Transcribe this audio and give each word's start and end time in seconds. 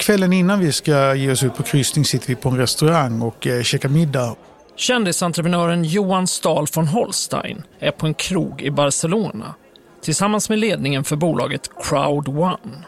kvällen 0.00 0.32
innan 0.32 0.60
vi 0.60 0.72
ska 0.72 1.14
ge 1.14 1.32
oss 1.32 1.42
ut 1.42 1.54
på 1.54 1.62
kryssning 1.62 2.04
sitter 2.04 2.28
vi 2.28 2.34
på 2.34 2.48
en 2.48 2.56
restaurang 2.56 3.22
och 3.22 3.46
eh, 3.46 3.62
käkar 3.62 3.88
middag. 3.88 4.36
Kändisentreprenören 4.76 5.84
Johan 5.84 6.26
Stahl 6.26 6.66
von 6.74 6.86
Holstein 6.86 7.62
är 7.78 7.90
på 7.90 8.06
en 8.06 8.14
krog 8.14 8.62
i 8.62 8.70
Barcelona 8.70 9.54
tillsammans 10.02 10.48
med 10.48 10.58
ledningen 10.58 11.04
för 11.04 11.16
bolaget 11.16 11.70
Crowd 11.82 12.28
One. 12.28 12.84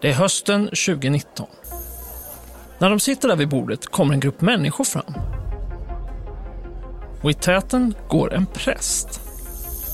Det 0.00 0.08
är 0.08 0.12
hösten 0.12 0.64
2019. 0.64 1.46
När 2.78 2.90
de 2.90 3.00
sitter 3.00 3.28
där 3.28 3.36
vid 3.36 3.48
bordet 3.48 3.86
kommer 3.86 4.14
en 4.14 4.20
grupp 4.20 4.40
människor 4.40 4.84
fram. 4.84 5.14
Och 7.22 7.30
i 7.30 7.34
täten 7.34 7.94
går 8.08 8.34
en 8.34 8.46
präst. 8.46 9.21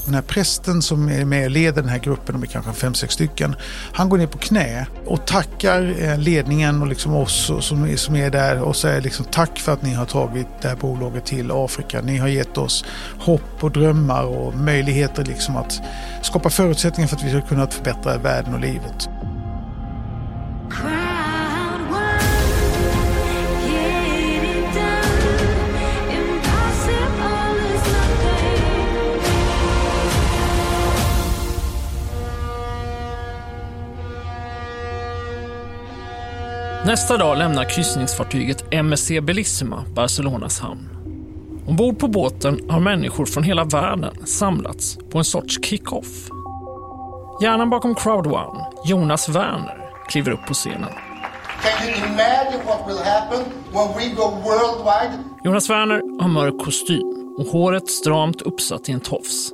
Den 0.09 0.15
här 0.15 0.23
prästen 0.23 0.83
som 0.83 1.09
är 1.09 1.25
med 1.25 1.45
och 1.45 1.51
leder 1.51 1.83
den 1.83 1.91
här 1.91 1.99
gruppen, 1.99 2.35
de 2.35 2.43
är 2.43 2.47
kanske 2.47 2.73
fem, 2.73 2.95
sex 2.95 3.15
stycken, 3.15 3.57
han 3.93 4.09
går 4.09 4.19
ner 4.19 4.27
på 4.27 4.39
knä 4.39 4.87
och 5.07 5.27
tackar 5.27 5.95
eh, 6.03 6.19
ledningen 6.19 6.83
och 6.83 6.89
liksom 6.89 7.15
oss 7.15 7.53
som, 7.61 7.97
som 7.97 8.17
är 8.17 8.31
där 8.31 8.63
och 8.63 8.77
säger 8.77 9.01
liksom 9.01 9.27
tack 9.31 9.59
för 9.59 9.73
att 9.73 9.83
ni 9.83 9.95
har 9.95 10.07
tagit 10.07 10.47
det 10.61 10.69
här 10.69 10.77
bolaget 10.77 11.27
till 11.27 11.51
Afrika. 11.51 12.01
Ni 12.01 12.17
har 12.17 12.29
gett 12.29 12.59
oss 12.59 12.85
hopp 13.19 13.65
och 13.65 13.71
drömmar 13.71 14.25
och 14.25 14.55
möjligheter 14.55 15.25
liksom 15.25 15.57
att 15.57 15.81
skapa 16.23 16.51
förutsättningar 16.51 17.09
för 17.09 17.17
att 17.17 17.25
vi 17.25 17.31
ska 17.31 17.41
kunna 17.41 17.67
förbättra 17.67 18.19
världen 18.19 18.55
och 18.55 18.61
livet. 18.61 19.09
Nästa 36.87 37.17
dag 37.17 37.39
lämnar 37.39 37.65
kryssningsfartyget 37.65 38.65
MSC 38.75 39.21
Bellissima 39.21 39.85
Barcelonas 39.95 40.61
hamn. 40.61 40.89
Ombord 41.67 41.99
på 41.99 42.09
båten 42.09 42.71
har 42.71 42.81
människor 42.81 43.27
från 43.27 43.43
hela 43.43 43.65
världen 43.65 44.27
samlats 44.27 44.99
på 45.11 45.19
en 45.19 45.25
sorts 45.25 45.59
kick-off. 45.65 46.29
Hjärnan 47.43 47.71
bakom 47.71 47.95
Crowd 47.95 48.27
One, 48.27 48.67
Jonas 48.85 49.29
Werner, 49.29 49.91
kliver 50.09 50.33
upp 50.33 50.47
på 50.47 50.55
scenen. 50.55 50.91
Jonas 55.45 55.71
Werner 55.71 56.23
har 56.23 56.29
mörk 56.29 56.65
kostym 56.65 57.35
och 57.39 57.47
håret 57.47 57.89
stramt 57.91 58.43
uppsatt 58.43 58.89
i 58.89 58.93
en 58.93 59.01
tofs. 59.01 59.53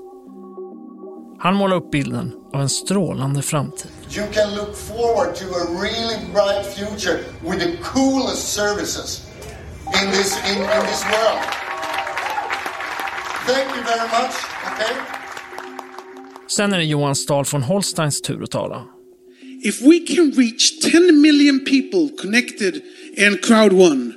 Han 1.39 1.55
målar 1.55 1.77
upp 1.77 1.91
bilden 1.91 2.33
av 2.53 2.61
en 2.61 2.69
strålande 2.69 3.43
framtid. 3.43 3.91
You 4.11 4.27
can 4.33 4.55
look 4.55 4.77
forward 4.77 5.35
to 5.37 5.45
a 5.55 5.81
really 5.81 6.25
bright 6.33 6.65
future 6.65 7.25
with 7.43 7.61
the 7.61 7.77
coolest 7.83 8.55
services 8.55 9.27
in 10.03 10.11
this, 10.11 10.37
in, 10.51 10.59
in 10.59 10.87
this 10.87 11.05
world. 11.05 11.41
Thank 13.47 13.77
you 13.77 13.83
very 13.83 14.09
much. 14.09 14.35
Okay? 14.73 14.95
Sen 16.47 16.73
är 16.73 16.79
det 16.79 16.85
Johan 16.85 17.15
Stahl 17.17 17.45
von 17.45 17.63
Holsteins 17.63 18.21
tur 18.21 18.43
att 18.43 18.51
tala. 18.51 18.87
If 19.63 19.81
we 19.81 20.01
can 20.01 20.31
reach 20.31 20.81
10 20.81 21.21
million 21.21 21.61
people 21.65 22.11
connected 22.23 22.83
in 23.17 23.39
Crowd 23.39 23.73
One 23.73 24.13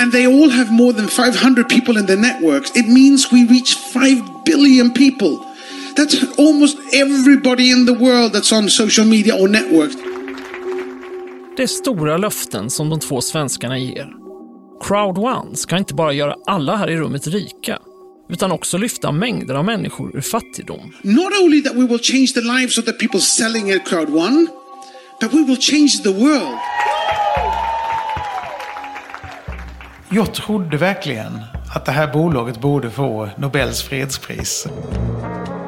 and 0.00 0.12
they 0.12 0.26
all 0.26 0.50
have 0.50 0.70
more 0.70 0.92
than 0.92 1.08
500 1.08 1.68
people 1.68 1.96
in 1.96 2.06
their 2.06 2.18
networks, 2.20 2.70
it 2.76 2.86
means 2.86 3.32
we 3.32 3.46
reach 3.46 3.74
5 3.74 4.44
billion 4.44 4.92
people. 4.92 5.51
That's 5.96 6.38
almost 6.38 6.78
everybody 6.92 7.70
in 7.70 7.86
the 7.86 7.92
world 7.92 8.34
that's 8.34 8.52
on 8.58 8.70
social 8.70 9.06
media 9.06 9.34
or 9.34 9.48
networks. 9.48 9.96
Det 11.56 11.62
är 11.62 11.66
stora 11.66 12.16
löften 12.16 12.70
som 12.70 12.90
de 12.90 13.00
två 13.00 13.20
svenskarna 13.20 13.78
ger. 13.78 14.12
Crowd 14.84 15.18
One 15.18 15.56
ska 15.56 15.76
inte 15.76 15.94
bara 15.94 16.12
göra 16.12 16.36
alla 16.46 16.76
här 16.76 16.90
i 16.90 16.96
rummet 16.96 17.26
rika, 17.26 17.78
utan 18.28 18.52
också 18.52 18.78
lyfta 18.78 19.12
mängder 19.12 19.54
av 19.54 19.64
människor 19.64 20.16
ur 20.16 20.20
fattigdom. 20.20 20.92
Not 21.02 21.32
only 21.42 21.62
that 21.62 21.74
we 21.74 21.86
will 21.86 22.00
change 22.02 22.26
the 22.26 22.40
lives 22.40 22.78
of 22.78 22.84
the 22.84 22.92
people 22.92 23.20
selling 23.20 23.72
at 23.72 23.88
Crowd 23.88 24.10
One, 24.10 24.46
but 25.20 25.32
we 25.32 25.44
will 25.44 25.60
change 25.60 26.02
the 26.04 26.12
world. 26.12 26.58
Jag 30.10 30.34
trodde 30.34 30.76
verkligen 30.76 31.40
att 31.74 31.84
det 31.84 31.92
här 31.92 32.12
bolaget 32.12 32.60
borde 32.60 32.90
få 32.90 33.28
Nobels 33.36 33.82
fredspris. 33.82 34.66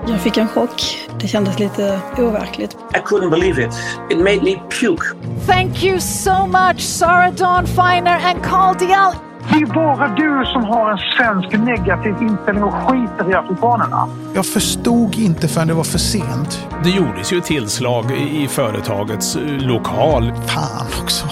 Jag 0.09 0.21
fick 0.21 0.37
en 0.37 0.49
chock. 0.49 1.09
Det 1.21 1.29
kändes 1.29 1.59
lite 1.59 2.01
overkligt. 2.19 2.77
I 2.95 2.99
couldn't 2.99 3.31
believe 3.31 3.67
it. 3.67 3.75
It 4.11 4.19
made 4.19 4.43
me 4.43 4.57
puke. 4.81 5.05
Thank 5.47 5.85
you 5.85 6.01
so 6.01 6.47
much 6.47 6.81
Sarah 6.81 7.35
Dawn 7.35 7.67
Finer 7.67 8.21
and 8.31 8.43
Carl 8.43 8.79
Dial. 8.79 9.15
Det 9.53 9.57
är 9.59 9.67
bara 9.67 10.09
du 10.09 10.45
som 10.53 10.65
har 10.65 10.91
en 10.91 10.99
svensk 11.17 11.59
negativ 11.59 12.15
inställning 12.23 12.65
och 12.65 12.75
skiter 12.75 13.31
i 13.31 13.35
afrikanerna. 13.35 14.09
Jag 14.35 14.47
förstod 14.47 15.15
inte 15.15 15.49
förrän 15.49 15.69
det 15.69 15.75
var 15.75 15.85
för 15.85 15.99
sent. 15.99 16.67
Det 16.85 16.91
gjordes 16.91 17.33
ju 17.33 17.39
ett 17.39 17.45
tillslag 17.45 18.11
i 18.11 18.49
företagets 18.49 19.37
eh, 19.37 19.43
lokal. 19.43 20.33
Fan 20.47 20.87
också. 21.03 21.27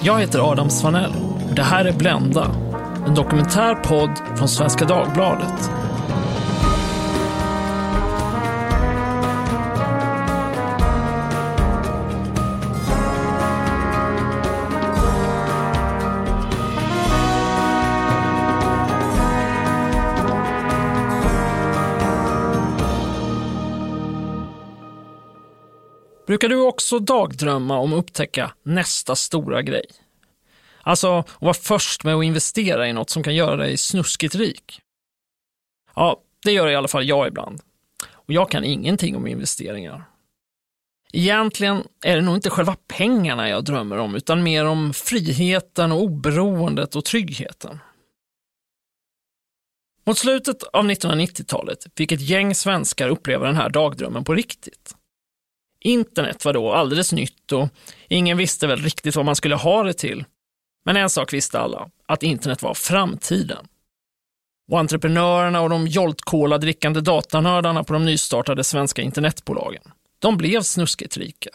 Jag 0.00 0.20
heter 0.20 0.50
Adam 0.52 0.70
Svanell 0.70 1.12
det 1.60 1.62
här 1.62 1.84
är 1.84 1.92
Blända. 1.92 2.46
En 3.06 3.14
dokumentärpodd 3.14 4.10
från 4.36 4.48
Svenska 4.48 4.84
Dagbladet. 4.84 5.70
Brukar 26.30 26.48
du 26.48 26.60
också 26.60 26.98
dagdrömma 26.98 27.78
om 27.78 27.92
att 27.92 27.98
upptäcka 27.98 28.52
nästa 28.62 29.16
stora 29.16 29.62
grej? 29.62 29.86
Alltså, 30.82 31.18
att 31.18 31.36
vara 31.40 31.54
först 31.54 32.04
med 32.04 32.14
att 32.14 32.24
investera 32.24 32.88
i 32.88 32.92
något 32.92 33.10
som 33.10 33.22
kan 33.22 33.34
göra 33.34 33.56
dig 33.56 33.76
snuskigt 33.76 34.34
rik? 34.34 34.80
Ja, 35.94 36.20
det 36.44 36.52
gör 36.52 36.68
i 36.68 36.76
alla 36.76 36.88
fall 36.88 37.08
jag 37.08 37.28
ibland. 37.28 37.60
Och 38.10 38.32
jag 38.32 38.50
kan 38.50 38.64
ingenting 38.64 39.16
om 39.16 39.26
investeringar. 39.26 40.04
Egentligen 41.12 41.84
är 42.04 42.16
det 42.16 42.22
nog 42.22 42.34
inte 42.34 42.50
själva 42.50 42.76
pengarna 42.86 43.48
jag 43.48 43.64
drömmer 43.64 43.98
om, 43.98 44.14
utan 44.14 44.42
mer 44.42 44.64
om 44.64 44.92
friheten 44.92 45.92
och 45.92 46.02
oberoendet 46.02 46.96
och 46.96 47.04
tryggheten. 47.04 47.78
Mot 50.06 50.18
slutet 50.18 50.62
av 50.62 50.90
1990-talet 50.90 51.86
fick 51.96 52.12
ett 52.12 52.20
gäng 52.20 52.54
svenskar 52.54 53.08
uppleva 53.08 53.46
den 53.46 53.56
här 53.56 53.68
dagdrömmen 53.68 54.24
på 54.24 54.34
riktigt. 54.34 54.94
Internet 55.84 56.44
var 56.44 56.52
då 56.52 56.72
alldeles 56.72 57.12
nytt 57.12 57.52
och 57.52 57.68
ingen 58.08 58.36
visste 58.36 58.66
väl 58.66 58.82
riktigt 58.82 59.16
vad 59.16 59.24
man 59.24 59.36
skulle 59.36 59.54
ha 59.54 59.82
det 59.82 59.92
till. 59.92 60.24
Men 60.84 60.96
en 60.96 61.10
sak 61.10 61.32
visste 61.32 61.60
alla, 61.60 61.90
att 62.06 62.22
internet 62.22 62.62
var 62.62 62.74
framtiden. 62.74 63.66
Och 64.72 64.78
entreprenörerna 64.78 65.60
och 65.60 65.70
de 65.70 65.86
Jolt-Cola-drickande 65.86 67.00
datanördarna 67.00 67.84
på 67.84 67.92
de 67.92 68.04
nystartade 68.04 68.64
svenska 68.64 69.02
internetbolagen, 69.02 69.82
de 70.18 70.36
blev 70.36 70.62
snuskigt 70.62 71.16
rika. 71.16 71.50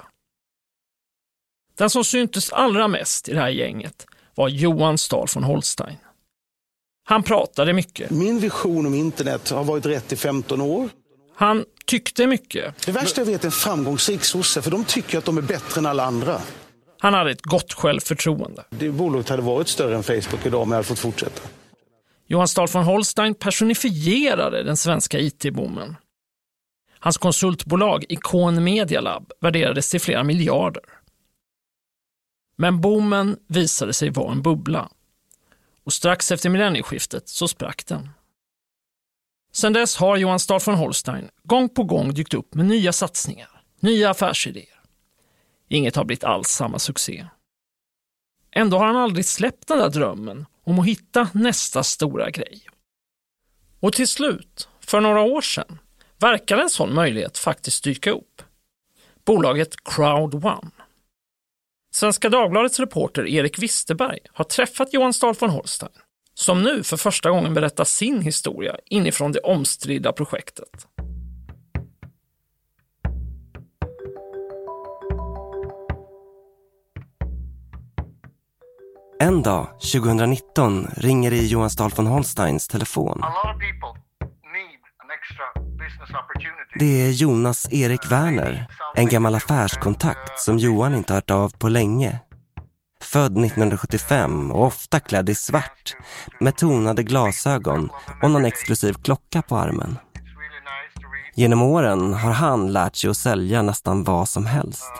Den 1.77 1.89
som 1.89 2.03
syntes 2.03 2.53
allra 2.53 2.87
mest 2.87 3.29
i 3.29 3.33
det 3.33 3.39
här 3.39 3.49
gänget 3.49 4.05
var 4.35 4.49
Johan 4.49 4.97
Stahl 4.97 5.27
von 5.35 5.43
Holstein. 5.43 5.97
Han 7.07 7.23
pratade 7.23 7.73
mycket. 7.73 8.11
Min 8.11 8.39
vision 8.39 8.85
om 8.85 8.93
internet 8.93 9.49
har 9.49 9.63
varit 9.63 9.85
rätt 9.85 10.13
i 10.13 10.15
15 10.15 10.61
år. 10.61 10.89
Han 11.35 11.65
tyckte 11.85 12.27
mycket. 12.27 12.85
Det 12.85 12.91
värsta 12.91 13.21
jag 13.21 13.25
vet 13.25 13.41
är 13.41 13.45
en 13.45 13.51
framgångsrik 13.51 14.23
sosse, 14.23 14.61
för 14.61 14.71
de 14.71 14.85
tycker 14.85 15.17
att 15.17 15.25
de 15.25 15.37
är 15.37 15.41
bättre 15.41 15.79
än 15.79 15.85
alla 15.85 16.05
andra. 16.05 16.41
Han 16.99 17.13
hade 17.13 17.31
ett 17.31 17.41
gott 17.41 17.73
självförtroende. 17.73 18.63
Det 18.69 18.89
bolaget 18.89 19.29
hade 19.29 19.41
varit 19.41 19.67
större 19.67 19.95
än 19.95 20.03
Facebook 20.03 20.45
idag 20.45 20.61
om 20.61 20.69
jag 20.71 20.75
hade 20.75 20.87
fått 20.87 20.99
fortsätta. 20.99 21.41
Johan 22.27 22.47
Stahl 22.47 22.67
von 22.67 22.83
Holstein 22.83 23.35
personifierade 23.35 24.63
den 24.63 24.77
svenska 24.77 25.19
IT-boomen. 25.19 25.95
Hans 26.99 27.17
konsultbolag 27.17 28.05
Icon 28.09 28.63
Media 28.63 29.01
Lab 29.01 29.31
värderades 29.41 29.89
till 29.89 30.01
flera 30.01 30.23
miljarder. 30.23 30.83
Men 32.57 32.81
boomen 32.81 33.37
visade 33.47 33.93
sig 33.93 34.09
vara 34.09 34.31
en 34.31 34.41
bubbla. 34.41 34.89
Och 35.83 35.93
strax 35.93 36.31
efter 36.31 36.49
millennieskiftet 36.49 37.29
så 37.29 37.47
sprack 37.47 37.85
den. 37.87 38.09
Sedan 39.55 39.73
dess 39.73 39.95
har 39.97 40.17
Johan 40.17 40.39
Stahl 40.39 40.59
von 40.65 40.75
Holstein 40.75 41.29
gång 41.43 41.69
på 41.69 41.83
gång 41.83 42.13
dykt 42.13 42.33
upp 42.33 42.53
med 42.53 42.65
nya 42.65 42.93
satsningar, 42.93 43.61
nya 43.79 44.09
affärsidéer. 44.09 44.81
Inget 45.69 45.95
har 45.95 46.05
blivit 46.05 46.23
alls 46.23 46.47
samma 46.47 46.79
succé. 46.79 47.27
Ändå 48.51 48.77
har 48.77 48.85
han 48.85 48.95
aldrig 48.95 49.25
släppt 49.25 49.67
den 49.67 49.77
där 49.77 49.89
drömmen 49.89 50.45
om 50.63 50.79
att 50.79 50.85
hitta 50.85 51.29
nästa 51.33 51.83
stora 51.83 52.29
grej. 52.29 52.61
Och 53.79 53.93
till 53.93 54.07
slut, 54.07 54.69
för 54.79 55.01
några 55.01 55.21
år 55.21 55.41
sedan, 55.41 55.79
verkade 56.17 56.61
en 56.61 56.69
sån 56.69 56.93
möjlighet 56.93 57.37
faktiskt 57.37 57.83
dyka 57.83 58.11
upp. 58.11 58.41
Bolaget 59.25 59.83
Crowd 59.83 60.45
One. 60.45 60.71
Svenska 61.91 62.29
Dagbladets 62.29 62.79
reporter 62.79 63.27
Erik 63.27 63.59
Wisterberg 63.59 64.19
har 64.33 64.45
träffat 64.45 64.93
Johan 64.93 65.13
Stahl 65.13 65.35
von 65.39 65.49
Holstein, 65.49 65.91
som 66.35 66.63
nu 66.63 66.83
för 66.83 66.97
första 66.97 67.29
gången 67.29 67.53
berättar 67.53 67.83
sin 67.83 68.21
historia 68.21 68.75
inifrån 68.85 69.31
det 69.31 69.39
omstridda 69.39 70.11
projektet. 70.11 70.87
En 79.19 79.43
dag, 79.43 79.67
2019, 79.93 80.87
ringer 80.97 81.31
det 81.31 81.37
i 81.37 81.47
Johan 81.47 81.69
Stahl 81.69 81.91
von 81.95 82.07
Holsteins 82.07 82.67
telefon. 82.67 83.21
Det 86.79 87.01
är 87.07 87.11
Jonas 87.11 87.73
Erik 87.73 88.11
Werner, 88.11 88.67
en 88.95 89.07
gammal 89.07 89.35
affärskontakt 89.35 90.39
som 90.39 90.57
Johan 90.57 90.95
inte 90.95 91.13
hört 91.13 91.31
av 91.31 91.49
på 91.49 91.69
länge. 91.69 92.19
Född 93.05 93.45
1975 93.45 94.51
och 94.51 94.65
ofta 94.65 94.99
klädd 94.99 95.29
i 95.29 95.35
svart 95.35 95.95
med 96.39 96.57
tonade 96.57 97.03
glasögon 97.03 97.89
och 98.21 98.31
någon 98.31 98.45
exklusiv 98.45 98.93
klocka 98.93 99.41
på 99.41 99.57
armen. 99.57 99.97
Genom 101.35 101.61
åren 101.61 102.13
har 102.13 102.31
han 102.31 102.73
lärt 102.73 102.95
sig 102.95 103.09
att 103.09 103.17
sälja 103.17 103.61
nästan 103.61 104.03
vad 104.03 104.29
som 104.29 104.45
helst. 104.45 104.91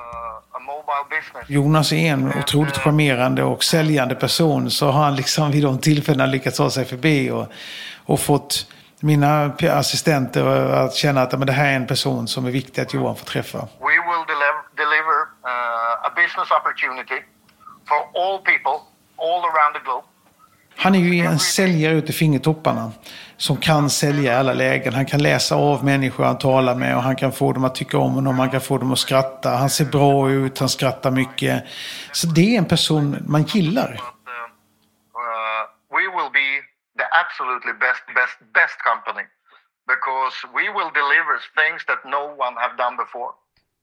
Jonas 1.47 1.91
är 1.91 1.97
en 1.97 2.33
otroligt 2.39 2.77
charmerande 2.77 3.43
och 3.43 3.63
säljande 3.63 4.15
person 4.15 4.71
så 4.71 4.85
har 4.91 5.03
han 5.03 5.15
liksom 5.15 5.51
vid 5.51 5.63
de 5.63 5.79
tillfällena 5.79 6.25
lyckats 6.25 6.57
ta 6.57 6.69
sig 6.69 6.85
förbi 6.85 7.31
och, 7.31 7.47
och 8.05 8.19
fått 8.19 8.67
mina 8.99 9.53
assistenter 9.71 10.45
att 10.71 10.93
känna 10.93 11.21
att 11.21 11.31
men 11.31 11.47
det 11.47 11.53
här 11.53 11.71
är 11.71 11.75
en 11.75 11.87
person 11.87 12.27
som 12.27 12.45
är 12.45 12.51
viktig 12.51 12.81
att 12.81 12.93
Johan 12.93 13.15
får 13.15 13.25
träffa. 13.25 13.57
We 13.59 13.95
will 14.07 14.25
deliver 14.75 15.17
uh, 15.21 16.07
a 16.07 16.11
business 16.15 16.51
opportunity 16.51 17.34
for 17.89 17.99
all 18.21 18.37
people 18.39 18.77
all 19.17 19.41
around 19.51 19.73
the 19.73 19.83
globe. 19.83 20.05
Han 20.77 20.95
är 20.95 20.99
ju 20.99 21.25
en 21.25 21.39
säljare 21.39 21.93
ut 21.93 22.09
i 22.09 22.13
fingertopparna 22.13 22.91
som 23.37 23.57
kan 23.57 23.89
sälja 23.89 24.33
i 24.33 24.35
alla 24.35 24.53
lägen. 24.53 24.93
Han 24.93 25.05
kan 25.05 25.23
läsa 25.23 25.55
av 25.55 25.85
människor 25.85 26.23
han 26.23 26.37
talar 26.37 26.75
med 26.75 26.95
och 26.95 27.03
han 27.03 27.15
kan 27.15 27.31
få 27.31 27.53
dem 27.53 27.63
att 27.63 27.75
tycka 27.75 27.97
om 27.97 28.13
honom, 28.13 28.39
han 28.39 28.49
kan 28.49 28.61
få 28.61 28.77
dem 28.77 28.91
att 28.91 28.99
skratta. 28.99 29.49
Han 29.49 29.69
ser 29.69 29.85
bra 29.85 30.29
ut, 30.29 30.59
han 30.59 30.69
skrattar 30.69 31.11
mycket. 31.11 31.63
Så 32.11 32.27
det 32.27 32.55
är 32.55 32.57
en 32.57 32.65
person 32.65 33.17
man 33.27 33.43
gillar. 33.43 33.91
Uh, 33.91 34.01
we 35.97 36.03
will 36.15 36.31
be 36.41 36.49
the 36.99 37.07
absolutely 37.21 37.73
best, 37.85 38.03
best, 38.19 38.38
best 38.53 38.77
company 38.89 39.25
because 39.93 40.35
we 40.57 40.65
will 40.77 40.91
deliver 41.01 41.35
things 41.61 41.85
that 41.85 42.01
no 42.05 42.23
one 42.45 42.55
have 42.63 42.73
done 42.83 42.97
before. 42.97 43.31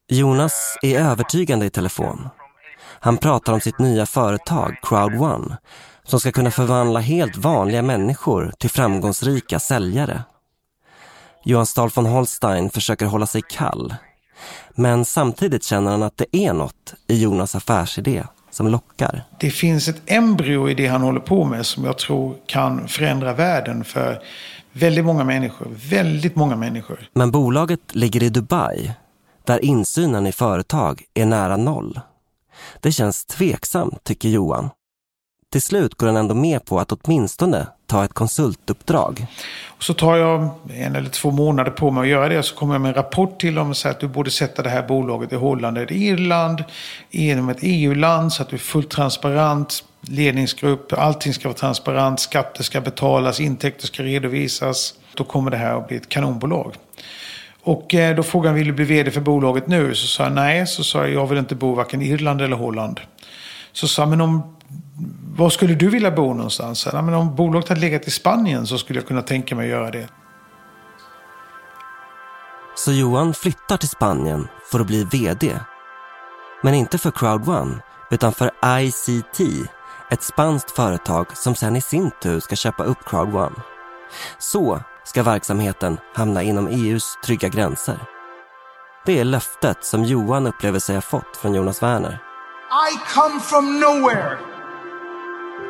Jonas 0.09 0.79
är 0.83 1.01
övertygande 1.01 1.67
i 1.67 1.71
telefon. 1.71 2.31
Han 3.05 3.17
pratar 3.17 3.53
om 3.53 3.61
sitt 3.61 3.79
nya 3.79 4.07
företag 4.07 4.77
Crowd 4.83 5.21
One 5.21 5.57
som 6.05 6.21
ska 6.21 6.33
kunna 6.33 6.51
förvandla 6.51 7.01
helt 7.01 7.37
vanliga 7.37 7.83
människor 7.83 8.53
till 8.59 8.71
framgångsrika 8.71 9.61
säljare. 9.61 10.23
Johan 11.45 11.67
Stahl 11.67 11.91
von 11.95 12.07
Holstein 12.07 12.71
försöker 12.71 13.07
hålla 13.07 13.27
sig 13.27 13.43
kall. 13.49 13.95
Men 14.75 15.05
samtidigt 15.05 15.65
känner 15.65 15.91
han 15.91 16.03
att 16.03 16.17
det 16.17 16.37
är 16.37 16.53
något 16.53 16.95
i 17.07 17.23
Jonas 17.23 17.55
affärsidé 17.55 18.25
som 18.51 18.69
lockar. 18.69 19.25
Det 19.41 19.51
finns 19.51 19.89
ett 19.89 20.03
embryo 20.07 20.69
i 20.69 20.75
det 20.75 20.87
han 20.87 21.03
håller 21.03 21.21
på 21.21 21.45
med 21.45 21.67
som 21.67 21.85
jag 21.85 21.99
tror 21.99 22.37
kan 22.47 22.89
förändra 22.89 23.35
världen 23.35 23.85
för 23.85 24.23
väldigt 24.73 25.05
många 25.05 25.25
människor. 25.25 25.69
Väldigt 25.91 26.37
många 26.37 26.57
människor. 26.57 27.09
Men 27.13 27.31
bolaget 27.31 27.95
ligger 27.95 28.23
i 28.23 28.29
Dubai 28.29 28.93
där 29.45 29.65
insynen 29.65 30.27
i 30.27 30.33
företag 30.33 31.03
är 31.15 31.27
nära 31.27 31.57
noll. 31.57 32.01
Det 32.81 32.93
känns 32.93 33.25
tveksamt, 33.25 34.05
tycker 34.05 34.29
Johan. 34.29 34.71
Till 35.53 35.63
slut 35.63 35.95
går 35.95 36.07
han 36.07 36.17
ändå 36.17 36.35
med 36.35 36.65
på 36.65 36.81
att 36.81 36.93
åtminstone 36.93 37.67
ta 37.87 38.05
ett 38.05 38.13
konsultuppdrag. 38.13 39.27
Och 39.67 39.83
så 39.83 39.95
tar 39.95 40.17
jag 40.17 40.49
en 40.71 40.97
eller 40.97 41.11
två 41.11 41.31
månader 41.31 41.71
på 41.71 41.91
mig 41.91 42.03
att 42.03 42.09
göra 42.09 42.29
det. 42.29 42.43
Så 42.43 42.55
kommer 42.55 42.75
jag 42.75 42.81
med 42.81 42.89
en 42.89 42.95
rapport 42.95 43.41
till 43.41 43.55
dem 43.55 43.71
och 43.71 43.77
säger 43.77 43.95
att 43.95 44.01
du 44.01 44.09
borde 44.09 44.31
sätta 44.31 44.63
det 44.63 44.71
här 44.71 44.83
bolaget 44.83 45.33
i 45.33 45.37
Holland 45.37 45.79
eller 45.79 45.93
Irland. 45.93 46.65
Inom 47.11 47.49
ett 47.49 47.59
EU-land 47.61 48.33
så 48.33 48.43
att 48.43 48.49
du 48.49 48.57
är 48.57 48.61
fullt 48.61 48.91
transparent. 48.91 49.85
Ledningsgrupp, 50.01 50.93
allting 50.93 51.35
ska 51.35 51.49
vara 51.49 51.59
transparent. 51.59 52.21
Skatter 52.21 52.63
ska 52.63 52.81
betalas, 52.81 53.41
intäkter 53.41 53.87
ska 53.87 54.03
redovisas. 54.03 54.95
Då 55.15 55.25
kommer 55.25 55.51
det 55.51 55.57
här 55.57 55.75
att 55.75 55.89
bli 55.89 55.97
ett 55.97 56.09
kanonbolag. 56.09 56.75
Och 57.65 57.95
eh, 57.95 58.17
då 58.17 58.23
frågade 58.23 58.49
han, 58.49 58.57
vill 58.57 58.67
du 58.67 58.73
bli 58.73 58.85
vd 58.85 59.11
för 59.11 59.21
bolaget 59.21 59.67
nu? 59.67 59.95
Så 59.95 60.07
sa 60.07 60.23
jag 60.23 60.33
nej. 60.33 60.67
Så 60.67 60.85
sa 60.85 60.99
jag, 60.99 61.11
jag 61.13 61.27
vill 61.27 61.39
inte 61.39 61.55
bo 61.55 61.75
varken 61.75 62.03
i 62.03 62.09
Irland 62.09 62.41
eller 62.41 62.57
Holland. 62.57 63.01
Så 63.73 63.89
sa 63.89 64.07
men 64.07 64.21
om, 64.21 64.57
var 65.37 65.51
skulle 65.51 65.75
du 65.75 65.89
vilja 65.89 66.11
bo 66.11 66.35
någonstans? 66.35 66.89
Ja, 66.93 67.03
men 67.03 67.15
om 67.15 67.37
bolaget 67.37 67.69
hade 67.69 67.81
legat 67.81 68.09
i 68.09 68.11
Spanien 68.11 68.67
så 68.67 68.79
skulle 68.79 68.99
jag 68.99 69.09
kunna 69.09 69.23
tänka 69.23 69.55
mig 69.55 69.65
att 69.65 69.71
göra 69.71 69.91
det. 69.91 70.09
Så 72.75 72.93
Johan 72.93 73.35
flyttar 73.35 73.77
till 73.77 73.89
Spanien 73.89 74.49
för 74.71 74.81
att 74.81 74.87
bli 74.87 75.05
vd. 75.05 75.59
Men 76.63 76.75
inte 76.75 76.99
för 76.99 77.11
Crowd1, 77.11 77.81
utan 78.11 78.33
för 78.33 78.51
ICT, 78.81 79.41
ett 80.11 80.23
spanskt 80.23 80.71
företag 80.71 81.37
som 81.37 81.55
sen 81.55 81.77
i 81.77 81.81
sin 81.81 82.11
tur 82.23 82.41
ska 82.41 82.57
köpa 82.57 82.85
upp 82.85 82.99
Crowd1. 82.99 83.53
Så 84.39 84.81
ska 85.05 85.23
verksamheten 85.23 85.99
hamna 86.15 86.43
inom 86.43 86.67
EUs 86.67 87.19
trygga 87.25 87.49
gränser. 87.49 87.99
Det 89.07 89.21
är 89.21 89.25
löftet 89.25 89.85
som 89.85 90.05
Johan 90.05 90.47
upplever 90.47 90.79
sig 90.79 90.95
ha 90.95 91.03
fått 91.03 91.37
från 91.37 91.55
Jonas 91.55 91.83
Werner. 91.83 92.19
I 92.91 92.99
come 93.15 93.41
from 93.41 93.81
nowhere. 93.81 94.39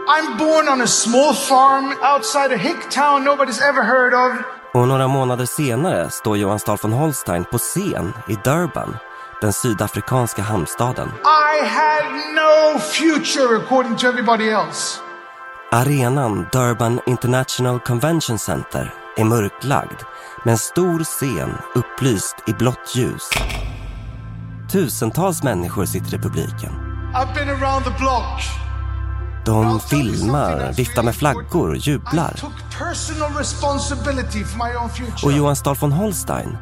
I'm 0.08 0.38
born 0.38 0.68
on 0.68 0.80
a 0.82 0.86
small 0.86 1.34
farm 1.34 1.94
outside 2.14 2.52
a 2.52 2.56
hick 2.56 2.90
town 2.90 3.24
nobody's 3.24 3.62
ever 3.68 3.82
heard 3.82 4.14
of. 4.14 4.44
Och 4.74 4.88
några 4.88 5.08
månader 5.08 5.46
senare 5.46 6.10
står 6.10 6.36
Johan 6.36 6.58
Stahl 6.58 6.78
von 6.82 6.92
Holstein 6.92 7.44
på 7.44 7.58
scen 7.58 8.12
i 8.28 8.34
Durban, 8.44 8.96
den 9.40 9.52
sydafrikanska 9.52 10.42
hamnstaden. 10.42 11.08
I 11.08 11.64
had 11.66 12.04
no 12.34 12.78
future 12.78 13.56
according 13.56 13.96
to 13.96 14.06
everybody 14.06 14.48
else. 14.50 15.00
Arenan 15.72 16.46
Durban 16.52 17.00
International 17.06 17.80
Convention 17.80 18.38
Center 18.38 18.94
är 19.16 19.24
mörklagd 19.24 20.00
med 20.44 20.52
en 20.52 20.58
stor 20.58 21.04
scen 21.04 21.50
upplyst 21.74 22.36
i 22.46 22.52
blått 22.52 22.96
ljus. 22.96 23.30
Tusentals 24.72 25.42
människor 25.42 25.84
sitter 25.84 26.14
i 26.14 26.18
publiken. 26.18 26.72
De 29.44 29.80
filmar, 29.80 30.72
viftar 30.72 31.02
med 31.02 31.14
flaggor 31.14 31.70
och 31.70 31.76
jublar. 31.76 32.34
Och 35.24 35.32
Johan 35.32 35.56
Stahl 35.56 35.76
von 35.76 35.92
Holstein 35.92 36.56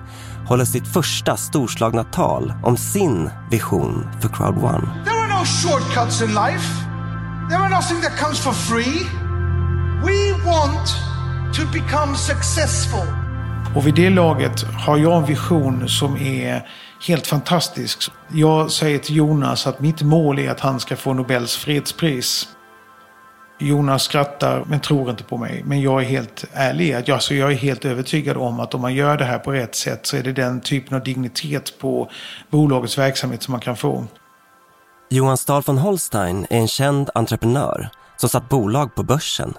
håller 0.46 0.64
sitt 0.64 0.88
första 0.88 1.36
storslagna 1.36 2.04
tal 2.04 2.52
om 2.62 2.76
sin 2.76 3.30
vision 3.50 4.08
för 4.20 4.28
Crowd 4.28 4.64
One. 4.64 5.04
There 5.04 5.18
are 5.18 5.28
no 5.28 5.44
shortcuts 5.44 6.22
in 6.22 6.28
life. 6.28 6.68
There 7.50 7.58
are 7.58 7.70
nothing 7.70 8.00
that 8.02 8.18
comes 8.18 8.38
for 8.38 8.52
free. 8.52 9.06
We 10.04 10.32
want 10.44 10.96
to 11.54 11.62
become 11.72 12.16
successful. 12.16 13.06
Och 13.74 13.86
vid 13.86 13.94
det 13.94 14.10
laget 14.10 14.62
har 14.62 14.98
jag 14.98 15.16
en 15.16 15.24
vision 15.24 15.88
som 15.88 16.16
är 16.16 16.68
helt 17.06 17.26
fantastisk. 17.26 18.10
Jag 18.28 18.70
säger 18.70 18.98
till 18.98 19.16
Jonas 19.16 19.66
att 19.66 19.80
mitt 19.80 20.02
mål 20.02 20.38
är 20.38 20.50
att 20.50 20.60
han 20.60 20.80
ska 20.80 20.96
få 20.96 21.12
Nobels 21.12 21.56
fredspris. 21.56 22.48
Jonas 23.58 24.02
skrattar 24.02 24.64
men 24.66 24.80
tror 24.80 25.10
inte 25.10 25.24
på 25.24 25.36
mig. 25.36 25.62
Men 25.64 25.80
jag 25.80 26.02
är 26.02 26.06
helt 26.06 26.44
ärlig. 26.52 26.92
Att 26.92 27.08
jag, 27.08 27.14
alltså 27.14 27.34
jag 27.34 27.52
är 27.52 27.56
helt 27.56 27.84
övertygad 27.84 28.36
om 28.36 28.60
att 28.60 28.74
om 28.74 28.80
man 28.80 28.94
gör 28.94 29.16
det 29.16 29.24
här 29.24 29.38
på 29.38 29.52
rätt 29.52 29.74
sätt 29.74 30.06
så 30.06 30.16
är 30.16 30.22
det 30.22 30.32
den 30.32 30.60
typen 30.60 30.96
av 30.96 31.04
dignitet 31.04 31.78
på 31.78 32.10
bolagets 32.50 32.98
verksamhet 32.98 33.42
som 33.42 33.52
man 33.52 33.60
kan 33.60 33.76
få. 33.76 34.04
Johan 35.10 35.36
Stahl 35.36 35.62
von 35.66 35.78
Holstein 35.78 36.46
är 36.50 36.58
en 36.58 36.68
känd 36.68 37.10
entreprenör 37.14 37.88
som 38.16 38.28
satt 38.28 38.48
bolag 38.48 38.94
på 38.94 39.02
börsen. 39.02 39.54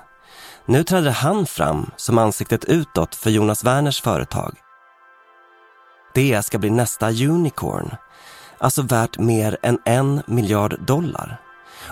Nu 0.65 0.83
träder 0.83 1.11
han 1.11 1.45
fram 1.45 1.91
som 1.95 2.17
ansiktet 2.17 2.65
utåt 2.65 3.15
för 3.15 3.29
Jonas 3.29 3.63
Werners 3.63 4.01
företag. 4.01 4.57
Det 6.13 6.45
ska 6.45 6.57
bli 6.57 6.69
nästa 6.69 7.11
unicorn, 7.11 7.95
alltså 8.57 8.81
värt 8.81 9.17
mer 9.17 9.57
än 9.63 9.79
en 9.85 10.21
miljard 10.25 10.85
dollar. 10.85 11.41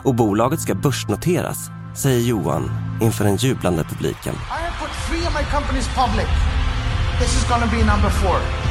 Och 0.03 0.15
bolaget 0.15 0.61
ska 0.61 0.75
börsnoteras, 0.75 1.57
säger 1.97 2.21
Johan 2.21 2.71
inför 3.01 3.25
den 3.25 3.35
jublande 3.35 3.83
publiken. 3.83 4.33
I 4.33 4.37
have 4.37 4.75
put 4.79 4.89
three 5.07 5.27
of 5.27 5.33
my 5.33 5.45
companies 5.51 5.87
public. 5.87 6.27
This 7.19 7.37
is 7.37 7.49
gonna 7.49 7.67
be 7.71 7.77
number 7.77 8.09
four. 8.09 8.68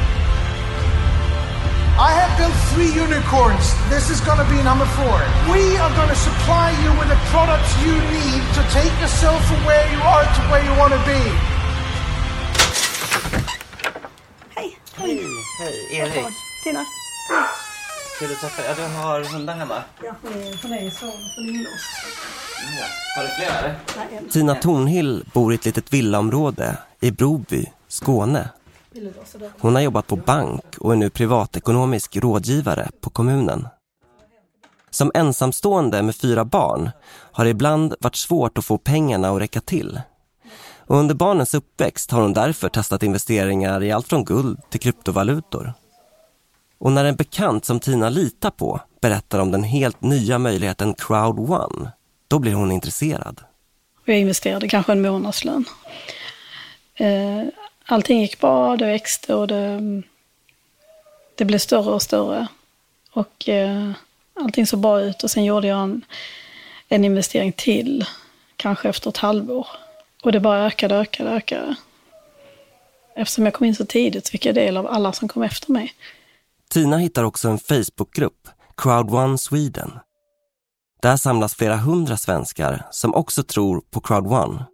I 1.99 2.11
have 2.13 2.31
built 2.39 2.55
three 2.71 2.91
unicorns. 3.05 3.65
This 3.89 4.09
is 4.09 4.21
gonna 4.21 4.47
be 4.55 4.63
number 4.63 4.85
four. 4.85 5.17
We 5.53 5.63
are 5.83 5.93
gonna 5.99 6.15
supply 6.15 6.71
you 6.83 6.89
with 6.99 7.09
the 7.13 7.19
products 7.33 7.71
you 7.85 7.93
need 8.17 8.41
to 8.57 8.61
take 8.77 8.93
yourself 9.03 9.39
from 9.49 9.59
where 9.67 9.85
you 9.93 9.99
are 10.15 10.23
to 10.35 10.41
where 10.51 10.63
you 10.67 10.73
wanna 10.81 11.01
be. 11.13 11.21
Hej. 14.55 14.79
Hej, 14.95 15.21
hej, 15.59 15.99
Erik. 15.99 16.25
Tina. 16.63 16.85
Vill 18.19 18.29
du 18.29 18.35
träffa? 18.35 18.61
Ja, 18.67 18.75
du 18.75 18.83
har 18.97 19.23
hundar 19.23 19.53
hemma. 19.53 19.83
Ja, 20.03 20.11
hon 20.61 20.73
är 20.73 20.89
son 20.89 21.11
från 21.35 21.45
Lindås. 21.45 21.85
Har 23.15 23.23
du 23.23 23.29
flera 23.29 23.57
eller? 23.59 23.75
Tina 24.31 24.55
Tornhill 24.55 25.25
bor 25.33 25.51
i 25.51 25.55
ett 25.55 25.65
litet 25.65 25.93
villaområde 25.93 26.77
i 26.99 27.11
Broby, 27.11 27.65
Skåne. 27.87 28.49
Hon 29.59 29.75
har 29.75 29.81
jobbat 29.81 30.07
på 30.07 30.15
bank 30.15 30.77
och 30.77 30.93
är 30.93 30.97
nu 30.97 31.09
privatekonomisk 31.09 32.17
rådgivare 32.17 32.89
på 33.01 33.09
kommunen. 33.09 33.67
Som 34.89 35.11
ensamstående 35.13 36.01
med 36.01 36.15
fyra 36.15 36.45
barn 36.45 36.89
har 37.31 37.43
det 37.43 37.49
ibland 37.49 37.95
varit 37.99 38.15
svårt 38.15 38.57
att 38.57 38.65
få 38.65 38.77
pengarna 38.77 39.29
att 39.29 39.41
räcka 39.41 39.61
till. 39.61 40.01
Och 40.77 40.97
under 40.97 41.15
barnens 41.15 41.53
uppväxt 41.53 42.11
har 42.11 42.21
hon 42.21 42.33
därför 42.33 42.69
testat 42.69 43.03
investeringar 43.03 43.83
i 43.83 43.91
allt 43.91 44.07
från 44.07 44.25
guld 44.25 44.59
till 44.69 44.79
kryptovalutor. 44.79 45.73
Och 46.77 46.91
när 46.91 47.05
en 47.05 47.15
bekant 47.15 47.65
som 47.65 47.79
Tina 47.79 48.09
litar 48.09 48.51
på 48.51 48.81
berättar 49.01 49.39
om 49.39 49.51
den 49.51 49.63
helt 49.63 50.01
nya 50.01 50.39
möjligheten 50.39 50.93
Crowd 50.93 51.39
One, 51.39 51.91
då 52.27 52.39
blir 52.39 52.53
hon 52.53 52.71
intresserad. 52.71 53.41
Jag 54.05 54.19
investerade 54.19 54.67
kanske 54.67 54.91
en 54.91 55.01
månadslön. 55.01 55.65
Eh, 56.95 57.43
allting 57.91 58.21
gick 58.21 58.39
bra, 58.39 58.77
det 58.77 58.85
växte 58.85 59.35
och 59.35 59.47
det, 59.47 59.81
det 61.35 61.45
blev 61.45 61.59
större 61.59 61.91
och 61.91 62.01
större. 62.01 62.47
Och 63.11 63.49
eh, 63.49 63.91
allting 64.33 64.67
såg 64.67 64.79
bra 64.79 65.01
ut 65.01 65.23
och 65.23 65.31
sen 65.31 65.43
gjorde 65.43 65.67
jag 65.67 65.79
en, 65.79 66.05
en 66.87 67.05
investering 67.05 67.51
till, 67.51 68.05
kanske 68.55 68.89
efter 68.89 69.09
ett 69.09 69.17
halvår. 69.17 69.67
Och 70.23 70.31
det 70.31 70.39
bara 70.39 70.65
ökade, 70.65 70.95
ökade, 70.95 71.29
ökade. 71.29 71.75
Eftersom 73.15 73.45
jag 73.45 73.53
kom 73.53 73.65
in 73.65 73.75
så 73.75 73.85
tidigt 73.85 74.27
så 74.27 74.31
fick 74.31 74.45
jag 74.45 74.55
del 74.55 74.77
av 74.77 74.87
alla 74.87 75.13
som 75.13 75.27
kom 75.27 75.43
efter 75.43 75.71
mig. 75.71 75.93
Tina 76.69 76.97
hittar 76.97 77.23
också 77.23 77.49
en 77.49 77.59
Facebookgrupp, 77.59 78.47
Crowd 78.77 79.13
One 79.13 79.37
Sweden. 79.37 79.99
Där 81.01 81.17
samlas 81.17 81.55
flera 81.55 81.77
hundra 81.77 82.17
svenskar 82.17 82.87
som 82.91 83.13
också 83.13 83.43
tror 83.43 83.81
på 83.91 84.01
Crowd 84.01 84.27
One. 84.27 84.65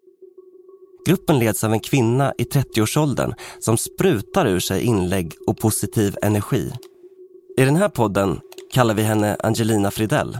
Gruppen 1.05 1.39
leds 1.39 1.63
av 1.63 1.73
en 1.73 1.79
kvinna 1.79 2.33
i 2.37 2.43
30-årsåldern 2.43 3.33
som 3.59 3.77
sprutar 3.77 4.45
ur 4.45 4.59
sig 4.59 4.81
inlägg 4.81 5.33
och 5.47 5.57
positiv 5.57 6.17
energi. 6.21 6.73
I 7.57 7.65
den 7.65 7.75
här 7.75 7.89
podden 7.89 8.39
kallar 8.73 8.93
vi 8.93 9.03
henne 9.03 9.37
Angelina 9.43 9.91
Fridell. 9.91 10.37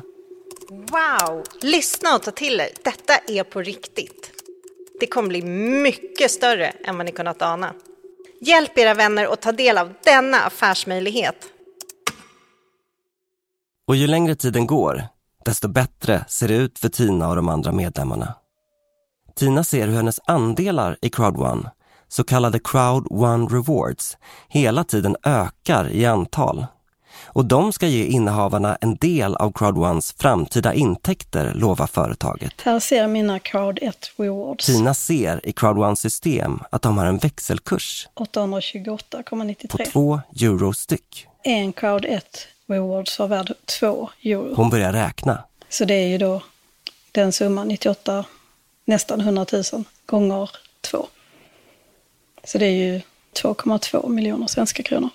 Wow! 0.69 1.43
Lyssna 1.61 2.15
och 2.15 2.23
ta 2.23 2.31
till 2.31 2.59
er. 2.59 2.69
Detta 2.83 3.13
är 3.27 3.43
på 3.43 3.61
riktigt. 3.61 4.31
Det 4.99 5.07
kommer 5.07 5.29
bli 5.29 5.41
mycket 5.81 6.31
större 6.31 6.67
än 6.67 6.97
vad 6.97 7.05
ni 7.05 7.11
kunnat 7.11 7.41
ana. 7.41 7.73
Hjälp 8.41 8.77
era 8.77 8.93
vänner 8.93 9.25
att 9.25 9.41
ta 9.41 9.51
del 9.51 9.77
av 9.77 9.93
denna 10.03 10.37
affärsmöjlighet. 10.37 11.35
Och 13.87 13.95
ju 13.95 14.07
längre 14.07 14.35
tiden 14.35 14.67
går, 14.67 15.03
desto 15.45 15.67
bättre 15.67 16.25
ser 16.29 16.47
det 16.47 16.55
ut 16.55 16.79
för 16.79 16.89
Tina 16.89 17.29
och 17.29 17.35
de 17.35 17.49
andra 17.49 17.71
medlemmarna. 17.71 18.35
Tina 19.39 19.63
ser 19.63 19.87
hur 19.87 19.95
hennes 19.95 20.19
andelar 20.25 20.97
i 21.01 21.09
Crowd 21.09 21.37
One, 21.37 21.71
så 22.07 22.23
kallade 22.23 22.59
Crowd 22.59 23.07
One 23.09 23.45
Rewards, 23.45 24.17
hela 24.47 24.83
tiden 24.83 25.15
ökar 25.23 25.89
i 25.91 26.05
antal. 26.05 26.65
Och 27.23 27.45
de 27.45 27.73
ska 27.73 27.87
ge 27.87 28.05
innehavarna 28.05 28.77
en 28.81 28.95
del 28.95 29.35
av 29.35 29.51
Crowd 29.51 29.77
Ones 29.77 30.15
framtida 30.17 30.73
intäkter, 30.73 31.53
lovar 31.53 31.87
företaget. 31.87 32.61
Här 32.61 32.79
ser 32.79 32.97
jag 32.97 33.09
mina 33.09 33.39
Crowd 33.39 33.79
1 33.81 34.11
Rewards. 34.17 34.65
Tina 34.65 34.93
ser 34.93 35.45
i 35.45 35.53
Crowd 35.53 35.77
Ones 35.77 35.99
system 35.99 36.59
att 36.69 36.81
de 36.81 36.97
har 36.97 37.05
en 37.05 37.17
växelkurs 37.17 38.07
828,93. 38.15 39.67
på 39.67 39.77
2 39.77 40.21
euro 40.41 40.73
styck. 40.73 41.27
En 41.43 41.73
Crowd 41.73 42.05
1 42.05 42.47
Rewards 42.67 43.19
var 43.19 43.27
värd 43.27 43.53
2 43.79 44.09
euro. 44.21 44.53
Hon 44.55 44.69
börjar 44.69 44.93
räkna. 44.93 45.43
Så 45.69 45.85
det 45.85 45.93
är 45.93 46.07
ju 46.07 46.17
då 46.17 46.41
den 47.11 47.31
summan, 47.31 47.67
98, 47.67 48.25
nästan 48.85 49.21
100 49.21 49.45
000 49.51 49.63
gånger 50.05 50.49
2. 50.81 51.07
Så 52.43 52.57
det 52.57 52.65
är 52.65 52.71
ju 52.71 53.01
2,2 53.33 54.09
miljoner 54.09 54.47
svenska 54.47 54.83
kronor. 54.83 55.09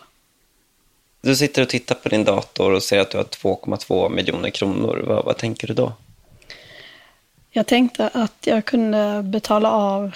Du 1.20 1.36
sitter 1.36 1.62
och 1.62 1.68
tittar 1.68 1.94
på 1.94 2.08
din 2.08 2.24
dator 2.24 2.72
och 2.72 2.82
ser 2.82 2.98
att 2.98 3.10
du 3.10 3.16
har 3.16 3.24
2,2 3.24 4.08
miljoner 4.08 4.50
kronor. 4.50 5.04
Vad, 5.06 5.24
vad 5.24 5.36
tänker 5.36 5.66
du 5.66 5.74
då? 5.74 5.92
Jag 7.50 7.66
tänkte 7.66 8.08
att 8.08 8.46
jag 8.46 8.64
kunde 8.64 9.22
betala 9.22 9.70
av 9.70 10.12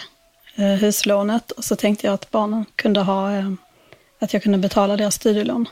eh, 0.56 0.64
huslånet 0.64 1.50
och 1.50 1.64
så 1.64 1.76
tänkte 1.76 2.06
jag 2.06 2.14
att 2.14 2.30
barnen 2.30 2.64
kunde 2.76 3.00
ha, 3.00 3.36
eh, 3.36 3.52
att 4.18 4.32
jag 4.32 4.42
kunde 4.42 4.58
betala 4.58 4.96
deras 4.96 5.14
studielån 5.14 5.68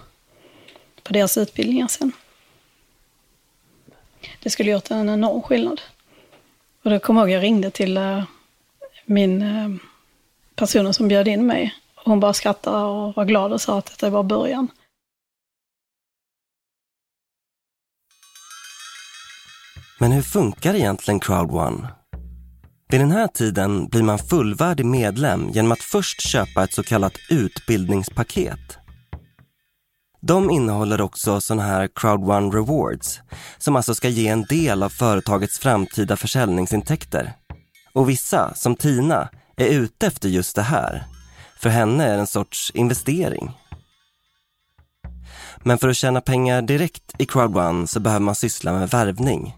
på 1.02 1.12
deras 1.12 1.38
utbildningar 1.38 1.88
sen. 1.88 2.12
Det 4.42 4.50
skulle 4.50 4.70
gjort 4.70 4.90
en 4.90 5.08
enorm 5.08 5.42
skillnad. 5.42 5.80
Och 6.84 6.90
då 6.90 6.98
kommer 6.98 7.20
jag 7.20 7.28
ihåg 7.30 7.36
jag 7.36 7.42
ringde 7.42 7.70
till 7.70 7.96
eh, 7.96 8.24
min 9.06 9.42
eh, 9.42 9.68
personen 10.54 10.94
som 10.94 11.08
bjöd 11.08 11.28
in 11.28 11.46
mig. 11.46 11.74
Hon 12.04 12.20
bara 12.20 12.32
skrattade 12.32 12.84
och 12.84 13.16
var 13.16 13.24
glad 13.24 13.52
och 13.52 13.60
sa 13.60 13.78
att 13.78 13.86
detta 13.86 14.10
var 14.10 14.22
början. 14.22 14.68
Men 19.98 20.12
hur 20.12 20.22
funkar 20.22 20.74
egentligen 20.74 21.20
Crowd 21.20 21.50
One? 21.50 21.88
Vid 22.88 23.00
den 23.00 23.10
här 23.10 23.26
tiden 23.26 23.86
blir 23.86 24.02
man 24.02 24.18
fullvärdig 24.18 24.86
medlem 24.86 25.48
genom 25.48 25.72
att 25.72 25.82
först 25.82 26.20
köpa 26.20 26.64
ett 26.64 26.72
så 26.72 26.82
kallat 26.82 27.12
utbildningspaket. 27.30 28.81
De 30.26 30.50
innehåller 30.50 31.00
också 31.00 31.40
sådana 31.40 31.62
här 31.62 31.88
Crowd 31.94 32.30
One 32.30 32.56
Rewards 32.56 33.20
som 33.58 33.76
alltså 33.76 33.94
ska 33.94 34.08
ge 34.08 34.28
en 34.28 34.42
del 34.42 34.82
av 34.82 34.88
företagets 34.88 35.58
framtida 35.58 36.16
försäljningsintäkter. 36.16 37.32
Och 37.92 38.08
vissa, 38.08 38.54
som 38.54 38.76
Tina, 38.76 39.28
är 39.56 39.66
ute 39.66 40.06
efter 40.06 40.28
just 40.28 40.56
det 40.56 40.62
här. 40.62 41.04
För 41.60 41.68
henne 41.68 42.04
är 42.04 42.14
det 42.14 42.20
en 42.20 42.26
sorts 42.26 42.70
investering. 42.74 43.50
Men 45.58 45.78
för 45.78 45.88
att 45.88 45.96
tjäna 45.96 46.20
pengar 46.20 46.62
direkt 46.62 47.14
i 47.18 47.26
Crowd 47.26 47.56
One 47.56 47.86
så 47.86 48.00
behöver 48.00 48.24
man 48.24 48.34
syssla 48.34 48.72
med 48.72 48.90
värvning. 48.90 49.54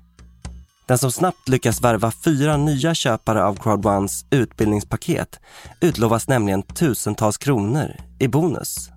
Den 0.87 0.99
som 0.99 1.13
snabbt 1.13 1.49
lyckas 1.49 1.81
värva 1.81 2.13
fyra 2.25 2.57
nya 2.57 2.95
köpare 2.95 3.45
av 3.45 3.57
Crowd 3.57 3.87
Ones 3.87 4.25
utbildningspaket 4.31 5.41
utlovas 5.81 6.29
nämligen 6.29 6.63
tusentals 6.63 7.39
kronor 7.39 7.97
i 8.19 8.29
bonus. 8.29 8.94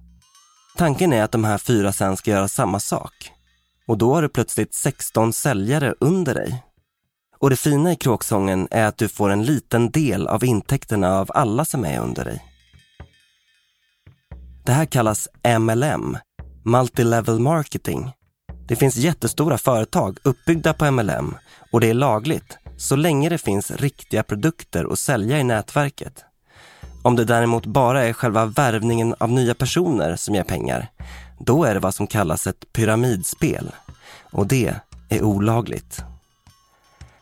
Tanken 0.78 1.14
är 1.14 1.24
att 1.24 1.32
de 1.32 1.44
här 1.44 1.58
fyra 1.58 1.94
sen 1.94 2.18
ska 2.18 2.32
göra 2.32 2.48
samma 2.48 2.80
sak. 2.80 3.32
Och 3.88 3.98
då 3.98 4.14
har 4.14 4.22
du 4.22 4.30
plötsligt 4.30 4.74
16 4.74 5.34
säljare 5.34 5.94
under 6.00 6.34
dig. 6.34 6.64
Och 7.40 7.50
det 7.50 7.56
fina 7.56 7.92
i 7.92 7.96
kråksången 7.96 8.68
är 8.72 8.86
att 8.86 8.98
du 8.98 9.10
får 9.10 9.30
en 9.30 9.46
liten 9.46 9.92
del 9.92 10.28
av 10.28 10.44
intäkterna 10.44 11.20
av 11.20 11.32
alla 11.34 11.66
som 11.66 11.86
är 11.86 12.00
under 12.00 12.26
dig. 12.26 12.44
Det 14.66 14.72
här 14.72 14.86
kallas 14.86 15.28
MLM, 15.60 16.18
Multilevel 16.66 17.40
Marketing. 17.40 18.12
Det 18.68 18.76
finns 18.76 18.96
jättestora 18.96 19.58
företag 19.58 20.18
uppbyggda 20.24 20.74
på 20.74 20.92
MLM 20.92 21.36
och 21.72 21.82
det 21.82 21.90
är 21.90 21.94
lagligt 21.94 22.58
så 22.78 22.96
länge 22.96 23.30
det 23.30 23.38
finns 23.38 23.72
riktiga 23.72 24.24
produkter 24.24 24.94
att 24.94 25.00
sälja 25.00 25.40
i 25.40 25.44
nätverket. 25.44 26.27
Om 27.02 27.16
det 27.16 27.26
däremot 27.26 27.66
bara 27.66 28.04
är 28.04 28.14
själva 28.14 28.46
värvningen 28.46 29.16
av 29.20 29.32
nya 29.32 29.56
personer 29.56 30.16
som 30.16 30.36
ger 30.36 30.44
pengar, 30.44 30.88
då 31.40 31.64
är 31.64 31.74
det 31.74 31.80
vad 31.80 31.96
som 31.96 32.08
kallas 32.08 32.48
ett 32.48 32.74
pyramidspel. 32.74 33.72
Och 34.32 34.48
det 34.48 34.74
är 35.10 35.24
olagligt. 35.24 36.04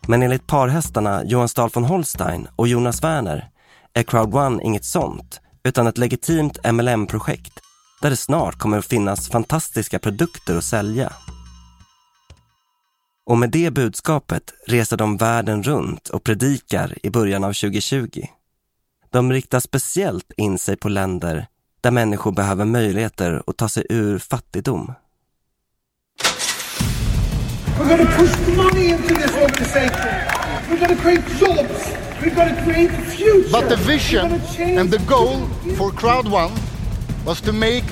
Men 0.08 0.24
enligt 0.24 0.48
parhästarna 0.48 1.24
Johan 1.24 1.50
Stahl 1.50 1.70
von 1.74 1.84
Holstein 1.84 2.48
och 2.56 2.68
Jonas 2.68 3.04
Werner 3.04 3.50
är 3.94 4.04
Crowd 4.04 4.36
One 4.36 4.64
inget 4.64 4.86
sånt, 4.86 5.42
utan 5.64 5.88
ett 5.88 5.98
legitimt 5.98 6.72
MLM-projekt 6.72 7.60
där 8.02 8.10
det 8.10 8.18
snart 8.18 8.58
kommer 8.58 8.78
att 8.78 8.86
finnas 8.86 9.30
fantastiska 9.30 10.00
produkter 10.00 10.58
att 10.58 10.64
sälja. 10.64 11.14
Och 13.26 13.38
med 13.38 13.50
det 13.50 13.72
budskapet 13.72 14.54
reser 14.68 14.98
de 14.98 15.18
världen 15.18 15.64
runt 15.64 16.10
och 16.10 16.24
predikar 16.24 16.98
i 17.04 17.10
början 17.10 17.44
av 17.44 17.54
2020. 17.54 18.26
De 19.16 19.32
riktar 19.32 19.60
speciellt 19.60 20.32
in 20.38 20.60
sig 20.60 20.78
på 20.78 20.90
länder 20.90 21.48
där 21.82 21.92
människor 21.92 22.32
behöver 22.32 22.66
möjligheter 22.66 23.44
att 23.48 23.58
ta 23.58 23.70
sig 23.70 23.86
ur 23.90 24.20
fattigdom. 24.20 24.94
We're 27.78 27.88
going 27.88 28.08
to 28.08 28.14
push 28.18 28.58
money 28.58 28.86
into 28.90 29.16
this 29.16 29.34
organization. 29.34 30.10
We're 30.70 30.80
going 30.80 30.98
to 30.98 31.02
create 31.04 31.24
jobs. 31.40 31.94
We're 32.22 32.36
going 32.36 32.56
to 32.56 32.62
create 32.64 32.92
a 32.92 33.02
future. 33.02 33.62
But 33.62 33.70
the 33.70 33.76
vision 33.76 34.42
and 34.80 34.92
the 34.92 35.06
goal 35.08 35.48
for 35.78 35.92
Crowd 35.92 36.28
One 36.28 36.52
was 37.26 37.42
to 37.42 37.54
make 37.54 37.86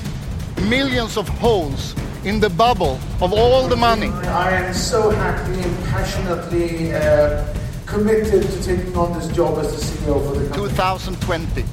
millions 0.70 1.16
of 1.16 1.28
holes 1.28 1.94
in 2.24 2.40
the 2.40 2.50
bubble 2.50 2.98
of 3.20 3.32
all 3.32 3.68
the 3.68 3.76
money. 3.76 4.10
I 4.26 4.66
am 4.66 4.74
so 4.74 5.10
happy 5.10 5.62
and 5.62 5.84
passionately 5.84 6.92
uh, 6.92 7.63
committed 7.86 8.42
to 8.42 8.62
taking 8.62 8.96
on 8.96 9.18
this 9.18 9.36
job 9.36 9.58
as 9.58 9.72
the 9.72 9.80
CEO 9.80 10.20
for 10.26 10.38
the 10.38 10.48
company. 10.48 10.68
2020 10.68 11.64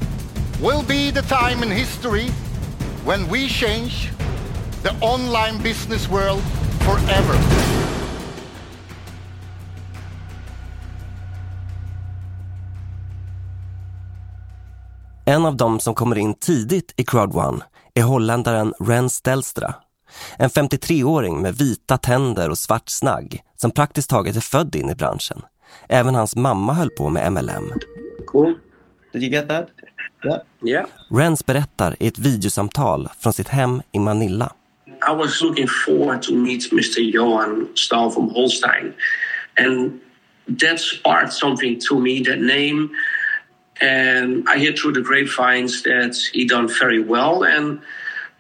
will 0.61 0.83
be 0.87 1.11
the 1.11 1.21
time 1.21 1.63
in 1.63 1.71
history 1.71 2.27
when 3.05 3.27
we 3.29 3.47
change 3.47 4.11
the 4.83 4.93
online 5.01 5.57
business 5.63 6.09
world 6.09 6.41
forever. 6.79 7.35
En 15.25 15.45
av 15.45 15.57
dem 15.57 15.79
som 15.79 15.95
kommer 15.95 16.17
in 16.17 16.33
tidigt 16.33 16.93
i 16.97 17.03
Crowd 17.03 17.35
One 17.35 17.63
är 17.93 18.03
holländaren 18.03 18.73
Ren 18.79 19.09
Stelstra. 19.09 19.75
En 20.37 20.49
53-åring 20.49 21.41
med 21.41 21.55
vita 21.55 21.97
tänder 21.97 22.49
och 22.49 22.57
svart 22.57 22.89
snagg 22.89 23.41
som 23.57 23.71
praktiskt 23.71 24.09
taget 24.09 24.35
är 24.35 24.41
född 24.41 24.75
in 24.75 24.89
i 24.89 24.95
branschen. 24.95 25.41
Även 25.93 26.15
hans 26.15 26.35
mamma 26.35 26.73
höll 26.73 26.89
på 26.89 27.09
med 27.09 27.31
MLM. 27.31 27.73
Cool. 28.25 28.55
Did 29.13 29.23
you 29.23 29.31
get 29.31 29.49
that? 29.49 29.69
Yeah. 30.25 30.41
Yeah. 30.65 30.85
Rens 31.09 31.45
berättar 31.45 31.95
i 31.99 32.07
ett 32.07 32.19
videosamtal 32.19 33.09
från 33.19 33.33
sitt 33.33 33.47
hem 33.47 33.81
i 33.91 33.99
Manila. 33.99 34.53
I 34.87 35.15
was 35.15 35.41
looking 35.41 35.67
forward 35.67 36.21
to 36.21 36.33
meet 36.33 36.71
Mr. 36.71 36.99
Johan 36.99 37.67
Stahl 37.75 38.11
from 38.11 38.29
Holstein. 38.29 38.93
And 39.57 39.99
that 40.59 40.79
sparked 40.79 41.33
something 41.33 41.79
to 41.89 41.99
me, 41.99 42.23
that 42.23 42.39
name. 42.39 42.89
And 43.81 44.47
I 44.55 44.65
heard 44.65 44.77
through 44.77 44.93
the 44.93 45.01
grapevines 45.01 45.83
that 45.83 46.15
he 46.33 46.47
done 46.47 46.69
very 46.81 47.03
well. 47.03 47.43
And 47.57 47.79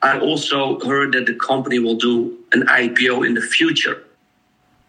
I 0.01 0.19
also 0.19 0.79
heard 0.79 1.13
that 1.13 1.25
the 1.25 1.35
company 1.47 1.79
will 1.79 1.97
do 1.97 2.31
an 2.53 2.63
IPO 2.67 3.27
in 3.27 3.35
the 3.35 3.41
future. 3.41 3.95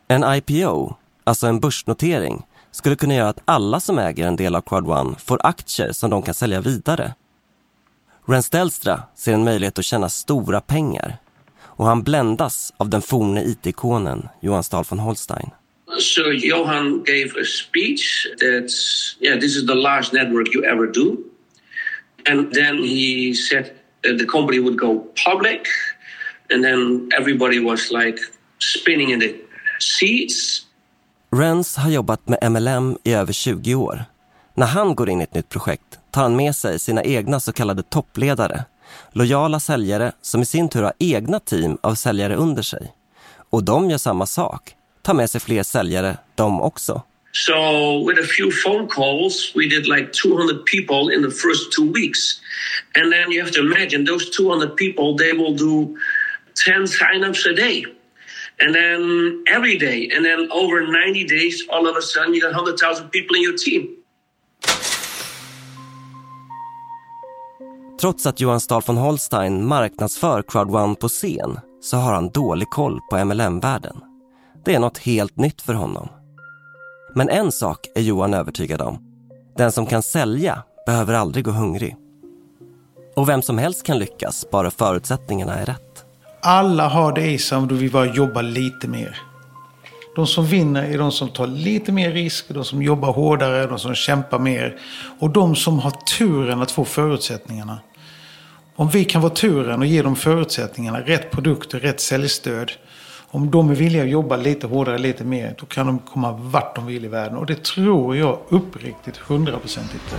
En 0.08 0.22
IPO, 0.36 0.96
alltså 1.24 1.46
en 1.46 1.60
börsnotering, 1.60 2.42
skulle 2.72 2.96
kunna 2.96 3.14
göra 3.14 3.28
att 3.28 3.42
alla 3.44 3.80
som 3.80 3.98
äger 3.98 4.26
en 4.26 4.36
del 4.36 4.54
av 4.54 4.60
Quad 4.60 4.88
One 4.88 5.14
får 5.18 5.40
aktier 5.42 5.92
som 5.92 6.10
de 6.10 6.22
kan 6.22 6.34
sälja 6.34 6.60
vidare. 6.60 7.14
Rens 8.26 8.50
Delstra 8.50 9.02
ser 9.16 9.32
en 9.32 9.44
möjlighet 9.44 9.78
att 9.78 9.84
tjäna 9.84 10.08
stora 10.08 10.60
pengar 10.60 11.16
och 11.62 11.86
han 11.86 12.02
bländas 12.02 12.72
av 12.76 12.88
den 12.88 13.02
forne 13.02 13.44
IT-ikonen 13.44 14.28
Johan 14.40 14.64
Stahl 14.64 14.84
von 14.88 14.98
Holstein. 14.98 15.50
So 15.98 16.32
Johan 16.32 17.04
gave 17.04 17.40
a 17.40 17.44
speech 17.44 18.26
that, 18.38 18.70
yeah, 19.20 19.40
this 19.40 19.56
is 19.56 19.66
the 19.66 19.74
last 19.74 20.12
network 20.12 20.54
you 20.54 20.64
ever 20.64 20.86
do. 20.86 21.16
And 22.30 22.54
then 22.54 22.78
he 22.78 23.34
said 23.34 23.64
that 24.02 24.18
the 24.18 24.26
company 24.26 24.60
would 24.60 24.78
go 24.78 25.06
public. 25.24 25.66
And 26.50 26.64
then 26.64 27.08
everybody 27.18 27.58
was 27.60 27.90
like 27.90 28.18
spinning 28.58 29.10
in 29.10 29.20
the 29.20 29.34
seats. 29.78 30.66
Rens 31.36 31.76
har 31.76 31.90
jobbat 31.90 32.28
med 32.28 32.52
MLM 32.52 32.98
i 33.04 33.12
över 33.12 33.32
20 33.32 33.74
år. 33.74 34.04
När 34.54 34.66
han 34.66 34.94
går 34.94 35.08
in 35.08 35.20
i 35.20 35.24
ett 35.24 35.34
nytt 35.34 35.48
projekt 35.48 35.98
tar 36.10 36.22
han 36.22 36.36
med 36.36 36.56
sig 36.56 36.78
sina 36.78 37.04
egna 37.04 37.40
så 37.40 37.52
kallade 37.52 37.82
toppledare. 37.82 38.64
Lojala 39.12 39.60
säljare 39.60 40.12
som 40.22 40.42
i 40.42 40.46
sin 40.46 40.68
tur 40.68 40.82
har 40.82 40.92
egna 40.98 41.40
team 41.40 41.78
av 41.80 41.94
säljare 41.94 42.36
under 42.36 42.62
sig. 42.62 42.92
Och 43.50 43.64
de 43.64 43.90
gör 43.90 43.98
samma 43.98 44.26
sak. 44.26 44.74
Tar 45.02 45.14
med 45.14 45.30
sig 45.30 45.40
fler 45.40 45.62
säljare 45.62 46.16
de 46.34 46.60
också. 46.60 47.02
So 47.32 47.54
with 48.08 48.20
a 48.20 48.26
few 48.36 48.50
phone 48.64 48.86
calls, 48.88 49.52
we 49.54 49.62
did 49.68 49.86
like 49.86 50.10
200 50.22 50.66
people 50.66 51.14
in 51.14 51.22
the 51.22 51.30
first 51.30 51.72
two 51.72 51.92
weeks. 51.92 52.20
And 52.94 53.12
then 53.12 53.32
you 53.32 53.42
have 53.44 53.52
to 53.52 53.60
imagine 53.60 54.06
those 54.06 54.30
200 54.36 54.76
people, 54.76 55.16
they 55.24 55.32
will 55.32 55.56
do 55.56 55.96
10 56.66 56.86
signups 56.86 57.46
a 57.46 57.56
day. 57.56 58.01
And 58.64 58.74
then 58.74 59.02
every 59.56 59.78
day, 59.78 60.10
and 60.16 60.24
then 60.24 60.48
over 60.50 60.80
90 60.80 61.24
days, 61.24 61.66
all 61.68 61.88
of 61.88 61.96
a 61.96 62.02
sudden 62.02 62.34
you 62.34 62.40
got 62.40 62.52
100,000 62.54 63.10
people 63.10 63.36
in 63.36 63.42
your 63.42 63.56
team. 63.56 63.88
Trots 68.00 68.26
att 68.26 68.40
Johan 68.40 68.60
Stahl 68.60 68.82
von 68.86 68.96
Holstein 68.96 69.66
marknadsför 69.66 70.42
Crowd1 70.42 70.94
på 70.94 71.08
scen 71.08 71.60
så 71.80 71.96
har 71.96 72.14
han 72.14 72.30
dålig 72.30 72.70
koll 72.70 73.00
på 73.10 73.24
MLM-världen. 73.24 74.00
Det 74.64 74.74
är 74.74 74.80
något 74.80 74.98
helt 74.98 75.36
nytt 75.36 75.62
för 75.62 75.74
honom. 75.74 76.08
Men 77.14 77.28
en 77.28 77.52
sak 77.52 77.78
är 77.94 78.00
Johan 78.00 78.34
övertygad 78.34 78.80
om. 78.80 78.98
Den 79.56 79.72
som 79.72 79.86
kan 79.86 80.02
sälja 80.02 80.62
behöver 80.86 81.14
aldrig 81.14 81.44
gå 81.44 81.50
hungrig. 81.50 81.96
Och 83.16 83.28
vem 83.28 83.42
som 83.42 83.58
helst 83.58 83.86
kan 83.86 83.98
lyckas, 83.98 84.50
bara 84.50 84.70
förutsättningarna 84.70 85.54
är 85.54 85.66
rätt. 85.66 85.91
Alla 86.44 86.88
har 86.88 87.12
det 87.12 87.26
i 87.26 87.38
sig 87.38 87.58
om 87.58 87.68
du 87.68 87.74
vill 87.74 87.90
bara 87.90 88.06
jobba 88.06 88.42
lite 88.42 88.88
mer. 88.88 89.18
De 90.16 90.26
som 90.26 90.46
vinner 90.46 90.84
är 90.84 90.98
de 90.98 91.12
som 91.12 91.28
tar 91.28 91.46
lite 91.46 91.92
mer 91.92 92.12
risk, 92.12 92.48
de 92.48 92.64
som 92.64 92.82
jobbar 92.82 93.12
hårdare, 93.12 93.66
de 93.66 93.78
som 93.78 93.94
kämpar 93.94 94.38
mer. 94.38 94.76
Och 95.18 95.30
de 95.30 95.56
som 95.56 95.78
har 95.78 95.90
turen 95.90 96.62
att 96.62 96.70
få 96.70 96.84
förutsättningarna. 96.84 97.78
Om 98.76 98.88
vi 98.88 99.04
kan 99.04 99.22
vara 99.22 99.32
turen 99.32 99.80
och 99.80 99.86
ge 99.86 100.02
dem 100.02 100.16
förutsättningarna, 100.16 101.00
rätt 101.00 101.30
produkter, 101.30 101.80
rätt 101.80 102.00
säljstöd. 102.00 102.72
Om 103.30 103.50
de 103.50 103.70
är 103.70 103.74
villiga 103.74 104.02
att 104.02 104.08
jobba 104.08 104.36
lite 104.36 104.66
hårdare, 104.66 104.98
lite 104.98 105.24
mer, 105.24 105.54
då 105.58 105.66
kan 105.66 105.86
de 105.86 105.98
komma 105.98 106.32
vart 106.32 106.76
de 106.76 106.86
vill 106.86 107.04
i 107.04 107.08
världen. 107.08 107.38
Och 107.38 107.46
det 107.46 107.64
tror 107.64 108.16
jag 108.16 108.38
uppriktigt 108.48 109.16
hundraprocentigt 109.16 110.10
på. 110.10 110.16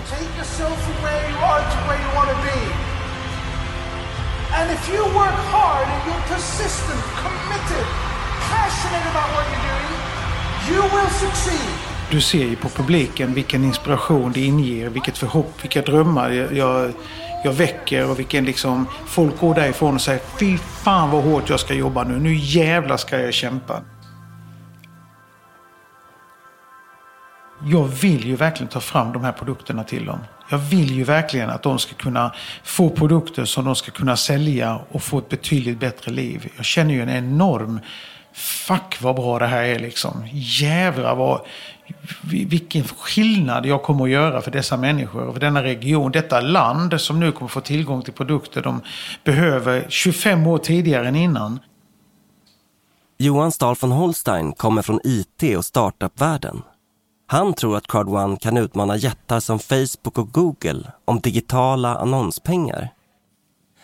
And 4.55 4.71
if 4.71 4.89
you 4.93 5.03
work 5.03 5.39
hard 5.55 5.87
and 5.93 6.01
you're 6.07 6.25
persistent, 6.35 7.01
committed, 7.23 7.85
passionate 8.53 9.05
about 9.11 9.29
what 9.35 9.45
you're 9.51 9.67
doing, 9.73 9.93
you 10.69 10.81
will 10.93 11.09
succeed. 11.09 11.69
Du 12.11 12.21
ser 12.21 12.43
ju 12.43 12.55
på 12.55 12.69
publiken 12.69 13.33
vilken 13.33 13.63
inspiration 13.63 14.31
det 14.31 14.41
inger, 14.41 14.89
vilket 14.89 15.17
förhopp, 15.17 15.63
vilka 15.63 15.81
drömmar 15.81 16.29
jag, 16.29 16.53
jag, 16.53 16.91
jag 17.43 17.53
väcker 17.53 18.09
och 18.09 18.19
vilken 18.19 18.45
liksom... 18.45 18.87
Folk 19.05 19.39
går 19.39 19.55
därifrån 19.55 19.95
och 19.95 20.01
säger 20.01 20.21
fy 20.39 20.57
fan 20.57 21.11
vad 21.11 21.23
hårt 21.23 21.49
jag 21.49 21.59
ska 21.59 21.73
jobba 21.73 22.03
nu. 22.03 22.19
Nu 22.19 22.35
jävlar 22.35 22.97
ska 22.97 23.19
jag 23.19 23.33
kämpa. 23.33 23.81
Jag 27.65 27.83
vill 27.83 28.25
ju 28.25 28.35
verkligen 28.35 28.69
ta 28.69 28.79
fram 28.79 29.13
de 29.13 29.23
här 29.23 29.31
produkterna 29.31 29.83
till 29.83 30.05
dem. 30.05 30.19
Jag 30.49 30.57
vill 30.57 30.95
ju 30.95 31.03
verkligen 31.03 31.49
att 31.49 31.63
de 31.63 31.79
ska 31.79 31.93
kunna 31.93 32.33
få 32.63 32.89
produkter 32.89 33.45
som 33.45 33.65
de 33.65 33.75
ska 33.75 33.91
kunna 33.91 34.17
sälja 34.17 34.79
och 34.91 35.03
få 35.03 35.17
ett 35.17 35.29
betydligt 35.29 35.79
bättre 35.79 36.11
liv. 36.11 36.51
Jag 36.55 36.65
känner 36.65 36.93
ju 36.93 37.01
en 37.01 37.09
enorm 37.09 37.79
Fuck 38.35 39.01
vad 39.01 39.15
bra 39.15 39.39
det 39.39 39.47
här 39.47 39.63
är 39.63 39.79
liksom. 39.79 40.27
Jävlar 40.33 41.15
vad... 41.15 41.41
Vilken 42.21 42.83
skillnad 42.83 43.65
jag 43.65 43.83
kommer 43.83 44.03
att 44.03 44.09
göra 44.09 44.41
för 44.41 44.51
dessa 44.51 44.77
människor, 44.77 45.33
för 45.33 45.39
denna 45.39 45.63
region, 45.63 46.11
detta 46.11 46.41
land 46.41 47.01
som 47.01 47.19
nu 47.19 47.31
kommer 47.31 47.49
få 47.49 47.61
tillgång 47.61 48.01
till 48.01 48.13
produkter 48.13 48.61
de 48.61 48.81
behöver 49.23 49.85
25 49.89 50.47
år 50.47 50.57
tidigare 50.57 51.07
än 51.07 51.15
innan. 51.15 51.59
Johan 53.17 53.51
Stahl 53.51 53.75
von 53.79 53.91
Holstein 53.91 54.53
kommer 54.53 54.81
från 54.81 54.99
IT 55.03 55.57
och 55.57 55.65
startupvärlden. 55.65 56.61
Han 57.33 57.53
tror 57.53 57.77
att 57.77 57.87
Crowd 57.87 58.09
One 58.09 58.37
kan 58.37 58.57
utmana 58.57 58.95
jättar 58.95 59.39
som 59.39 59.59
Facebook 59.59 60.17
och 60.17 60.31
Google 60.31 60.91
om 61.05 61.19
digitala 61.19 61.95
annonspengar. 61.95 62.89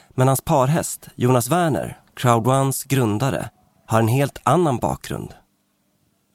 Men 0.10 0.28
hans 0.28 0.42
parhäst, 0.42 1.10
Jonas 1.16 1.52
Werner, 1.52 1.98
Crowd 2.14 2.48
Ones 2.48 2.84
grundare, 2.84 3.50
har 3.86 4.00
en 4.00 4.08
helt 4.08 4.42
annan 4.44 4.78
bakgrund. 4.78 5.34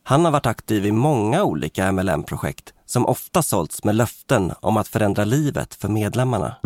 Han 0.05 0.24
har 0.24 0.33
varit 0.33 0.46
aktiv 0.46 0.87
i 0.87 0.92
många 0.92 1.44
olika 1.44 1.92
MLM-projekt 1.92 2.74
som 2.87 3.07
ofta 3.07 3.42
sålts 3.42 3.85
med 3.85 3.94
löften 3.94 4.53
om 4.61 4.77
att 4.77 4.88
förändra 4.88 5.24
livet 5.24 5.74
för 5.74 5.88
medlemmarna. 5.88 6.57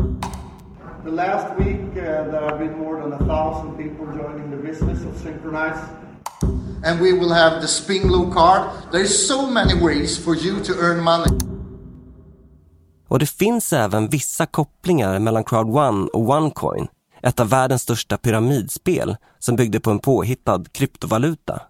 The 1.05 1.11
last 1.11 1.47
week 1.59 1.81
uh, 1.81 2.03
there 2.03 2.51
have 2.51 2.59
been 2.59 2.79
more 2.79 3.03
than 3.03 3.13
a 3.13 3.19
thousand 3.19 3.77
people 3.77 4.23
joining 4.23 4.51
the 4.51 4.69
business 4.69 5.05
of 5.05 5.23
Synchronize. 5.23 6.08
And 6.85 7.01
we 7.01 7.13
will 7.13 7.33
have 7.33 7.61
the 7.61 7.67
Spinglow 7.67 8.33
card. 8.33 8.63
There's 8.93 9.27
so 9.27 9.51
many 9.51 9.75
ways 9.75 10.19
for 10.25 10.37
you 10.37 10.65
to 10.65 10.73
earn 10.73 11.05
money. 11.05 11.39
Och 13.09 13.19
det 13.19 13.27
finns 13.27 13.73
även 13.73 14.09
vissa 14.09 14.47
kopplingar 14.47 15.19
mellan 15.19 15.45
Crowd 15.45 15.77
One 15.77 16.09
och 16.13 16.29
OneCoin, 16.29 16.89
ett 17.23 17.41
av 17.41 17.49
världens 17.49 17.83
största 17.83 18.17
pyramidspel 18.17 19.17
som 19.39 19.57
byggde 19.57 19.81
på 19.81 19.91
en 19.91 19.99
påhittad 19.99 20.65
kryptovaluta. 20.73 21.61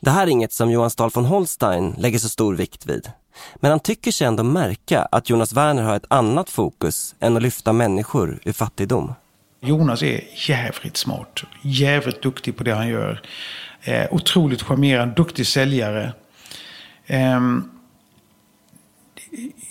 Det 0.00 0.10
här 0.10 0.22
är 0.22 0.30
inget 0.30 0.52
som 0.52 0.70
Johan 0.70 0.90
Stahl 0.90 1.10
von 1.14 1.24
Holstein 1.24 1.94
lägger 1.98 2.18
så 2.18 2.28
stor 2.28 2.54
vikt 2.54 2.86
vid. 2.86 3.10
Men 3.56 3.70
han 3.70 3.80
tycker 3.80 4.12
sig 4.12 4.26
ändå 4.26 4.42
märka 4.42 5.02
att 5.02 5.30
Jonas 5.30 5.52
Werner 5.52 5.82
har 5.82 5.96
ett 5.96 6.06
annat 6.08 6.50
fokus 6.50 7.14
än 7.20 7.36
att 7.36 7.42
lyfta 7.42 7.72
människor 7.72 8.40
ur 8.44 8.52
fattigdom. 8.52 9.14
Jonas 9.60 10.02
är 10.02 10.24
jävligt 10.48 10.96
smart, 10.96 11.42
jävligt 11.62 12.22
duktig 12.22 12.56
på 12.56 12.64
det 12.64 12.74
han 12.74 12.88
gör. 12.88 13.22
Eh, 13.86 14.06
otroligt 14.10 14.62
charmerande, 14.62 15.14
duktig 15.14 15.46
säljare. 15.46 16.12
Eh, 17.06 17.40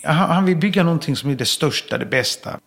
han 0.03 0.45
vill 0.45 0.57
bygga 0.57 0.83
någonting 0.83 1.15
som 1.15 1.29
är 1.29 1.35
det 1.35 1.45
största, 1.45 1.97
det 1.97 2.05
bästa. 2.05 2.59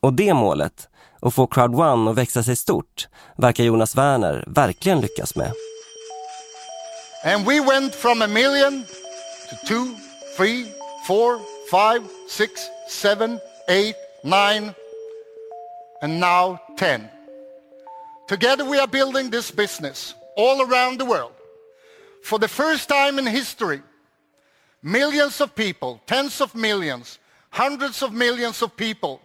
Och 0.00 0.12
det 0.12 0.34
målet, 0.34 0.88
att 1.20 1.34
få 1.34 1.46
Crowd 1.46 1.74
One 1.74 2.10
att 2.10 2.16
växa 2.16 2.42
sig 2.42 2.56
stort, 2.56 3.08
verkar 3.36 3.64
Jonas 3.64 3.96
Werner 3.96 4.44
verkligen 4.46 5.00
lyckas 5.00 5.36
med. 5.36 5.52
And 7.24 7.46
we 7.46 7.60
went 7.60 7.94
from 7.94 8.22
a 8.22 8.26
million 8.26 8.84
to 9.50 9.56
two, 9.68 9.86
three, 10.36 10.66
four, 11.06 11.38
five, 11.70 12.04
six, 12.28 12.50
seven, 12.90 13.38
eight, 13.68 13.96
nine, 14.24 14.72
and 16.02 16.20
now 16.20 16.58
ten. 16.78 17.00
Together 18.28 18.64
we 18.64 18.80
are 18.80 18.86
building 18.86 19.30
this 19.30 19.56
business 19.56 20.14
all 20.36 20.62
around 20.62 20.98
the 20.98 21.04
world. 21.04 21.32
For 22.22 22.38
the 22.38 22.48
first 22.48 22.88
time 22.88 23.18
in 23.18 23.26
history, 23.26 23.82
millions 24.80 25.40
of 25.40 25.54
people, 25.54 26.00
tens 26.06 26.40
of 26.40 26.54
millions, 26.54 27.18
hundreds 27.50 28.02
of 28.02 28.12
millions 28.12 28.62
of 28.62 28.76
people 28.76 29.20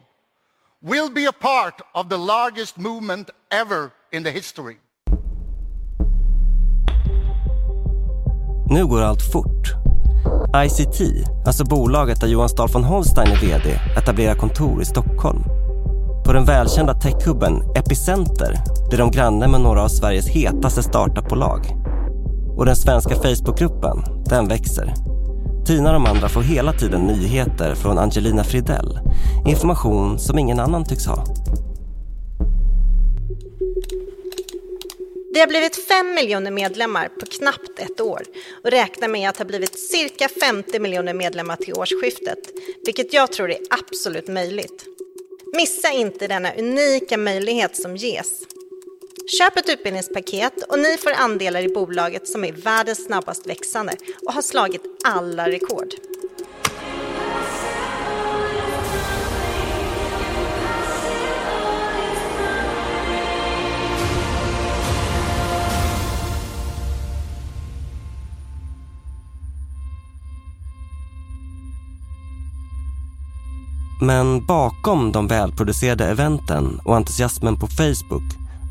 will 0.81 1.09
be 1.09 1.25
a 1.25 1.31
part 1.31 1.81
of 1.93 2.09
the 2.09 2.17
largest 2.17 2.77
movement 2.77 3.29
ever 3.51 3.91
in 4.11 4.23
the 4.23 4.31
history. 4.31 4.77
Nu 8.69 8.87
går 8.87 9.01
allt 9.01 9.21
fort. 9.31 9.73
ICT, 10.65 11.01
alltså 11.45 11.63
bolaget 11.63 12.21
där 12.21 12.27
Johan 12.27 12.49
Stahl 12.49 12.67
von 12.67 12.83
Holstein 12.83 13.31
är 13.31 13.35
VD, 13.35 13.79
etablerar 13.97 14.35
kontor 14.35 14.81
i 14.81 14.85
Stockholm. 14.85 15.58
På 16.29 16.33
den 16.33 16.45
välkända 16.45 16.93
techhubben 16.93 17.63
Epicenter 17.75 18.55
blir 18.89 18.99
de 18.99 19.11
granne 19.11 19.47
med 19.47 19.61
några 19.61 19.83
av 19.83 19.87
Sveriges 19.87 20.27
hetaste 20.27 20.83
startupbolag. 20.83 21.65
Och 22.57 22.65
den 22.65 22.75
svenska 22.75 23.15
Facebookgruppen, 23.15 23.97
den 24.25 24.47
växer. 24.47 24.93
Tina 25.65 25.89
och 25.89 25.93
de 25.93 26.05
andra 26.05 26.29
får 26.29 26.41
hela 26.41 26.73
tiden 26.73 27.01
nyheter 27.01 27.75
från 27.75 27.97
Angelina 27.97 28.43
Fridell. 28.43 28.99
Information 29.47 30.19
som 30.19 30.39
ingen 30.39 30.59
annan 30.59 30.85
tycks 30.85 31.05
ha. 31.05 31.23
Det 35.33 35.39
har 35.39 35.47
blivit 35.47 35.87
5 35.87 36.15
miljoner 36.15 36.51
medlemmar 36.51 37.07
på 37.19 37.25
knappt 37.25 37.79
ett 37.79 38.01
år 38.01 38.21
och 38.63 38.71
räknar 38.71 39.07
med 39.07 39.29
att 39.29 39.37
ha 39.37 39.45
blivit 39.45 39.79
cirka 39.79 40.29
50 40.41 40.79
miljoner 40.79 41.13
medlemmar 41.13 41.55
till 41.55 41.73
årsskiftet, 41.73 42.39
vilket 42.85 43.13
jag 43.13 43.31
tror 43.31 43.51
är 43.51 43.57
absolut 43.69 44.27
möjligt. 44.27 44.85
Missa 45.53 45.91
inte 45.91 46.27
denna 46.27 46.53
unika 46.53 47.17
möjlighet 47.17 47.75
som 47.75 47.95
ges. 47.95 48.43
Köp 49.39 49.57
ett 49.57 49.69
utbildningspaket 49.69 50.63
och 50.63 50.79
ni 50.79 50.97
får 50.97 51.11
andelar 51.11 51.61
i 51.61 51.69
bolaget 51.69 52.27
som 52.27 52.43
är 52.43 52.51
världens 52.51 53.05
snabbast 53.05 53.47
växande 53.47 53.93
och 54.25 54.33
har 54.33 54.41
slagit 54.41 54.81
alla 55.03 55.49
rekord. 55.49 55.93
Men 74.01 74.45
bakom 74.45 75.11
de 75.11 75.27
välproducerade 75.27 76.05
eventen 76.05 76.79
och 76.83 76.95
entusiasmen 76.95 77.55
på 77.55 77.67
Facebook 77.67 78.23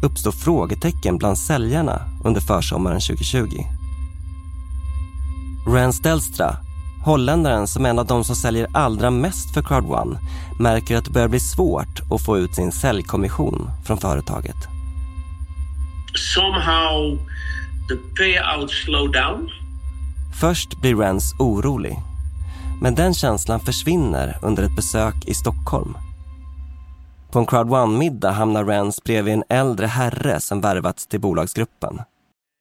uppstår 0.02 0.32
frågetecken 0.32 1.18
bland 1.18 1.38
säljarna 1.38 2.00
under 2.24 2.40
försommaren 2.40 3.00
2020. 3.00 3.46
Rand 5.68 5.94
Stelstra, 5.94 6.56
holländaren 7.04 7.66
som 7.66 7.86
är 7.86 7.90
en 7.90 7.98
av 7.98 8.06
de 8.06 8.24
som 8.24 8.36
säljer 8.36 8.68
allra 8.72 9.10
mest 9.10 9.54
för 9.54 9.62
Crowd1, 9.62 10.18
märker 10.60 10.96
att 10.96 11.04
det 11.04 11.10
börjar 11.10 11.28
bli 11.28 11.40
svårt 11.40 12.00
att 12.10 12.24
få 12.24 12.38
ut 12.38 12.54
sin 12.54 12.72
säljkommission 12.72 13.70
från 13.84 13.98
företaget. 13.98 14.56
Somehow 16.14 17.18
the 17.88 17.96
payout 18.16 18.70
slowed 18.70 19.12
down. 19.12 19.50
Först 20.40 20.80
blir 20.80 20.94
Rance 20.94 21.36
orolig 21.38 21.98
men 22.80 22.94
den 22.94 23.14
känslan 23.14 23.60
försvinner 23.60 24.38
under 24.42 24.62
ett 24.62 24.76
besök 24.76 25.14
i 25.26 25.34
Stockholm. 25.34 25.96
På 27.32 27.38
en 27.38 27.46
Crowd 27.46 27.70
One-middag 27.72 28.30
hamnar 28.30 28.64
Rens 28.64 29.04
bredvid 29.04 29.34
en 29.34 29.44
äldre 29.48 29.86
herre 29.86 30.40
som 30.40 30.60
värvats 30.60 31.06
till 31.06 31.20
bolagsgruppen. 31.20 32.00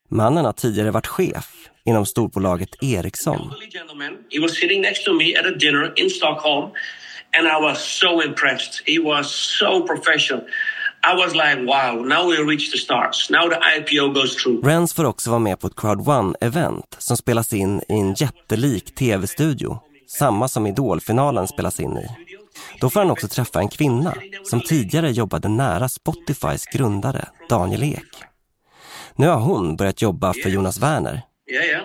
Mannen 0.09 0.45
har 0.45 0.53
tidigare 0.53 0.91
varit 0.91 1.07
chef 1.07 1.51
inom 1.85 2.05
storbolaget 2.05 2.83
Ericsson. 2.83 3.53
He 4.29 4.39
was 4.39 4.59
sitting 4.59 4.81
next 4.81 5.05
to 5.05 5.13
me 5.13 5.39
at 5.39 5.45
a 5.45 5.51
dinner 5.59 5.93
in 5.95 6.09
Stockholm 6.09 6.71
and 7.37 7.47
I 7.47 7.61
was 7.61 7.77
so 7.77 8.21
impressed. 8.21 8.81
He 8.85 8.99
was 8.99 9.27
so 9.59 9.87
professional. 9.87 10.43
I 11.03 11.15
was 11.15 11.33
like, 11.33 11.57
wow, 11.65 12.05
now 12.05 12.29
we 12.29 12.37
reach 12.37 12.71
the 12.71 12.77
stars. 12.77 13.29
Now 13.29 13.49
the 13.49 13.59
IPO 13.77 14.13
goes 14.13 14.35
through. 14.35 14.67
Rens 14.67 14.93
får 14.93 15.05
också 15.05 15.29
vara 15.29 15.39
med 15.39 15.59
på 15.59 15.67
ett 15.67 15.75
Crowd 15.75 16.07
One-event 16.07 16.95
som 16.97 17.17
spelas 17.17 17.53
in 17.53 17.81
i 17.89 17.93
en 17.93 18.13
jättelik 18.13 18.95
tv-studio 18.95 19.79
samma 20.07 20.47
som 20.47 20.67
Idolfinalen 20.67 21.47
spelas 21.47 21.79
in 21.79 21.97
i. 21.97 22.07
Då 22.81 22.89
får 22.89 22.99
han 22.99 23.11
också 23.11 23.27
träffa 23.27 23.59
en 23.59 23.69
kvinna 23.69 24.13
som 24.43 24.61
tidigare 24.61 25.11
jobbade 25.11 25.47
nära 25.47 25.89
Spotifys 25.89 26.65
grundare 26.65 27.25
Daniel 27.49 27.83
Ek. 27.83 28.23
Nu 29.15 29.27
har 29.27 29.39
hon 29.39 29.75
börjat 29.75 30.01
jobba 30.01 30.33
för 30.33 30.49
Jonas 30.49 30.79
Werner. 30.79 31.21
Yeah, 31.51 31.65
yeah. 31.65 31.83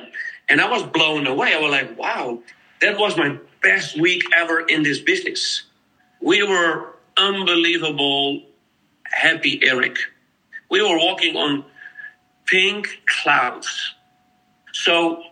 And 0.50 0.60
I 0.60 0.68
was 0.68 0.92
blown 0.92 1.26
away. 1.26 1.52
I 1.52 1.62
was 1.62 1.70
like, 1.70 1.90
wow, 1.96 2.42
that 2.80 2.98
was 2.98 3.16
my 3.16 3.38
best 3.62 3.96
week 3.96 4.22
ever 4.36 4.64
in 4.68 4.84
this 4.84 5.04
business. 5.04 5.62
We 6.20 6.42
were 6.42 6.80
unbelievable 7.16 8.42
happy, 9.12 9.60
Eric. 9.62 9.96
We 10.70 10.82
were 10.82 10.98
walking 10.98 11.36
on 11.36 11.64
pink 12.46 12.86
clouds. 13.22 13.94
So 14.72 15.22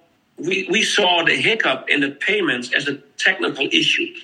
we, 0.49 0.67
we 0.73 0.83
saw 0.83 1.25
the 1.27 1.37
hiccup 1.37 1.89
in 1.89 2.01
the 2.01 2.11
payments 2.11 2.71
as 2.77 2.89
a 2.89 2.97
technical 3.27 3.69
issue. 3.73 4.15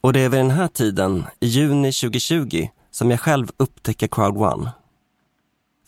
Och 0.00 0.12
det 0.12 0.20
är 0.20 0.28
vid 0.28 0.40
den 0.40 0.50
här 0.50 0.68
tiden, 0.68 1.24
i 1.40 1.46
juni 1.46 1.92
2020, 1.92 2.68
som 2.90 3.10
jag 3.10 3.20
själv 3.20 3.50
upptäcker 3.56 4.06
Crowd 4.06 4.36
One. 4.36 4.70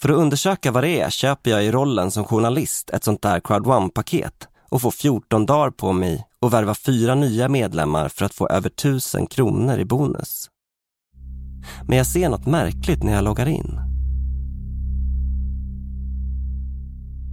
För 0.00 0.08
att 0.08 0.16
undersöka 0.16 0.72
vad 0.72 0.84
det 0.84 1.00
är 1.00 1.10
köper 1.10 1.50
jag 1.50 1.64
i 1.64 1.70
rollen 1.70 2.10
som 2.10 2.24
journalist 2.24 2.90
ett 2.90 3.04
sånt 3.04 3.22
där 3.22 3.40
Crowd 3.40 3.66
One-paket 3.66 4.48
och 4.68 4.82
får 4.82 4.90
14 4.90 5.46
dagar 5.46 5.70
på 5.70 5.92
mig 5.92 6.26
att 6.40 6.52
värva 6.52 6.74
fyra 6.74 7.14
nya 7.14 7.48
medlemmar 7.48 8.08
för 8.08 8.24
att 8.24 8.34
få 8.34 8.48
över 8.48 8.68
1000 8.68 9.26
kronor 9.26 9.78
i 9.78 9.84
bonus. 9.84 10.50
Men 11.88 11.98
jag 11.98 12.06
ser 12.06 12.28
något 12.28 12.46
märkligt 12.46 13.02
när 13.02 13.12
jag 13.12 13.24
loggar 13.24 13.48
in. 13.48 13.87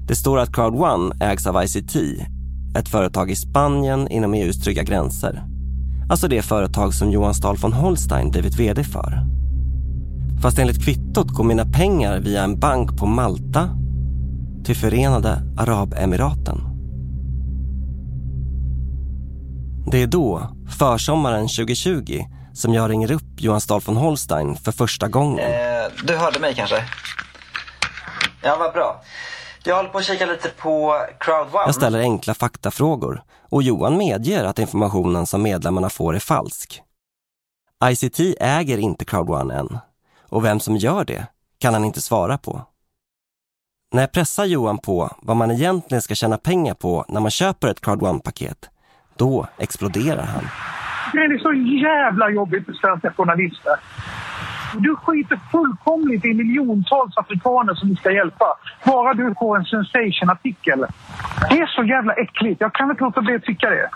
Det 0.07 0.15
står 0.15 0.39
att 0.39 0.55
Crowd 0.55 0.75
One 0.75 1.15
ägs 1.19 1.47
av 1.47 1.63
ICT, 1.63 1.95
ett 2.77 2.89
företag 2.89 3.31
i 3.31 3.35
Spanien 3.35 4.07
inom 4.07 4.33
EUs 4.33 4.63
trygga 4.63 4.83
gränser. 4.83 5.43
Alltså 6.09 6.27
det 6.27 6.41
företag 6.41 6.93
som 6.93 7.11
Johan 7.11 7.33
Stahl 7.33 7.57
von 7.57 7.73
Holstein 7.73 8.31
blivit 8.31 8.59
VD 8.59 8.83
för. 8.83 9.19
Fast 10.41 10.59
enligt 10.59 10.85
kvittot 10.85 11.29
går 11.29 11.43
mina 11.43 11.65
pengar 11.65 12.19
via 12.19 12.43
en 12.43 12.59
bank 12.59 12.97
på 12.97 13.05
Malta 13.05 13.69
till 14.65 14.75
Förenade 14.75 15.41
Arabemiraten. 15.57 16.61
Det 19.91 20.01
är 20.01 20.07
då, 20.07 20.49
försommaren 20.69 21.47
2020, 21.47 22.23
som 22.53 22.73
jag 22.73 22.89
ringer 22.89 23.11
upp 23.11 23.23
Johan 23.37 23.61
Stahl 23.61 23.81
von 23.85 23.97
Holstein 23.97 24.55
för 24.55 24.71
första 24.71 25.07
gången. 25.07 25.39
Eh, 25.39 26.05
du 26.07 26.17
hörde 26.17 26.39
mig 26.39 26.53
kanske? 26.55 26.75
Ja, 28.43 28.55
vad 28.59 28.73
bra. 28.73 29.01
Jag 29.67 29.75
håller 29.75 29.89
på 29.89 29.97
att 29.97 30.03
kika 30.03 30.25
lite 30.25 30.49
på 30.49 31.05
Crowd 31.19 31.47
One. 31.47 31.63
Jag 31.65 31.75
ställer 31.75 31.99
enkla 31.99 32.33
faktafrågor 32.33 33.21
och 33.49 33.63
Johan 33.63 33.97
medger 33.97 34.43
att 34.43 34.59
informationen 34.59 35.25
som 35.25 35.41
medlemmarna 35.43 35.89
får 35.89 36.15
är 36.15 36.19
falsk. 36.19 36.81
ICT 37.85 38.19
äger 38.39 38.77
inte 38.77 39.05
Crowd 39.05 39.29
One 39.29 39.53
än 39.55 39.77
och 40.29 40.45
vem 40.45 40.59
som 40.59 40.77
gör 40.77 41.05
det 41.05 41.27
kan 41.59 41.73
han 41.73 41.85
inte 41.85 42.01
svara 42.01 42.37
på. 42.37 42.61
När 43.93 44.01
jag 44.01 44.11
pressar 44.11 44.45
Johan 44.45 44.77
på 44.77 45.09
vad 45.21 45.37
man 45.37 45.51
egentligen 45.51 46.01
ska 46.01 46.15
tjäna 46.15 46.37
pengar 46.37 46.73
på 46.73 47.05
när 47.07 47.21
man 47.21 47.31
köper 47.31 47.67
ett 47.67 47.81
Crowd 47.81 48.01
One-paket, 48.01 48.69
då 49.15 49.47
exploderar 49.57 50.23
han. 50.23 50.47
Det 51.13 51.19
är 51.19 51.37
så 51.37 51.53
jävla 51.83 52.29
jobbigt 52.29 52.65
för 52.65 52.73
svenska 52.73 53.13
journalister. 53.13 53.73
Du 54.77 54.95
skiter 54.95 55.39
fullkomligt 55.51 56.25
i 56.25 56.33
miljontals 56.33 57.17
afrikaner 57.17 57.73
som 57.73 57.89
du 57.89 57.95
ska 57.95 58.11
hjälpa. 58.11 58.45
Bara 58.85 59.13
du 59.13 59.35
får 59.39 59.57
en 59.57 59.65
sensation-artikel. 59.65 60.85
Det 61.49 61.59
är 61.59 61.67
så 61.67 61.83
jävla 61.83 62.13
äckligt. 62.13 62.61
Jag 62.61 62.73
kan 62.73 62.89
inte 62.89 63.03
låta 63.03 63.21
bli 63.21 63.35
att 63.35 63.43
tycka 63.43 63.69
det. 63.69 63.89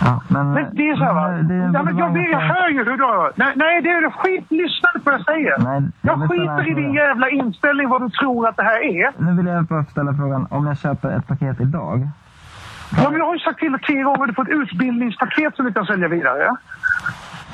Ja, 0.00 0.22
men, 0.28 0.52
men 0.52 0.74
det 0.74 0.88
är 0.88 0.96
så 0.96 1.04
här, 1.04 1.14
va? 1.14 1.28
det 1.28 1.54
är 1.54 1.70
ja, 1.74 1.82
men 1.82 1.98
jag, 1.98 2.12
vet, 2.12 2.30
jag 2.30 2.40
hör 2.40 2.68
ju 2.68 2.84
hur 2.84 2.96
du. 2.96 3.32
Nej, 3.34 3.52
nej 3.56 3.82
det 3.82 3.88
är 3.88 4.10
skit. 4.10 4.44
Lyssna 4.48 4.88
på 4.94 5.00
vad 5.04 5.14
jag 5.14 5.24
säger. 5.24 5.58
Nej, 5.58 5.82
jag 6.00 6.18
jag 6.18 6.30
skiter 6.30 6.70
i 6.70 6.74
din 6.74 6.94
jävla 6.94 7.30
inställning 7.30 7.88
vad 7.88 8.02
du 8.02 8.10
tror 8.10 8.48
att 8.48 8.56
det 8.56 8.62
här 8.62 8.80
är. 8.80 9.12
Nu 9.18 9.36
vill 9.36 9.46
jag 9.46 9.64
bara 9.64 9.84
ställa 9.84 10.14
frågan, 10.14 10.46
om 10.50 10.66
jag 10.66 10.78
köper 10.78 11.10
ett 11.18 11.26
paket 11.26 11.60
idag? 11.60 12.08
Ja, 12.96 13.10
men 13.10 13.18
jag 13.18 13.26
har 13.26 13.34
ju 13.34 13.40
sagt 13.40 13.58
till 13.58 13.72
dig 13.72 13.80
tre 13.80 14.02
gånger 14.02 14.22
att 14.22 14.28
du 14.28 14.34
får 14.34 14.42
ett 14.42 14.58
utbildningspaket 14.62 15.56
som 15.56 15.64
du 15.64 15.72
kan 15.72 15.86
sälja 15.86 16.08
vidare. 16.08 16.56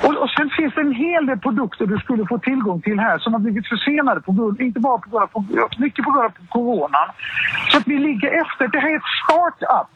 Och, 0.03 0.13
och 0.23 0.29
sen 0.29 0.49
finns 0.49 0.73
det 0.75 0.81
en 0.81 0.93
hel 0.93 1.25
del 1.25 1.39
produkter 1.39 1.85
du 1.85 1.97
skulle 1.97 2.25
få 2.25 2.37
tillgång 2.37 2.81
till 2.81 2.99
här 2.99 3.17
som 3.17 3.33
har 3.33 3.39
blivit 3.39 3.67
försenade, 3.67 4.21
på 4.21 4.31
grund, 4.31 4.61
inte 4.61 4.79
bara 4.79 4.97
på 4.97 5.09
grund 5.09 5.59
av, 5.59 5.69
mycket 5.77 6.05
på 6.05 6.11
grund 6.11 6.25
av 6.25 6.33
coronan. 6.49 7.07
Så 7.71 7.77
att 7.77 7.87
vi 7.87 7.97
ligger 7.97 8.41
efter. 8.41 8.67
Det 8.67 8.79
här 8.79 8.91
är 8.91 8.95
ett 8.95 9.11
start-up. 9.23 9.87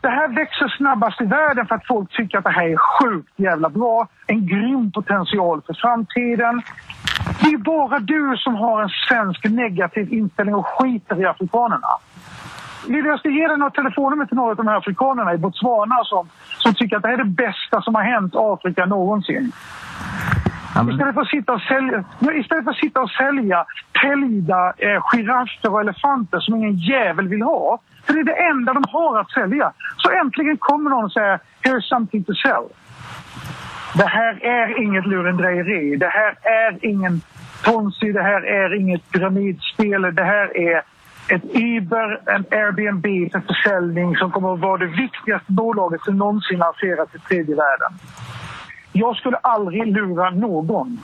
Det 0.00 0.08
här 0.08 0.28
växer 0.28 0.68
snabbast 0.68 1.20
i 1.20 1.24
världen 1.24 1.66
för 1.66 1.74
att 1.74 1.86
folk 1.86 2.10
tycker 2.10 2.38
att 2.38 2.44
det 2.44 2.50
här 2.50 2.68
är 2.68 2.76
sjukt 2.76 3.32
jävla 3.36 3.68
bra. 3.68 4.08
En 4.26 4.46
grym 4.46 4.92
potential 4.92 5.62
för 5.66 5.74
framtiden. 5.74 6.62
Det 7.40 7.46
är 7.46 7.58
bara 7.58 7.98
du 7.98 8.36
som 8.36 8.54
har 8.54 8.82
en 8.82 8.88
svensk 9.08 9.44
negativ 9.44 10.12
inställning 10.12 10.54
och 10.54 10.66
skiter 10.66 11.20
i 11.22 11.24
afrikanerna. 11.24 11.88
Jag 12.88 13.18
ska 13.18 13.28
ge 13.28 13.48
dig 13.48 13.58
några 13.58 13.70
telefonnummer 13.70 14.26
till 14.26 14.36
några 14.36 14.50
av 14.50 14.56
de 14.56 14.68
här 14.68 14.76
afrikanerna 14.76 15.34
i 15.34 15.38
Botswana 15.38 16.04
som, 16.04 16.28
som 16.58 16.74
tycker 16.74 16.96
att 16.96 17.02
det 17.02 17.08
här 17.08 17.18
är 17.18 17.24
det 17.24 17.30
bästa 17.30 17.82
som 17.82 17.94
har 17.94 18.02
hänt 18.02 18.32
Afrika 18.36 18.86
någonsin. 18.86 19.52
Istället 20.90 21.14
för 21.14 21.20
att 21.20 21.28
sitta 21.28 21.52
och 21.52 21.60
sälja, 21.60 22.04
istället 22.34 22.64
för 22.64 22.70
att 22.70 22.76
sitta 22.76 23.00
och 23.00 23.10
sälja 23.10 23.64
täljda 24.02 24.72
eh, 24.78 25.02
giraffer 25.02 25.72
och 25.72 25.80
elefanter 25.80 26.40
som 26.40 26.54
ingen 26.54 26.76
jävel 26.76 27.28
vill 27.28 27.42
ha. 27.42 27.80
För 28.04 28.12
det 28.14 28.20
är 28.20 28.24
det 28.24 28.46
enda 28.50 28.72
de 28.72 28.84
har 28.88 29.20
att 29.20 29.30
sälja. 29.30 29.72
Så 29.96 30.10
äntligen 30.10 30.56
kommer 30.56 30.90
någon 30.90 31.04
och 31.04 31.12
säger 31.12 31.38
“Here's 31.62 31.80
something 31.80 32.24
to 32.24 32.32
sell”. 32.34 32.68
Det 33.94 34.06
här 34.06 34.44
är 34.44 34.82
inget 34.82 35.06
lurendrejeri. 35.06 35.96
Det 35.96 36.08
här 36.08 36.34
är 36.42 36.78
ingen 36.84 37.20
ponzi. 37.64 38.12
Det 38.12 38.22
här 38.22 38.46
är 38.46 38.74
inget 38.74 39.10
pyramidspel. 39.10 40.14
Det 40.14 40.24
här 40.24 40.56
är 40.56 40.82
ett 41.28 41.44
Uber, 41.44 42.30
en 42.34 42.44
Airbnb 42.50 43.32
för 43.32 43.40
försäljning 43.40 44.16
som 44.16 44.30
kommer 44.30 44.54
att 44.54 44.60
vara 44.60 44.78
det 44.78 44.86
viktigaste 44.86 45.52
bolaget 45.52 46.00
som 46.04 46.16
någonsin 46.18 46.58
lanserats 46.58 47.14
i 47.14 47.18
tredje 47.18 47.56
världen. 47.56 47.92
Jag 48.92 49.16
skulle 49.16 49.36
aldrig 49.36 49.86
lura 49.86 50.30
någon. 50.30 50.98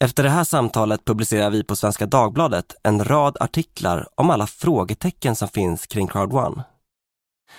Efter 0.00 0.22
det 0.22 0.28
här 0.28 0.44
samtalet 0.44 1.04
publicerar 1.04 1.50
vi 1.50 1.64
på 1.64 1.76
Svenska 1.76 2.06
Dagbladet 2.06 2.74
en 2.82 3.04
rad 3.04 3.36
artiklar 3.40 4.06
om 4.14 4.30
alla 4.30 4.46
frågetecken 4.46 5.36
som 5.36 5.48
finns 5.48 5.86
kring 5.86 6.08
Crowd1. 6.08 6.62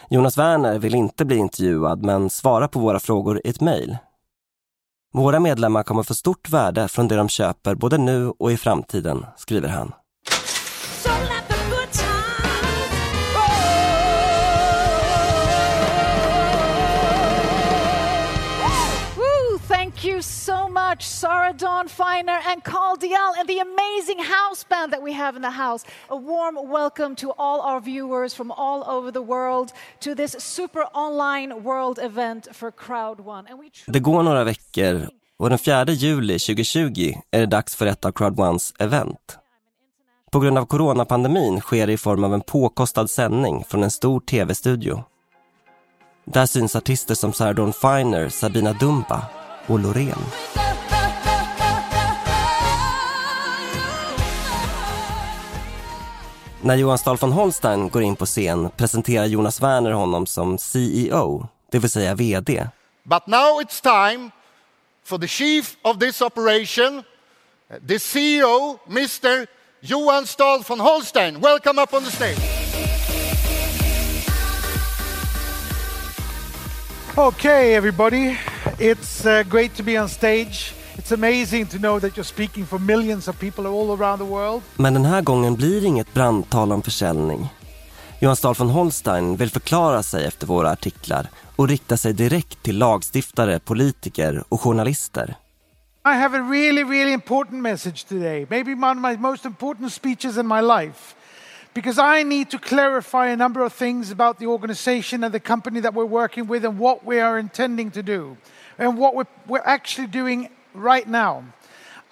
Jonas 0.09 0.37
Werner 0.37 0.79
vill 0.79 0.95
inte 0.95 1.25
bli 1.25 1.37
intervjuad 1.37 2.03
men 2.03 2.29
svarar 2.29 2.67
på 2.67 2.79
våra 2.79 2.99
frågor 2.99 3.41
i 3.43 3.49
ett 3.49 3.61
mejl. 3.61 3.97
Våra 5.13 5.39
medlemmar 5.39 5.83
kommer 5.83 6.03
få 6.03 6.13
stort 6.13 6.49
värde 6.49 6.87
från 6.87 7.07
det 7.07 7.15
de 7.15 7.29
köper 7.29 7.75
både 7.75 7.97
nu 7.97 8.27
och 8.27 8.51
i 8.51 8.57
framtiden, 8.57 9.25
skriver 9.37 9.69
han. 9.69 9.91
Sarah 21.21 21.53
Dawn 21.53 21.87
Finer 21.87 22.39
and 22.49 22.63
Carl 22.63 22.95
Dial, 22.95 23.33
and 23.39 23.47
the 23.47 23.59
amazing 23.59 24.19
house 24.19 24.63
band 24.69 24.91
that 24.93 25.03
we 25.03 25.13
have 25.13 25.35
in 25.35 25.41
the 25.43 25.57
house. 25.65 25.85
A 26.09 26.15
warm 26.15 26.55
welcome 26.69 27.15
to 27.15 27.31
all 27.37 27.61
our 27.61 27.79
viewers 27.79 28.33
from 28.33 28.51
all 28.51 28.83
over 28.95 29.11
the 29.11 29.21
world 29.21 29.71
to 29.99 30.15
this 30.15 30.35
super 30.39 30.83
online 30.93 31.63
world 31.63 31.99
event 32.01 32.47
for 32.51 32.71
Crowd 32.71 33.19
One. 33.19 33.45
Det 33.87 33.99
går 33.99 34.23
några 34.23 34.43
veckor 34.43 35.09
och 35.37 35.49
den 35.49 35.59
4 35.59 35.85
juli 35.85 36.39
2020 36.39 37.13
är 37.31 37.39
det 37.39 37.45
dags 37.45 37.75
för 37.75 37.85
ett 37.85 38.05
av 38.05 38.11
Crowd 38.11 38.39
Ones 38.39 38.73
event. 38.79 39.37
På 40.31 40.39
grund 40.39 40.57
av 40.57 40.65
coronapandemin 40.65 41.61
sker 41.61 41.87
det 41.87 41.93
i 41.93 41.97
form 41.97 42.23
av 42.23 42.33
en 42.33 42.41
påkostad 42.41 43.09
sändning 43.09 43.63
från 43.63 43.83
en 43.83 43.91
stor 43.91 44.19
tv-studio. 44.19 45.03
Där 46.25 46.45
syns 46.45 46.75
artister 46.75 47.15
som 47.15 47.33
Sarah 47.33 47.55
Dawn 47.55 47.73
Finer, 47.73 48.29
Sabina 48.29 48.73
Dumba 48.73 49.25
och 49.67 49.79
Loreen. 49.79 50.19
När 56.63 56.75
Johan 56.75 56.97
Stahl 56.97 57.17
von 57.17 57.31
Holstein 57.31 57.89
går 57.89 58.01
in 58.01 58.15
på 58.15 58.25
scen 58.25 58.69
presenterar 58.77 59.25
Jonas 59.25 59.61
Werner 59.61 59.91
honom 59.91 60.25
som 60.25 60.57
CEO, 60.57 61.47
det 61.71 61.79
vill 61.79 61.89
säga 61.89 62.15
VD. 62.15 62.67
But 63.03 63.27
now 63.27 63.61
it's 63.61 63.81
time 63.81 64.31
for 65.03 65.17
the 65.17 65.27
chief 65.27 65.77
of 65.81 65.99
this 65.99 66.21
operation, 66.21 67.03
the 67.87 67.99
CEO, 67.99 68.79
Mr. 68.87 69.47
Johan 69.79 70.25
Stahl 70.27 70.63
von 70.63 70.79
Holstein. 70.79 71.41
Welcome 71.41 71.81
up 71.81 71.93
on 71.93 72.03
the 72.03 72.11
stage. 72.11 72.39
Okay, 77.17 77.75
everybody. 77.75 78.37
It's 78.79 79.25
uh, 79.25 79.43
great 79.49 79.75
to 79.75 79.83
be 79.83 79.97
on 79.97 80.09
stage. 80.09 80.73
It's 80.97 81.11
amazing 81.11 81.65
to 81.65 81.77
know 81.77 81.99
that 81.99 82.17
you're 82.17 82.23
speaking 82.23 82.65
for 82.65 82.79
millions 82.79 83.27
of 83.27 83.39
people 83.39 83.67
all 83.67 83.99
around 83.99 84.19
the 84.19 84.25
world. 84.25 84.61
Men 84.75 84.93
den 84.93 85.05
här 85.05 85.21
gången 85.21 85.55
blir 85.55 85.81
det 85.81 85.87
inget 85.87 86.13
brandtal 86.13 86.71
om 86.71 86.81
försäljning. 86.81 87.49
Johan 88.19 88.35
Stahl 88.35 88.55
von 88.55 88.69
Holstein 88.69 89.35
vill 89.35 89.49
förklara 89.49 90.03
sig 90.03 90.25
efter 90.25 90.47
våra 90.47 90.71
artiklar 90.71 91.29
och 91.55 91.67
rikta 91.67 91.97
sig 91.97 92.13
direkt 92.13 92.63
till 92.63 92.77
lagstiftare, 92.77 93.59
politiker 93.59 94.43
och 94.49 94.61
journalister. 94.61 95.35
I 96.05 96.13
have 96.13 96.37
a 96.37 96.41
really, 96.41 96.83
really 96.83 97.13
important 97.13 97.61
message 97.61 98.05
today. 98.05 98.47
Maybe 98.49 98.73
one 98.73 98.97
of 98.97 99.11
my 99.11 99.17
most 99.17 99.45
important 99.45 99.93
speeches 99.93 100.37
in 100.37 100.47
my 100.47 100.61
life. 100.61 101.15
Because 101.73 102.19
I 102.19 102.23
need 102.23 102.49
to 102.49 102.57
clarify 102.57 103.31
a 103.31 103.35
number 103.35 103.65
of 103.65 103.73
things 103.73 104.11
about 104.11 104.37
the 104.39 104.45
organization 104.45 105.23
and 105.23 105.33
the 105.33 105.39
company 105.39 105.81
that 105.81 105.93
we're 105.93 106.09
working 106.21 106.49
with 106.49 106.65
and 106.65 106.79
what 106.79 107.05
we 107.05 107.21
are 107.21 107.39
intending 107.39 107.91
to 107.91 108.03
do 108.03 108.35
and 108.77 108.97
what 108.97 109.15
we're, 109.15 109.27
we're 109.47 109.65
actually 109.65 110.07
doing 110.07 110.49
right 110.73 111.07
now. 111.07 111.45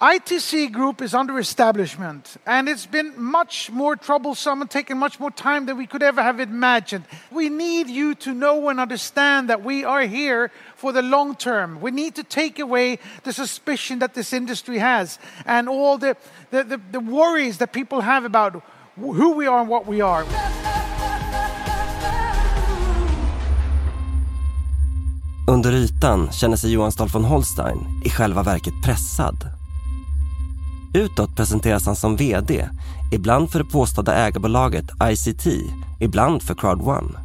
ITC 0.00 0.72
Group 0.72 1.02
is 1.02 1.12
under 1.12 1.38
establishment, 1.38 2.38
and 2.46 2.70
it's 2.70 2.86
been 2.86 3.20
much 3.22 3.70
more 3.70 3.96
troublesome 3.96 4.62
and 4.62 4.70
taken 4.70 4.96
much 4.96 5.20
more 5.20 5.30
time 5.30 5.66
than 5.66 5.76
we 5.76 5.86
could 5.86 6.02
ever 6.02 6.22
have 6.22 6.40
imagined. 6.40 7.04
We 7.30 7.50
need 7.50 7.90
you 7.90 8.14
to 8.14 8.32
know 8.32 8.70
and 8.70 8.80
understand 8.80 9.50
that 9.50 9.62
we 9.62 9.84
are 9.84 10.06
here 10.06 10.50
for 10.74 10.92
the 10.92 11.02
long 11.02 11.34
term. 11.34 11.82
We 11.82 11.90
need 11.90 12.14
to 12.14 12.24
take 12.24 12.58
away 12.58 12.98
the 13.24 13.34
suspicion 13.34 13.98
that 13.98 14.14
this 14.14 14.32
industry 14.32 14.78
has 14.78 15.18
and 15.44 15.68
all 15.68 15.98
the, 15.98 16.16
the, 16.50 16.64
the, 16.64 16.80
the 16.92 17.00
worries 17.00 17.58
that 17.58 17.74
people 17.74 18.00
have 18.00 18.24
about 18.24 18.62
who 18.96 19.32
we 19.32 19.46
are 19.46 19.60
and 19.60 19.68
what 19.68 19.86
we 19.86 20.00
are. 20.00 20.24
Under 25.46 25.72
ytan 25.72 26.28
känner 26.32 26.56
sig 26.56 26.72
Johan 26.72 26.92
Stahl 26.92 27.08
von 27.08 27.24
Holstein 27.24 27.78
i 28.04 28.10
själva 28.10 28.42
verket 28.42 28.74
pressad. 28.84 29.36
Utåt 30.94 31.36
presenteras 31.36 31.86
han 31.86 31.96
som 31.96 32.16
VD, 32.16 32.68
ibland 33.12 33.50
för 33.50 33.58
det 33.58 33.64
påstådda 33.64 34.14
ägarbolaget 34.14 34.84
ICT, 35.02 35.46
ibland 36.00 36.42
för 36.42 36.54
Crowd1. 36.54 37.16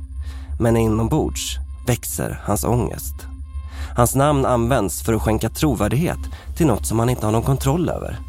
Men 0.60 0.78
inombords 0.78 1.58
växer 1.88 2.42
hans 2.44 2.64
ångest. 2.64 3.16
Hans 3.96 4.16
namn 4.16 4.46
används 4.46 5.04
för 5.04 5.14
att 5.14 5.22
skänka 5.22 5.50
trovärdighet 5.50 6.20
till 6.58 6.68
något 6.68 6.86
som 6.86 7.00
han 7.00 7.10
inte 7.10 7.26
har 7.26 7.32
någon 7.32 7.44
kontroll 7.44 7.90
över. 7.90 8.20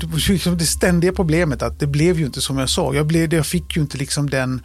Det 0.00 0.28
liksom 0.28 0.58
det 0.58 0.66
ständiga 0.66 1.12
problemet 1.12 1.62
att 1.62 1.80
det 1.80 1.86
blev 1.86 2.18
ju 2.18 2.26
inte 2.26 2.40
som 2.40 2.58
jag 2.58 2.70
sa. 2.70 2.94
Jag, 2.94 3.06
blev, 3.06 3.34
jag 3.34 3.46
fick 3.46 3.76
ju 3.76 3.82
inte 3.82 3.98
liksom 3.98 4.30
den, 4.30 4.60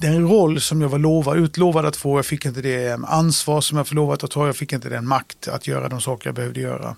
den 0.00 0.28
roll 0.28 0.60
som 0.60 0.80
jag 0.80 0.88
var 0.88 0.98
lovad, 0.98 1.38
utlovad 1.38 1.86
att 1.86 1.96
få. 1.96 2.18
Jag 2.18 2.26
fick 2.26 2.44
inte 2.44 2.62
det 2.62 2.98
ansvar 3.04 3.60
som 3.60 3.78
jag 3.78 3.88
förlovat 3.88 4.24
att 4.24 4.30
ta. 4.30 4.46
Jag 4.46 4.56
fick 4.56 4.72
inte 4.72 4.88
den 4.88 5.06
makt 5.06 5.48
att 5.48 5.66
göra 5.66 5.88
de 5.88 6.00
saker 6.00 6.28
jag 6.28 6.34
behövde 6.34 6.60
göra. 6.60 6.96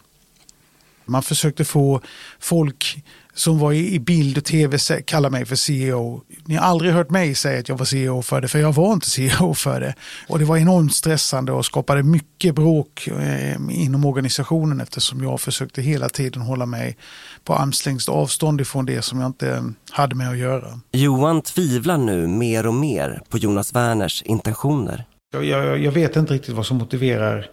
Man 1.05 1.23
försökte 1.23 1.65
få 1.65 2.01
folk 2.41 3.05
som 3.35 3.59
var 3.59 3.73
i 3.73 4.01
bild 4.01 4.39
och 4.39 4.45
tv 4.45 4.79
kalla 5.07 5.31
mig 5.31 5.45
för 5.45 5.57
CEO. 5.57 6.23
Ni 6.45 6.55
har 6.55 6.67
aldrig 6.67 6.93
hört 6.93 7.11
mig 7.11 7.35
säga 7.35 7.61
att 7.61 7.69
jag 7.69 7.79
var 7.79 7.85
CEO 7.85 8.23
för 8.23 8.41
det, 8.41 8.49
för 8.49 8.59
jag 8.59 8.73
var 8.73 8.93
inte 8.93 9.07
CEO 9.11 9.55
för 9.55 9.81
det. 9.81 9.95
Och 10.29 10.39
det 10.39 10.45
var 10.45 10.57
enormt 10.57 10.95
stressande 10.95 11.53
och 11.53 11.67
skapade 11.67 12.03
mycket 12.03 12.55
bråk 12.55 13.09
eh, 13.09 13.57
inom 13.71 14.05
organisationen 14.05 14.81
eftersom 14.81 15.23
jag 15.23 15.41
försökte 15.41 15.83
hela 15.83 16.09
tiden 16.09 16.43
hålla 16.43 16.67
mig 16.67 16.97
på 17.45 17.55
armslängds 17.55 18.09
avstånd 18.09 18.61
ifrån 18.61 18.87
det 18.87 19.03
som 19.03 19.21
jag 19.21 19.29
inte 19.29 19.73
hade 19.91 20.15
med 20.15 20.31
att 20.31 20.39
göra. 20.39 20.81
Johan 20.93 21.43
tvivlar 21.43 21.99
nu 21.99 22.27
mer 22.27 22.67
och 22.67 22.75
mer 22.75 23.23
på 23.29 23.39
Jonas 23.39 23.75
Werners 23.75 24.23
intentioner. 24.23 25.05
Jag, 25.33 25.45
jag, 25.45 25.79
jag 25.79 25.93
vet 25.93 26.17
inte 26.17 26.35
riktigt 26.35 26.55
vad 26.55 26.67
som 26.67 26.77
motiverar 26.77 27.51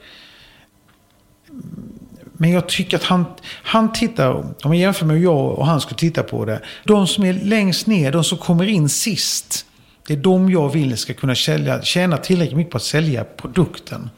men 2.41 2.52
jag 2.52 2.67
tycker 2.67 2.97
att 2.97 3.04
han, 3.04 3.25
han 3.63 3.93
tittar, 3.93 4.30
om 4.34 4.56
jag 4.63 4.75
jämför 4.75 5.06
med 5.06 5.15
hur 5.15 5.23
jag 5.23 5.60
och 5.60 5.65
han 5.65 5.82
skulle 5.82 5.97
titta 5.97 6.23
på 6.23 6.45
det. 6.45 6.62
De 6.84 7.08
som 7.08 7.23
är 7.25 7.34
längst 7.34 7.88
ner, 7.88 8.12
de 8.12 8.23
som 8.23 8.38
kommer 8.38 8.67
in 8.67 8.89
sist. 8.89 9.65
Det 10.08 10.13
är 10.13 10.17
de 10.17 10.49
jag 10.49 10.69
vill 10.69 10.97
ska 10.97 11.13
kunna 11.13 11.36
sälja, 11.36 11.82
tjäna 11.82 12.17
tillräckligt 12.17 12.58
mycket 12.58 12.71
på 12.71 12.78
att 12.78 12.84
sälja 12.84 13.23
produkten. 13.23 14.10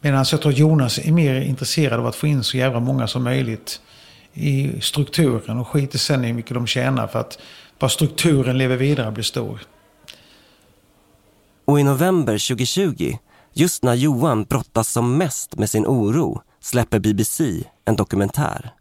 Medan 0.00 0.24
jag 0.30 0.42
tror 0.42 0.54
Jonas 0.54 0.98
är 0.98 1.12
mer 1.12 1.40
intresserad 1.40 2.00
av 2.00 2.06
att 2.06 2.16
få 2.16 2.26
in 2.26 2.42
så 2.42 2.56
jävla 2.56 2.80
många 2.80 3.06
som 3.06 3.24
möjligt 3.24 3.80
i 4.34 4.80
strukturen 4.80 5.58
och 5.58 5.68
skiter 5.68 5.98
sen 5.98 6.24
i 6.24 6.26
hur 6.26 6.34
mycket 6.34 6.54
de 6.54 6.66
tjänar 6.66 7.06
för 7.06 7.18
att 7.20 7.38
bara 7.78 7.88
strukturen 7.88 8.58
lever 8.58 8.76
vidare 8.76 9.06
och 9.06 9.12
blir 9.12 9.24
stor. 9.24 9.60
Och 11.64 11.80
i 11.80 11.82
november 11.82 12.48
2020, 12.48 13.16
just 13.52 13.82
när 13.82 13.94
Johan 13.94 14.44
brottas 14.44 14.88
som 14.88 15.18
mest 15.18 15.56
med 15.56 15.70
sin 15.70 15.86
oro, 15.86 16.42
släpper 16.60 16.98
BBC 16.98 17.64
en 17.84 17.96
dokumentär. 17.96 18.74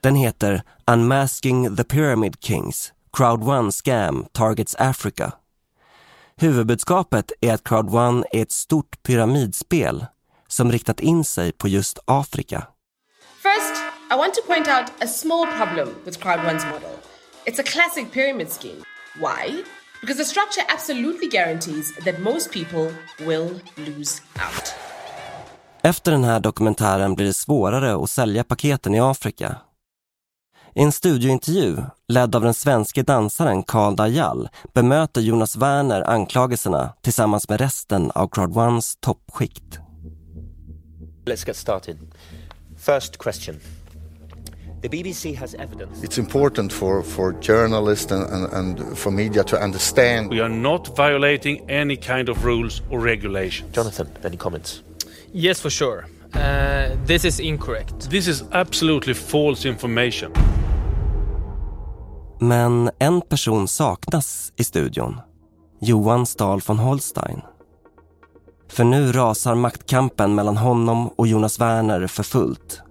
Den 0.00 0.14
heter 0.14 0.62
Unmasking 0.86 1.76
the 1.76 1.84
Pyramid 1.84 2.36
Kings 2.40 2.92
Crowd 3.16 3.48
One 3.48 3.72
Scam 3.72 4.26
Targets 4.32 4.74
Africa. 4.78 5.32
Huvudbudskapet 6.36 7.32
är 7.40 7.54
att 7.54 7.64
Crowd 7.64 7.94
One 7.94 8.24
är 8.32 8.42
ett 8.42 8.52
stort 8.52 9.02
pyramidspel 9.02 10.06
som 10.48 10.72
riktat 10.72 11.00
in 11.00 11.24
sig 11.24 11.52
på 11.52 11.68
just 11.68 11.98
Afrika. 12.04 12.66
First, 13.42 13.82
I 14.10 14.16
want 14.16 14.34
to 14.34 14.42
point 14.42 14.68
out 14.68 15.02
a 15.02 15.06
small 15.06 15.46
problem 15.46 15.88
with 16.04 16.20
Crowd 16.20 16.40
One's 16.40 16.66
model. 16.72 16.90
It's 17.46 17.60
a 17.60 17.62
classic 17.62 18.12
pyramid 18.12 18.50
scheme. 18.50 18.82
Why? 19.18 19.64
Because 20.00 20.18
the 20.18 20.24
structure 20.24 20.62
absolutely 20.68 21.28
guarantees 21.28 21.94
that 22.04 22.20
most 22.20 22.52
people 22.52 22.92
will 23.26 23.60
lose 23.76 24.20
out. 24.38 24.74
Efter 25.86 26.12
den 26.12 26.24
här 26.24 26.40
dokumentären 26.40 27.14
blir 27.14 27.26
det 27.26 27.34
svårare 27.34 28.04
att 28.04 28.10
sälja 28.10 28.44
paketen 28.44 28.94
i 28.94 29.00
Afrika. 29.00 29.56
I 30.74 30.82
en 30.82 30.92
studiointervju, 30.92 31.76
ledd 32.08 32.34
av 32.34 32.42
den 32.42 32.54
svenske 32.54 33.02
dansaren 33.02 33.62
Karl 33.62 33.96
Dajal, 33.96 34.48
bemöter 34.74 35.20
Jonas 35.20 35.56
Werner 35.56 36.02
anklagelserna 36.02 36.92
tillsammans 37.02 37.48
med 37.48 37.60
resten 37.60 38.10
av 38.10 38.28
Crowd 38.28 38.56
Ones 38.56 38.96
toppskikt. 39.00 39.78
Let's 41.26 41.46
get 41.46 41.56
started. 41.56 41.98
First 42.78 43.16
question. 43.16 43.60
The 44.82 44.88
BBC 44.88 45.34
has 45.34 45.54
evidence. 45.54 46.06
It's 46.06 46.18
important 46.18 46.72
for, 46.72 47.02
for 47.02 47.34
journalists 47.42 48.12
and, 48.12 48.24
and, 48.32 48.52
and 48.52 48.98
for 48.98 49.10
media 49.10 49.44
to 49.44 49.56
understand. 49.56 50.30
We 50.30 50.40
are 50.40 50.54
not 50.54 50.96
violating 50.96 51.70
any 51.70 51.96
kind 51.96 52.28
of 52.28 52.44
rules 52.44 52.82
or 52.90 53.00
regulation. 53.04 53.68
Jonathan, 53.72 54.08
any 54.24 54.36
comments? 54.36 54.82
Yes, 55.32 55.60
for 55.60 55.70
sure. 55.70 56.04
Uh, 56.34 57.06
this 57.06 57.24
is 57.24 57.40
incorrect. 57.40 58.10
This 58.10 58.28
is 58.28 58.44
absolutely 58.52 59.14
false 59.14 59.68
information. 59.68 60.32
Men 62.40 62.90
en 62.98 63.20
person 63.20 63.68
saknas 63.68 64.52
i 64.56 64.64
studion. 64.64 65.20
Johan 65.80 66.26
Stahl 66.26 66.60
von 66.66 66.78
Holstein. 66.78 67.40
För 68.68 68.84
nu 68.84 69.12
rasar 69.12 69.54
maktkampen 69.54 70.34
mellan 70.34 70.56
honom 70.56 71.08
och 71.08 71.26
Jonas 71.26 71.60
Werner 71.60 72.06
för 72.06 72.22
fullt. 72.22 72.82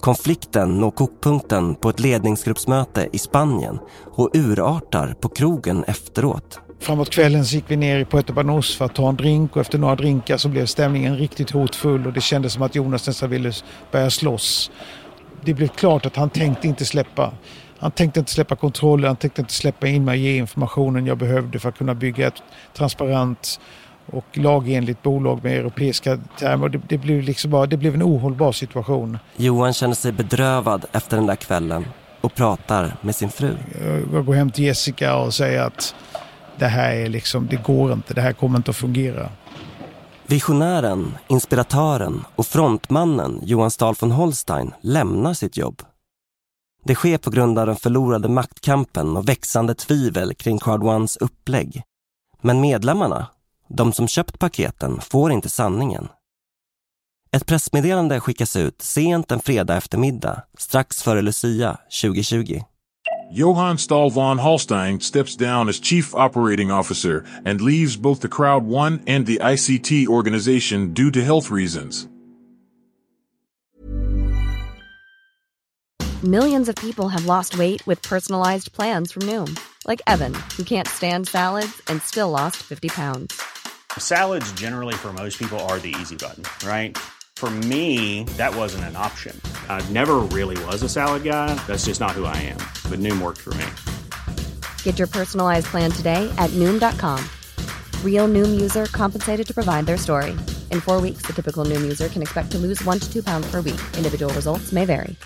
Konflikten 0.00 0.78
når 0.78 0.90
kokpunkten 0.90 1.74
på 1.74 1.88
ett 1.88 2.00
ledningsgruppsmöte 2.00 3.08
i 3.12 3.18
Spanien 3.18 3.78
och 4.14 4.30
urartar 4.34 5.14
på 5.20 5.28
krogen 5.28 5.84
efteråt. 5.84 6.60
Framåt 6.80 7.10
kvällen 7.10 7.44
så 7.44 7.54
gick 7.54 7.64
vi 7.68 7.76
ner 7.76 7.98
i 7.98 8.04
Puerto 8.04 8.32
Banús 8.32 8.76
för 8.76 8.84
att 8.84 8.94
ta 8.94 9.08
en 9.08 9.16
drink 9.16 9.56
och 9.56 9.60
efter 9.60 9.78
några 9.78 9.96
drinkar 9.96 10.36
så 10.36 10.48
blev 10.48 10.66
stämningen 10.66 11.16
riktigt 11.16 11.50
hotfull 11.50 12.06
och 12.06 12.12
det 12.12 12.20
kändes 12.20 12.52
som 12.52 12.62
att 12.62 12.74
Jonas 12.74 13.06
nästan 13.06 13.30
ville 13.30 13.52
börja 13.92 14.10
slåss. 14.10 14.70
Det 15.44 15.54
blev 15.54 15.68
klart 15.68 16.06
att 16.06 16.16
han 16.16 16.30
tänkte 16.30 16.68
inte 16.68 16.84
släppa. 16.84 17.32
Han 17.78 17.90
tänkte 17.90 18.20
inte 18.20 18.32
släppa 18.32 18.56
kontrollen, 18.56 19.06
han 19.06 19.16
tänkte 19.16 19.40
inte 19.40 19.52
släppa 19.52 19.88
in 19.88 20.04
mig 20.04 20.12
och 20.12 20.18
ge 20.18 20.36
informationen 20.36 21.06
jag 21.06 21.18
behövde 21.18 21.58
för 21.58 21.68
att 21.68 21.78
kunna 21.78 21.94
bygga 21.94 22.26
ett 22.26 22.42
transparent 22.76 23.60
och 24.06 24.38
lagenligt 24.38 25.02
bolag 25.02 25.44
med 25.44 25.58
europeiska 25.58 26.18
termer. 26.38 26.68
Det, 26.68 26.80
det, 26.88 26.98
blev 26.98 27.22
liksom 27.22 27.50
bara, 27.50 27.66
det 27.66 27.76
blev 27.76 27.94
en 27.94 28.02
ohållbar 28.02 28.52
situation. 28.52 29.18
Johan 29.36 29.72
känner 29.72 29.94
sig 29.94 30.12
bedrövad 30.12 30.84
efter 30.92 31.16
den 31.16 31.26
där 31.26 31.36
kvällen 31.36 31.84
och 32.20 32.34
pratar 32.34 32.96
med 33.00 33.14
sin 33.14 33.30
fru. 33.30 33.56
Jag 34.12 34.26
går 34.26 34.34
hem 34.34 34.50
till 34.50 34.64
Jessica 34.64 35.16
och 35.16 35.34
säger 35.34 35.62
att 35.62 35.94
det 36.60 36.68
här 36.68 36.94
är 36.94 37.08
liksom, 37.08 37.46
det 37.46 37.56
går 37.56 37.92
inte, 37.92 38.14
det 38.14 38.20
här 38.20 38.32
kommer 38.32 38.56
inte 38.56 38.70
att 38.70 38.76
fungera. 38.76 39.30
Visionären, 40.26 41.18
inspiratören 41.28 42.24
och 42.36 42.46
frontmannen 42.46 43.40
Johan 43.42 43.70
Stahl 43.70 43.94
von 44.00 44.10
Holstein 44.10 44.72
lämnar 44.80 45.34
sitt 45.34 45.56
jobb. 45.56 45.82
Det 46.84 46.94
sker 46.94 47.18
på 47.18 47.30
grund 47.30 47.58
av 47.58 47.66
den 47.66 47.76
förlorade 47.76 48.28
maktkampen 48.28 49.16
och 49.16 49.28
växande 49.28 49.74
tvivel 49.74 50.34
kring 50.34 50.58
Card 50.58 50.82
Ones 50.82 51.16
upplägg. 51.16 51.82
Men 52.40 52.60
medlemmarna, 52.60 53.26
de 53.68 53.92
som 53.92 54.08
köpt 54.08 54.38
paketen, 54.38 55.00
får 55.00 55.32
inte 55.32 55.48
sanningen. 55.48 56.08
Ett 57.32 57.46
pressmeddelande 57.46 58.20
skickas 58.20 58.56
ut 58.56 58.82
sent 58.82 59.30
en 59.30 59.40
fredag 59.40 59.76
eftermiddag, 59.76 60.42
strax 60.58 61.02
före 61.02 61.22
Lucia 61.22 61.78
2020. 62.02 62.60
Johann 63.32 63.78
Stahl 63.78 64.10
von 64.10 64.38
Holstein 64.38 64.98
steps 64.98 65.36
down 65.36 65.68
as 65.68 65.78
chief 65.78 66.16
operating 66.16 66.72
officer 66.72 67.24
and 67.44 67.60
leaves 67.60 67.96
both 67.96 68.18
the 68.18 68.28
Crowd 68.28 68.66
One 68.66 69.04
and 69.06 69.24
the 69.24 69.38
ICT 69.38 70.08
organization 70.08 70.92
due 70.92 71.12
to 71.12 71.22
health 71.22 71.48
reasons. 71.48 72.08
Millions 76.24 76.68
of 76.68 76.74
people 76.74 77.08
have 77.08 77.24
lost 77.24 77.56
weight 77.56 77.86
with 77.86 78.02
personalized 78.02 78.72
plans 78.72 79.12
from 79.12 79.22
Noom, 79.22 79.58
like 79.86 80.02
Evan, 80.08 80.34
who 80.56 80.64
can't 80.64 80.88
stand 80.88 81.28
salads 81.28 81.80
and 81.86 82.02
still 82.02 82.30
lost 82.30 82.56
50 82.56 82.88
pounds. 82.88 83.40
Salads, 83.96 84.50
generally, 84.52 84.94
for 84.94 85.12
most 85.12 85.38
people, 85.38 85.60
are 85.60 85.78
the 85.78 85.94
easy 86.00 86.16
button, 86.16 86.42
right? 86.66 86.98
For 87.40 87.50
me, 87.50 88.24
that 88.36 88.54
wasn't 88.54 88.84
an 88.84 88.96
option. 88.96 89.34
I 89.66 89.80
never 89.88 90.16
really 90.28 90.62
was 90.66 90.82
a 90.82 90.90
salad 90.90 91.24
guy. 91.24 91.54
That's 91.66 91.86
just 91.86 91.98
not 91.98 92.10
who 92.10 92.26
I 92.26 92.36
am. 92.36 92.58
But 92.90 93.00
Noom 93.00 93.18
worked 93.22 93.40
for 93.40 93.54
me. 93.54 93.64
Get 94.84 94.98
your 94.98 95.08
personalized 95.08 95.66
plan 95.72 95.90
today 95.90 96.28
at 96.36 96.50
Noom.com. 96.50 97.24
Real 98.04 98.28
Noom 98.28 98.60
user 98.60 98.84
compensated 98.92 99.46
to 99.46 99.54
provide 99.54 99.86
their 99.86 99.96
story. 99.96 100.32
In 100.70 100.80
four 100.82 101.00
weeks, 101.00 101.22
the 101.24 101.32
typical 101.32 101.64
Noom 101.64 101.80
user 101.80 102.10
can 102.10 102.20
expect 102.20 102.50
to 102.52 102.58
lose 102.58 102.84
one 102.84 102.98
to 102.98 103.10
two 103.10 103.22
pounds 103.22 103.50
per 103.50 103.62
week. 103.62 103.80
Individual 103.96 104.34
results 104.34 104.72
may 104.72 104.84
vary. 104.84 105.16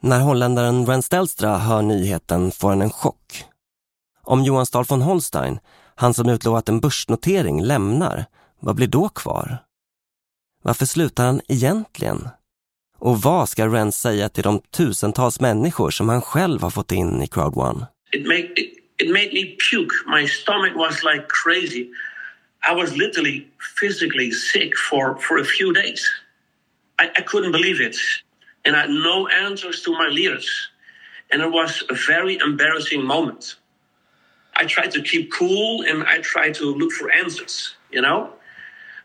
När 0.00 0.20
holländaren 0.20 0.86
Ren 0.86 1.02
Stelstra 1.02 1.58
hör 1.58 1.82
nyheten 1.82 2.52
får 2.52 2.68
han 2.68 2.82
en 2.82 2.90
chock. 2.90 3.44
Om 4.24 4.44
Johan 4.44 4.66
Stahl 4.66 4.84
von 4.84 5.02
Holstein, 5.02 5.58
han 5.94 6.14
som 6.14 6.28
utlovat 6.28 6.68
en 6.68 6.80
börsnotering, 6.80 7.62
lämnar, 7.62 8.24
vad 8.60 8.76
blir 8.76 8.86
då 8.86 9.08
kvar? 9.08 9.58
Varför 10.62 10.86
slutar 10.86 11.26
han 11.26 11.40
egentligen? 11.48 12.28
Och 12.98 13.22
vad 13.22 13.48
ska 13.48 13.68
Ren 13.68 13.92
säga 13.92 14.28
till 14.28 14.42
de 14.42 14.60
tusentals 14.60 15.40
människor 15.40 15.90
som 15.90 16.08
han 16.08 16.22
själv 16.22 16.62
har 16.62 16.70
fått 16.70 16.92
in 16.92 17.22
i 17.22 17.26
Crowd 17.26 17.56
One? 17.56 17.86
It 18.12 18.26
made, 18.26 18.60
it, 18.60 18.72
it 18.98 19.10
made 19.10 19.32
me 19.32 19.56
puke. 19.70 19.94
My 20.06 20.28
stomach 20.28 20.76
was 20.76 21.02
like 21.02 21.26
crazy. 21.28 21.90
I 22.70 22.74
was 22.74 22.96
literally 22.96 23.46
physically 23.80 24.30
sick 24.30 24.72
for, 24.90 25.18
for 25.20 25.40
a 25.40 25.44
few 25.44 25.72
days. 25.72 26.00
I, 27.02 27.20
I 27.20 27.22
couldn't 27.22 27.52
believe 27.52 27.80
it. 27.80 27.96
and 28.64 28.76
I 28.76 28.82
had 28.82 28.90
no 28.90 29.28
answers 29.28 29.82
to 29.82 29.92
my 29.92 30.08
leaders. 30.08 30.48
And 31.30 31.42
it 31.42 31.50
was 31.50 31.82
a 31.90 31.94
very 31.94 32.38
embarrassing 32.38 33.04
moment. 33.04 33.56
I 34.62 34.66
tried 34.66 34.90
to 34.92 35.02
keep 35.02 35.30
cool 35.38 35.84
and 35.90 36.02
I 36.02 36.22
tried 36.22 36.54
to 36.54 36.64
look 36.64 36.92
for 36.92 37.10
answers, 37.10 37.76
you 37.90 38.02
know? 38.02 38.28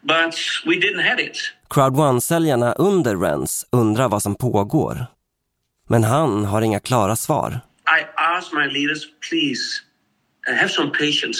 But 0.03 0.35
we 0.65 0.75
didn't 0.79 1.03
have 1.03 1.19
it. 1.19 1.37
Crowd 1.67 1.97
One-säljarna 1.97 2.73
under 2.73 3.15
Rens 3.15 3.65
undrar 3.71 4.09
vad 4.09 4.21
som 4.23 4.35
pågår. 4.35 5.05
Men 5.87 6.03
han 6.03 6.45
har 6.45 6.61
inga 6.61 6.79
klara 6.79 7.15
svar. 7.15 7.59
I 7.99 8.05
asked 8.15 8.53
my 8.53 8.67
leaders, 8.67 9.05
please, 9.29 9.81
uh, 10.49 10.55
have 10.55 10.69
some 10.69 10.91
patience. 10.91 11.39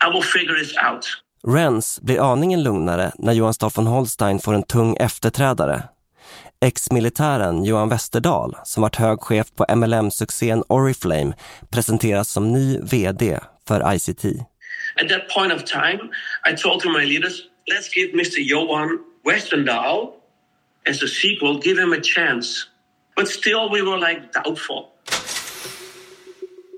I 0.00 0.10
will 0.12 0.22
figure 0.22 0.58
this 0.58 0.76
out. 0.76 1.06
Rens 1.46 2.00
blir 2.02 2.32
aningen 2.32 2.62
lugnare 2.62 3.12
när 3.18 3.32
Johan 3.32 3.54
Stahl 3.54 3.70
von 3.74 3.86
Holstein 3.86 4.38
får 4.38 4.54
en 4.54 4.62
tung 4.62 4.96
efterträdare 4.96 5.82
Ex-militären 6.60 7.64
Johan 7.64 7.88
Westerdahl, 7.88 8.56
som 8.64 8.82
varit 8.82 8.96
hög 8.96 9.20
chef 9.20 9.46
på 9.56 9.64
MLM-succén 9.76 10.62
Oriflame, 10.68 11.34
presenteras 11.70 12.30
som 12.30 12.52
ny 12.52 12.78
VD 12.82 13.38
för 13.68 13.94
ICT. 13.94 14.24
At 15.02 15.08
that 15.08 15.28
point 15.34 15.52
of 15.52 15.64
time, 15.64 16.00
I 16.50 16.56
told 16.56 16.80
to 16.80 16.88
my 16.88 17.04
leaders, 17.04 17.42
let's 17.72 17.96
give 17.96 18.12
Mr. 18.12 18.40
Johan 18.40 18.98
Westerdahl 19.24 20.12
as 20.90 21.02
a 21.02 21.08
sequel, 21.08 21.60
give 21.62 21.82
him 21.82 21.92
a 21.92 22.00
chance. 22.02 22.48
But 23.16 23.28
still 23.28 23.68
we 23.72 23.82
were 23.82 23.98
like 24.10 24.20
doubtful. 24.32 24.84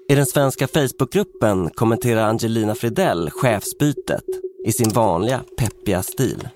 I 0.08 0.14
den 0.14 0.26
svenska 0.26 0.68
Facebookgruppen 0.68 1.70
kommenterar 1.70 2.28
Angelina 2.28 2.74
Fridell 2.74 3.30
chefsbytet 3.30 4.24
i 4.64 4.72
sin 4.72 4.88
vanliga 4.88 5.40
peppiga 5.58 6.02
stil. 6.02 6.48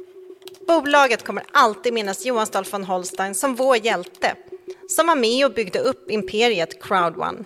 Bolaget 0.80 1.24
kommer 1.24 1.44
alltid 1.52 1.92
minnas 1.92 2.24
Johan 2.24 2.46
Stahl 2.46 2.64
von 2.70 2.84
Holstein 2.84 3.34
som 3.34 3.54
vår 3.54 3.76
hjälte, 3.76 4.36
som 4.88 5.06
var 5.06 5.16
med 5.16 5.46
och 5.46 5.54
byggde 5.54 5.78
upp 5.78 6.10
imperiet 6.10 6.82
Crowd 6.82 7.18
One. 7.18 7.44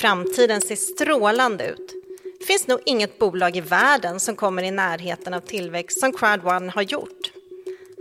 Framtiden 0.00 0.60
ser 0.60 0.76
strålande 0.76 1.66
ut. 1.66 1.94
Det 2.38 2.44
finns 2.44 2.66
nog 2.66 2.80
inget 2.86 3.18
bolag 3.18 3.56
i 3.56 3.60
världen 3.60 4.20
som 4.20 4.36
kommer 4.36 4.62
i 4.62 4.70
närheten 4.70 5.34
av 5.34 5.40
tillväxt 5.40 6.00
som 6.00 6.12
Crowd 6.12 6.46
One 6.46 6.70
har 6.70 6.82
gjort. 6.82 7.32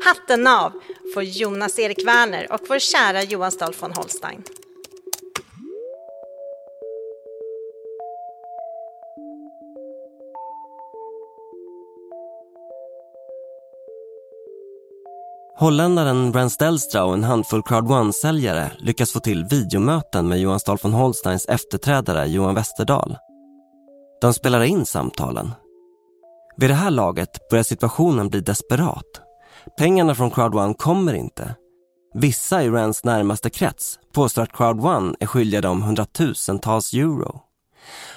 Hatten 0.05 0.47
av 0.47 0.71
för 1.13 1.21
Jonas 1.21 1.79
Erik 1.79 2.07
Werner 2.07 2.51
och 2.51 2.61
vår 2.67 2.79
kära 2.79 3.23
Johan 3.23 3.51
Stahl 3.51 3.75
von 3.79 3.91
Holstein. 3.91 4.43
Holländaren 15.61 16.31
Brent 16.31 16.51
Stelstra 16.51 17.03
och 17.03 17.13
en 17.13 17.23
handfull 17.23 17.63
Crowd 17.63 17.91
One-säljare 17.91 18.71
lyckas 18.79 19.11
få 19.11 19.19
till 19.19 19.45
videomöten 19.45 20.27
med 20.27 20.39
Johan 20.39 20.59
Stahl 20.59 20.77
von 20.81 20.93
Holsteins 20.93 21.45
efterträdare 21.45 22.27
Johan 22.27 22.55
Westerdahl. 22.55 23.17
De 24.21 24.33
spelar 24.33 24.63
in 24.63 24.85
samtalen. 24.85 25.51
Vid 26.57 26.69
det 26.69 26.73
här 26.73 26.91
laget 26.91 27.49
börjar 27.49 27.63
situationen 27.63 28.29
bli 28.29 28.39
desperat. 28.39 29.21
Pengarna 29.77 30.15
från 30.15 30.31
Crowd 30.31 30.55
One 30.55 30.73
kommer 30.73 31.13
inte. 31.13 31.55
Vissa 32.13 32.63
i 32.63 32.69
Rans 32.69 33.03
närmaste 33.03 33.49
krets 33.49 33.99
påstår 34.13 34.41
att 34.41 34.53
Crowd 34.53 34.85
One 34.85 35.15
är 35.19 35.25
skyldiga 35.25 35.61
dem 35.61 35.81
hundratusentals 35.81 36.93
euro. 36.93 37.41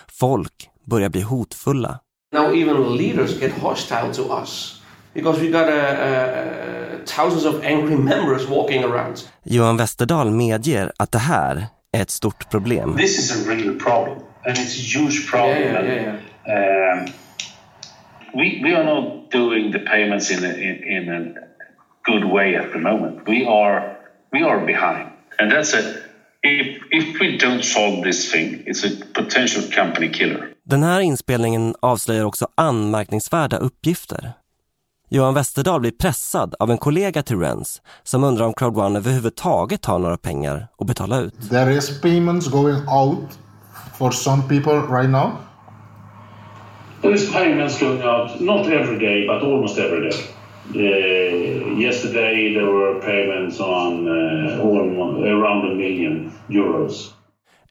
Folk 0.09 0.71
börjar 0.87 1.09
bli 1.09 1.21
hotfulla. 1.21 1.99
Now 2.33 2.55
even 2.55 2.97
leaders 2.97 3.41
get 3.41 3.53
hostile 3.53 4.15
to 4.15 4.23
us 4.41 4.84
because 5.15 5.41
we 5.41 5.51
got 5.51 5.69
uh, 5.69 5.73
uh, 5.73 7.05
thousands 7.07 7.45
of 7.45 7.65
angry 7.65 7.97
members 7.97 8.49
walking 8.49 8.85
around. 8.85 9.29
Johan 9.43 9.77
Westerdahl 9.77 10.31
medger 10.31 10.93
att 10.97 11.13
det 11.13 11.19
här 11.19 11.67
är 11.93 12.03
ett 12.03 12.11
stort 12.11 12.51
problem. 12.51 12.97
This 12.97 13.19
is 13.19 13.47
a 13.47 13.51
real 13.51 13.79
problem, 13.79 14.19
and 14.47 14.57
it's 14.57 14.79
a 14.79 15.01
huge 15.01 15.31
problem. 15.31 15.59
Yeah, 15.59 15.85
yeah, 15.85 16.03
yeah, 16.03 16.15
Um, 16.47 17.07
we 18.35 18.61
we 18.63 18.75
are 18.77 18.85
not 18.85 19.31
doing 19.31 19.73
the 19.73 19.79
payments 19.79 20.31
in 20.31 20.45
a, 20.45 20.49
in, 20.49 20.83
in 20.85 21.09
a 21.09 21.21
good 22.03 22.25
way 22.25 22.57
at 22.57 22.73
the 22.73 22.79
moment. 22.79 23.29
We 23.29 23.47
are 23.47 23.97
we 24.33 24.43
are 24.43 24.67
behind, 24.67 25.09
and 25.39 25.53
that's 25.53 25.75
a 25.75 25.81
if 26.43 26.83
if 26.91 27.21
we 27.21 27.39
don't 27.39 27.65
solve 27.65 28.03
this 28.05 28.33
thing, 28.33 28.63
it's 28.67 28.85
a 28.85 28.91
potential 29.15 29.63
company 29.63 30.13
killer. 30.13 30.49
Den 30.67 30.83
här 30.83 31.01
inspelningen 31.01 31.75
avslöjar 31.81 32.25
också 32.25 32.49
anmärkningsvärda 32.55 33.57
uppgifter. 33.57 34.33
Johan 35.15 35.35
Westerdahl 35.35 35.81
blir 35.81 35.91
pressad 35.91 36.55
av 36.59 36.71
en 36.71 36.79
kollega 36.79 37.23
till 37.23 37.39
Rens 37.39 37.83
som 38.03 38.25
undrar 38.25 38.47
om 38.47 38.53
Crowd 38.53 38.79
One 38.79 38.99
överhuvudtaget 38.99 39.85
har 39.85 39.99
några 39.99 40.17
pengar 40.17 40.69
att 40.79 40.87
betala 40.87 41.21
ut. 41.21 41.51
There 41.51 41.73
is 41.73 42.01
payments 42.01 42.49
going 42.49 42.89
out 42.89 43.39
for 43.99 44.11
some 44.11 44.43
people 44.49 44.73
right 44.73 45.11
now. 45.11 45.31
There 47.03 47.15
is 47.15 47.33
payments 47.33 47.81
going 47.81 48.03
out, 48.03 48.41
not 48.41 48.67
every 48.67 48.99
day, 48.99 49.27
but 49.27 49.43
almost 49.43 49.79
every 49.79 50.11
day. 50.11 50.21
Uh, 50.75 51.81
yesterday 51.81 52.55
there 52.55 52.67
were 52.67 53.01
payments 53.01 53.61
on 53.61 54.09
uh, 54.09 54.65
around 55.39 55.73
a 55.73 55.75
million 55.75 56.33
euros. 56.49 57.15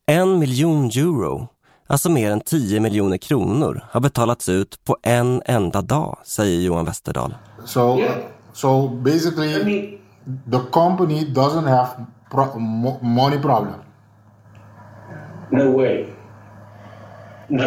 En 0.08 0.40
miljon 0.40 0.90
euro, 0.96 1.48
alltså 1.88 2.10
mer 2.10 2.32
än 2.32 2.42
10 2.42 2.80
miljoner 2.80 3.18
kronor, 3.18 3.86
har 3.92 4.02
betalats 4.02 4.50
ut 4.50 4.84
på 4.86 4.98
en 5.04 5.42
enda 5.46 5.82
dag, 5.82 6.18
säger 6.24 6.62
Johan 6.62 6.86
Westerdahl. 6.86 7.36
So, 7.66 8.00
so 8.54 8.88
basically, 8.90 9.98
the 10.52 10.60
company 10.72 11.26
doesn't 11.34 11.68
have 11.68 11.90
pro- 12.32 12.60
mo- 12.60 13.04
money 13.04 13.42
problem. 13.42 13.74
No 15.52 15.78
way. 15.78 16.06
No, 17.48 17.64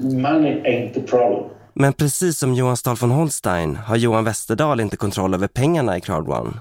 money 0.00 0.62
ain't 0.64 0.94
the 0.94 1.00
problem. 1.00 1.44
Men 1.74 1.92
precis 1.92 2.38
som 2.38 2.54
Johan 2.54 2.76
Stahl 2.76 2.96
von 2.96 3.10
Holstein 3.10 3.76
har 3.76 3.96
Johan 3.96 4.24
Westerdahl 4.24 4.80
inte 4.80 4.96
kontroll 4.96 5.34
över 5.34 5.48
pengarna 5.48 5.96
i 5.96 6.00
Crowd 6.00 6.28
One. 6.28 6.52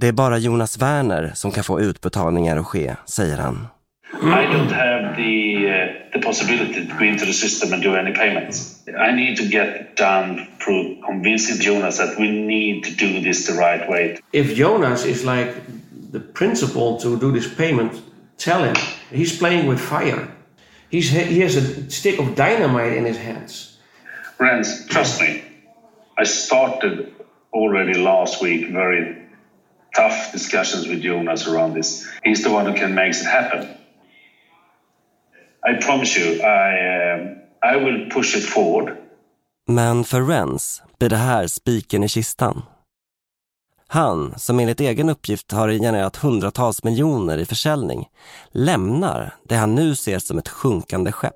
Det 0.00 0.08
är 0.08 0.12
bara 0.12 0.38
Jonas 0.38 0.78
Werner 0.78 1.32
som 1.34 1.50
kan 1.50 1.64
få 1.64 1.80
utbetalningar 1.80 2.56
att 2.56 2.66
ske, 2.66 2.96
säger 3.06 3.38
han. 3.38 3.66
I 4.12 4.46
don't 4.46 4.70
have 4.70 5.16
the 5.16 5.68
uh, 5.68 6.10
the 6.12 6.20
possibility 6.20 6.86
to 6.86 6.98
go 6.98 7.04
into 7.04 7.26
the 7.26 7.32
system 7.32 7.72
and 7.72 7.82
do 7.82 7.94
any 7.94 8.12
payments. 8.12 8.82
I 8.98 9.12
need 9.12 9.36
to 9.36 9.48
get 9.48 9.96
done 9.96 10.48
through 10.60 11.02
convincing 11.04 11.60
Jonas 11.60 11.98
that 11.98 12.18
we 12.18 12.30
need 12.30 12.84
to 12.84 12.94
do 12.94 13.20
this 13.20 13.46
the 13.46 13.54
right 13.54 13.88
way. 13.88 14.18
If 14.32 14.54
Jonas 14.54 15.04
is 15.04 15.24
like 15.24 15.54
the 16.10 16.20
principal 16.20 16.98
to 17.00 17.18
do 17.18 17.32
this 17.32 17.52
payment, 17.52 18.00
tell 18.38 18.64
him 18.64 18.76
he's 19.10 19.36
playing 19.36 19.66
with 19.66 19.78
fire. 19.78 20.28
He's, 20.88 21.10
he 21.10 21.40
has 21.40 21.56
a 21.56 21.90
stick 21.90 22.18
of 22.18 22.34
dynamite 22.34 22.94
in 22.94 23.04
his 23.04 23.18
hands. 23.18 23.78
Rens, 24.38 24.86
trust 24.86 25.20
me. 25.20 25.44
I 26.16 26.24
started 26.24 27.12
already 27.52 27.94
last 27.98 28.40
week 28.40 28.70
very 28.70 29.22
tough 29.94 30.32
discussions 30.32 30.88
with 30.88 31.02
Jonas 31.02 31.46
around 31.46 31.74
this. 31.74 32.08
He's 32.24 32.42
the 32.42 32.50
one 32.50 32.66
who 32.66 32.74
can 32.74 32.94
make 32.94 33.14
it 33.14 33.24
happen. 33.24 33.76
I 35.70 35.86
promise 35.86 36.20
you, 36.20 36.34
I 36.34 36.70
uh, 37.14 37.38
I 37.62 37.84
will 37.84 38.10
push 38.10 38.36
it 38.36 38.44
forward. 38.44 38.96
Men 39.68 40.04
för 40.04 40.22
Rens 40.22 40.82
blir 40.98 41.08
det 41.08 41.16
här 41.16 41.46
spiken 41.46 42.04
i 42.04 42.08
kistan. 42.08 42.62
Han, 43.90 44.34
som 44.36 44.60
enligt 44.60 44.80
egen 44.80 45.08
uppgift 45.08 45.52
har 45.52 45.70
genererat 45.70 46.16
hundratals 46.16 46.84
miljoner 46.84 47.38
i 47.38 47.44
försäljning, 47.44 48.08
lämnar 48.50 49.34
det 49.48 49.54
han 49.54 49.74
nu 49.74 49.94
ser 49.94 50.18
som 50.18 50.38
ett 50.38 50.48
sjunkande 50.48 51.12
skepp. 51.12 51.34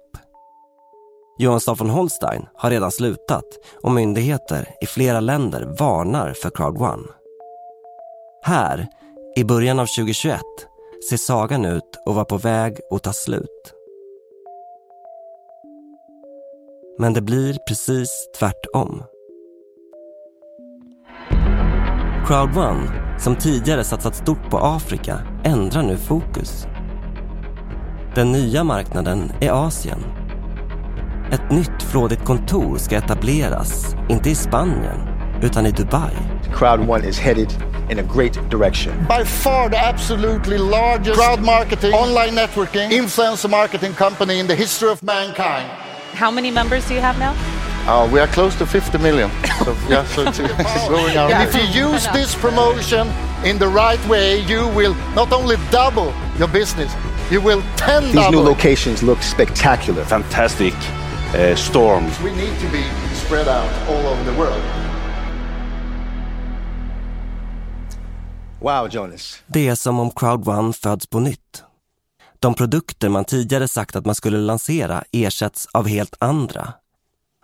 Johan 1.39 1.61
von 1.79 1.91
Holstein 1.91 2.47
har 2.57 2.71
redan 2.71 2.93
slutat 2.93 3.45
och 3.83 3.91
myndigheter 3.91 4.69
i 4.83 4.87
flera 4.87 5.21
länder 5.21 5.77
varnar 5.79 6.33
för 6.33 6.51
Crowd 6.51 6.83
One. 6.83 7.09
Här, 8.43 8.87
i 9.37 9.45
början 9.45 9.79
av 9.79 9.87
2021, 9.87 10.41
ser 11.11 11.17
sagan 11.17 11.65
ut 11.65 11.97
att 12.07 12.15
vara 12.15 12.25
på 12.25 12.37
väg 12.37 12.81
att 12.91 13.03
ta 13.03 13.13
slut. 13.13 13.82
Men 17.03 17.15
det 17.15 17.21
blir 17.21 17.57
precis 17.69 18.29
tvärtom. 18.39 19.03
Crowd 22.27 22.57
One, 22.57 22.91
som 23.19 23.37
tidigare 23.37 23.85
satsat 23.85 24.17
stort 24.17 24.51
på 24.51 24.59
Afrika, 24.59 25.19
ändrar 25.45 25.83
nu 25.83 25.97
fokus. 25.97 26.67
Den 28.15 28.33
nya 28.33 28.65
marknaden 28.65 29.33
är 29.41 29.67
Asien. 29.67 30.05
Ett 31.33 31.51
nytt 31.51 31.83
flådigt 31.91 32.25
kontor 32.25 32.79
ska 32.79 32.97
etableras, 32.97 33.97
inte 34.09 34.31
i 34.31 34.35
Spanien, 34.35 35.09
utan 35.43 35.67
i 35.67 35.71
Dubai. 35.71 36.15
Crowd 36.55 36.91
One 36.91 37.09
is 37.09 37.19
headed 37.19 37.53
in 37.91 37.99
a 37.99 38.15
great 38.15 38.51
direction. 38.51 38.95
By 39.09 39.25
far 39.25 39.69
the 39.69 39.79
absolutely 39.79 40.59
largest 40.59 41.21
crowd 41.21 41.45
marketing, 41.45 41.95
online 41.95 42.41
networking, 42.41 42.91
influencer 42.91 43.49
marketing 43.49 43.95
company 43.95 44.39
in 44.39 44.47
the 44.47 44.55
history 44.55 44.91
of 44.91 45.03
mankind. 45.03 45.92
How 46.15 46.31
many 46.31 46.51
members 46.51 46.87
do 46.89 46.95
you 46.95 47.01
have 47.01 47.19
now? 47.19 47.35
Uh, 47.87 48.09
we 48.13 48.21
are 48.21 48.29
close 48.29 48.55
to 48.57 48.67
50 48.67 48.99
million. 48.99 49.31
So, 49.65 49.77
yeah, 49.89 50.05
so 50.07 50.23
it's, 50.29 50.39
it's 50.39 50.89
growing 50.89 51.17
out. 51.17 51.31
Yeah. 51.31 51.43
If 51.49 51.55
you 51.55 51.63
use 51.91 52.07
this 52.13 52.35
promotion 52.35 53.09
in 53.45 53.59
the 53.59 53.67
right 53.67 53.99
way, 54.09 54.41
you 54.47 54.69
will 54.69 54.95
not 55.15 55.33
only 55.33 55.57
double 55.71 56.13
your 56.39 56.49
business, 56.49 56.93
you 57.31 57.41
will 57.41 57.63
ten 57.77 58.03
These 58.05 58.15
new 58.15 58.21
double. 58.21 58.47
it. 58.47 58.51
locations 58.51 59.03
look 59.03 59.23
spectacular. 59.23 60.05
Fantastic 60.05 60.75
uh, 61.35 61.57
storms. 61.57 62.21
We 62.21 62.31
need 62.31 62.57
to 62.61 62.69
be 62.71 62.85
spread 63.15 63.49
out 63.49 63.71
all 63.89 64.07
over 64.07 64.23
the 64.31 64.39
world. 64.39 64.63
Wow, 68.61 68.87
Jonas. 68.89 69.43
Det 69.47 69.69
är 69.69 69.75
som 69.75 70.01
om 70.01 70.11
Crowd 70.11 70.49
One 70.49 70.73
föds 70.73 71.07
på 71.07 71.21
nytt. 71.21 71.65
De 72.43 72.55
produkter 72.55 73.09
man 73.09 73.25
tidigare 73.25 73.69
sagt 73.69 73.97
att 73.97 74.07
man 74.07 74.15
skulle 74.15 74.39
lansera 74.39 75.05
ersätts 75.13 75.69
av 75.73 75.89
helt 75.89 76.15
andra. 76.19 76.73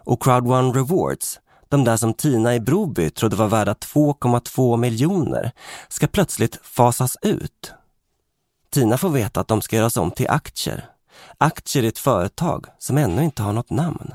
Och 0.05 0.23
Crowd1 0.23 0.75
Rewards, 0.75 1.41
de 1.69 1.85
där 1.85 1.97
som 1.97 2.15
Tina 2.15 2.55
i 2.55 2.61
Broby 2.61 3.11
trodde 3.11 3.37
var 3.37 3.49
värda 3.49 3.73
2,2 3.73 4.77
miljoner, 4.77 5.53
ska 5.89 6.07
plötsligt 6.07 6.59
fasas 6.63 7.17
ut. 7.23 7.73
Tina 8.71 8.99
får 8.99 9.11
veta 9.11 9.41
att 9.41 9.49
de 9.49 9.63
ska 9.63 9.77
göras 9.77 9.97
om 9.97 10.11
till 10.11 10.29
aktier. 10.29 10.85
Aktier 11.39 11.83
i 11.83 11.89
ett 11.89 11.99
företag 11.99 12.67
som 12.79 12.99
ännu 12.99 13.25
inte 13.25 13.43
har 13.43 13.53
något 13.53 13.71
namn. 13.71 14.15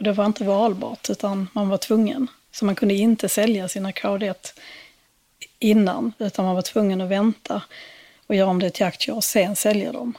Det 0.00 0.12
var 0.12 0.26
inte 0.26 0.44
valbart, 0.44 1.10
utan 1.10 1.48
man 1.52 1.68
var 1.68 1.78
tvungen. 1.78 2.26
Så 2.52 2.64
man 2.64 2.74
kunde 2.74 2.94
inte 2.94 3.28
sälja 3.28 3.68
sina 3.68 3.92
Crowd 3.92 4.22
1 4.22 4.54
innan, 5.58 6.12
utan 6.18 6.44
man 6.44 6.54
var 6.54 6.62
tvungen 6.62 7.00
att 7.00 7.08
vänta 7.08 7.62
och 8.28 8.34
göra 8.34 8.50
om 8.50 8.58
det 8.58 8.70
till 8.70 8.86
aktier 8.86 9.16
och 9.16 9.24
sen 9.24 9.56
sälja 9.56 9.92
dem. 9.92 10.14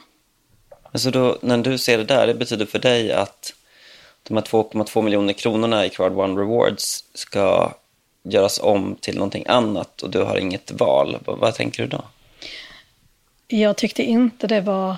Alltså 0.92 1.10
då, 1.10 1.38
när 1.42 1.58
du 1.58 1.78
ser 1.78 1.98
det 1.98 2.04
där, 2.04 2.26
det 2.26 2.34
betyder 2.34 2.66
för 2.66 2.78
dig 2.78 3.12
att 3.12 3.54
de 4.22 4.34
här 4.34 4.42
2,2 4.42 5.02
miljoner 5.02 5.32
kronorna 5.32 5.86
i 5.86 5.90
Crowd 5.90 6.18
One 6.18 6.40
Rewards 6.40 7.04
ska 7.14 7.72
göras 8.22 8.60
om 8.62 8.96
till 9.00 9.14
någonting 9.14 9.44
annat 9.48 10.02
och 10.02 10.10
du 10.10 10.22
har 10.22 10.36
inget 10.36 10.72
val. 10.72 11.18
Vad, 11.24 11.38
vad 11.38 11.54
tänker 11.54 11.82
du 11.82 11.88
då? 11.88 12.02
Jag 13.46 13.76
tyckte 13.76 14.02
inte 14.02 14.46
det 14.46 14.60
var... 14.60 14.96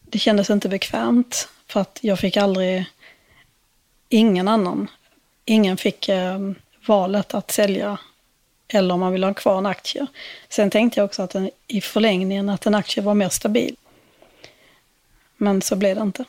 Det 0.00 0.18
kändes 0.18 0.50
inte 0.50 0.68
bekvämt 0.68 1.48
för 1.66 1.80
att 1.80 1.98
jag 2.02 2.18
fick 2.18 2.36
aldrig... 2.36 2.84
Ingen 4.08 4.48
annan. 4.48 4.90
Ingen 5.44 5.76
fick 5.76 6.08
eh, 6.08 6.38
valet 6.86 7.34
att 7.34 7.50
sälja 7.50 7.98
eller 8.68 8.94
om 8.94 9.00
man 9.00 9.12
vill 9.12 9.24
ha 9.24 9.34
kvar 9.34 9.58
en 9.58 9.66
aktie. 9.66 10.06
Sen 10.48 10.70
tänkte 10.70 11.00
jag 11.00 11.04
också 11.04 11.22
att 11.22 11.34
en, 11.34 11.50
i 11.66 11.80
förlängningen 11.80 12.48
att 12.48 12.66
en 12.66 12.74
aktie 12.74 13.02
var 13.02 13.14
mer 13.14 13.28
stabil. 13.28 13.76
Men 15.36 15.62
så 15.62 15.76
blev 15.76 15.96
det 15.96 16.02
inte. 16.02 16.24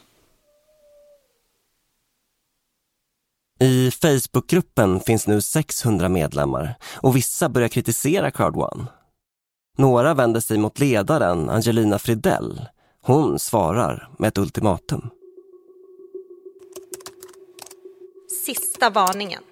I 3.62 3.92
Facebookgruppen 3.92 5.00
finns 5.00 5.28
nu 5.28 5.42
600 5.42 6.10
medlemmar 6.10 6.76
och 6.96 7.16
vissa 7.16 7.50
börjar 7.50 7.68
kritisera 7.68 8.32
Crowd 8.32 8.56
One. 8.56 8.86
Några 9.78 10.14
vänder 10.14 10.40
sig 10.40 10.58
mot 10.58 10.80
ledaren 10.80 11.50
Angelina 11.50 12.00
Fridell. 12.00 12.62
Hon 13.02 13.40
svarar 13.40 14.10
med 14.18 14.28
ett 14.28 14.38
ultimatum. 14.38 15.10
Sista 18.46 18.90
varningen. 18.90 19.44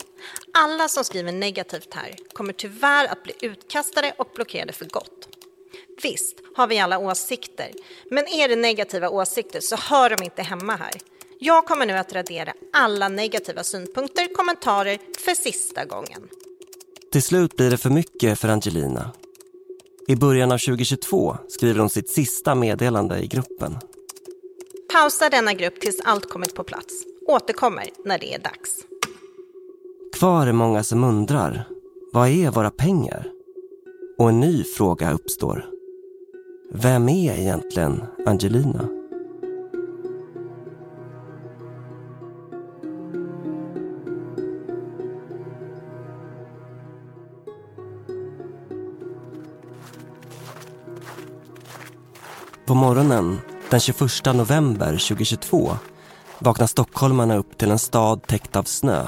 Alla 0.54 0.88
som 0.88 1.04
skriver 1.04 1.32
negativt 1.32 1.94
här 1.94 2.16
kommer 2.34 2.54
tyvärr 2.54 3.08
att 3.08 3.24
bli 3.24 3.34
utkastade 3.42 4.14
och 4.18 4.30
blockerade 4.36 4.74
för 4.74 4.86
gott. 4.86 5.28
Visst 6.04 6.36
har 6.56 6.68
vi 6.68 6.80
alla 6.80 6.98
åsikter, 6.98 7.72
men 8.12 8.28
är 8.28 8.48
det 8.48 8.56
negativa 8.56 9.10
åsikter 9.10 9.60
så 9.60 9.76
hör 9.76 10.10
de 10.10 10.24
inte 10.24 10.42
hemma 10.42 10.76
här. 10.76 10.94
Jag 11.40 11.66
kommer 11.66 11.86
nu 11.86 11.94
att 11.94 12.14
radera 12.14 12.54
alla 12.74 13.10
negativa 13.10 13.64
synpunkter, 13.64 14.34
kommentarer 14.34 15.00
för 15.20 15.36
sista 15.36 15.86
gången. 15.86 16.30
Till 17.12 17.24
slut 17.24 17.56
blir 17.56 17.70
det 17.70 17.78
för 17.78 17.90
mycket 17.90 18.40
för 18.40 18.48
Angelina. 18.48 19.12
I 20.08 20.16
början 20.16 20.52
av 20.52 20.58
2022 20.58 21.38
skriver 21.50 21.80
hon 21.80 21.90
sitt 21.90 22.10
sista 22.10 22.56
meddelande 22.56 23.20
i 23.20 23.28
gruppen. 23.28 23.78
Pausa 24.94 25.30
denna 25.30 25.54
grupp 25.54 25.80
tills 25.80 26.02
allt 26.04 26.30
kommit 26.30 26.56
på 26.56 26.64
plats. 26.64 26.94
Återkommer 27.28 27.90
när 28.06 28.20
det 28.20 28.34
är 28.34 28.40
dags. 28.40 28.72
Kvar 30.20 30.48
är 30.48 30.54
många 30.54 30.84
som 30.84 31.04
undrar, 31.04 31.64
vad 32.14 32.30
är 32.30 32.52
våra 32.52 32.72
pengar? 32.72 33.28
Och 34.18 34.30
en 34.30 34.40
ny 34.40 34.64
fråga 34.64 35.12
uppstår. 35.12 35.66
Vem 36.74 37.10
är 37.10 37.34
egentligen 37.34 38.04
Angelina? 38.26 38.88
På 52.66 52.74
morgonen 52.76 53.38
den 53.70 53.80
21 53.80 54.02
november 54.36 54.92
2022 54.92 55.72
vaknar 56.40 56.68
stockholmarna 56.68 57.38
upp 57.38 57.58
till 57.58 57.72
en 57.72 57.80
stad 57.80 58.28
täckt 58.28 58.56
av 58.56 58.64
snö. 58.64 59.08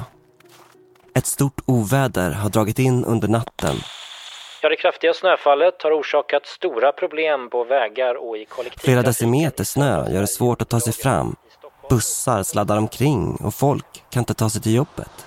Ett 1.20 1.26
stort 1.26 1.62
oväder 1.66 2.32
har 2.32 2.50
dragit 2.50 2.80
in 2.80 3.06
under 3.06 3.28
natten. 3.28 3.76
Ja, 4.62 4.70
det 4.70 4.76
kraftiga 4.76 5.14
snöfallet 5.14 5.84
har 5.84 6.00
orsakat 6.00 6.46
stora 6.46 6.92
problem 6.92 7.50
på 7.50 7.64
vägar 7.64 8.16
och 8.30 8.38
i 8.38 8.46
kollektivtrafik. 8.46 8.86
Flera 8.86 9.02
decimeter 9.02 9.64
snö 9.64 10.12
gör 10.12 10.22
det 10.22 10.28
svårt 10.28 10.62
att 10.62 10.70
ta 10.70 10.80
sig 10.80 10.94
fram. 10.94 11.36
Bussar 11.90 12.44
sladdar 12.44 12.78
omkring 12.78 13.36
och 13.36 13.54
folk 13.54 14.04
kan 14.10 14.22
inte 14.22 14.34
ta 14.34 14.50
sig 14.50 14.62
till 14.62 14.76
jobbet. 14.76 15.26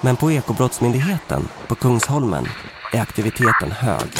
Men 0.00 0.16
på 0.16 0.32
Ekobrottsmyndigheten 0.32 1.48
på 1.68 1.74
Kungsholmen 1.74 2.44
är 2.92 3.00
aktiviteten 3.00 3.70
hög. 3.70 4.10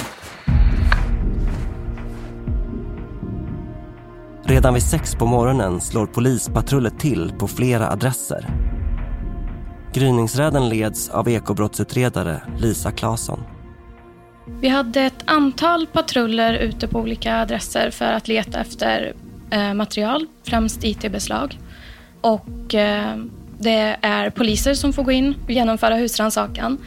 Redan 4.44 4.74
vid 4.74 4.82
sex 4.82 5.14
på 5.14 5.26
morgonen 5.26 5.80
slår 5.80 6.06
polispatruller 6.06 6.90
till 6.90 7.32
på 7.38 7.48
flera 7.48 7.90
adresser. 7.90 8.46
Gryningsräden 9.98 10.68
leds 10.68 11.08
av 11.08 11.28
ekobrottsutredare 11.28 12.42
Lisa 12.58 12.90
Claesson. 12.90 13.40
Vi 14.60 14.68
hade 14.68 15.00
ett 15.00 15.22
antal 15.24 15.86
patruller 15.86 16.54
ute 16.54 16.88
på 16.88 16.98
olika 16.98 17.36
adresser 17.36 17.90
för 17.90 18.12
att 18.12 18.28
leta 18.28 18.60
efter 18.60 19.12
eh, 19.50 19.74
material, 19.74 20.26
främst 20.42 20.84
IT-beslag. 20.84 21.58
Och 22.20 22.74
eh, 22.74 23.16
det 23.58 23.96
är 24.02 24.30
poliser 24.30 24.74
som 24.74 24.92
får 24.92 25.02
gå 25.02 25.12
in 25.12 25.34
och 25.44 25.50
genomföra 25.50 25.94
husrannsakan. 25.94 26.78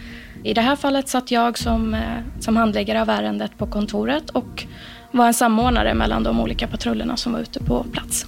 I 0.43 0.53
det 0.53 0.61
här 0.61 0.75
fallet 0.75 1.09
satt 1.09 1.31
jag 1.31 1.57
som, 1.57 1.93
eh, 1.93 2.01
som 2.39 2.57
handläggare 2.57 3.01
av 3.01 3.09
ärendet 3.09 3.57
på 3.57 3.67
kontoret 3.67 4.29
och 4.29 4.65
var 5.11 5.27
en 5.27 5.33
samordnare 5.33 5.93
mellan 5.93 6.23
de 6.23 6.39
olika 6.39 6.67
patrullerna 6.67 7.17
som 7.17 7.33
var 7.33 7.39
ute 7.39 7.59
på 7.63 7.83
plats. 7.83 8.25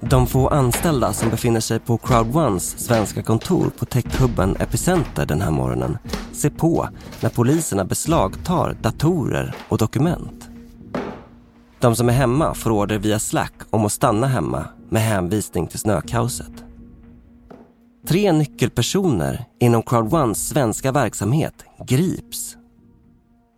De 0.00 0.26
få 0.26 0.48
anställda 0.48 1.12
som 1.12 1.30
befinner 1.30 1.60
sig 1.60 1.78
på 1.78 1.98
Crowd 1.98 2.36
Ones 2.36 2.78
svenska 2.78 3.22
kontor 3.22 3.70
på 3.78 3.84
techhubben 3.84 4.56
Epicenter 4.56 5.26
den 5.26 5.40
här 5.40 5.50
morgonen 5.50 5.98
ser 6.32 6.50
på 6.50 6.88
när 7.20 7.30
poliserna 7.30 7.84
beslagtar 7.84 8.76
datorer 8.82 9.54
och 9.68 9.78
dokument. 9.78 10.48
De 11.80 11.96
som 11.96 12.08
är 12.08 12.12
hemma 12.12 12.54
får 12.54 12.70
order 12.70 12.98
via 12.98 13.18
Slack 13.18 13.54
om 13.70 13.84
att 13.84 13.92
stanna 13.92 14.26
hemma 14.26 14.68
med 14.88 15.02
hänvisning 15.02 15.66
till 15.66 15.78
snökaoset. 15.78 16.52
Tre 18.08 18.32
nyckelpersoner 18.32 19.44
inom 19.60 19.82
Crowd 19.82 20.14
Ones 20.14 20.48
svenska 20.48 20.92
verksamhet 20.92 21.64
grips. 21.86 22.56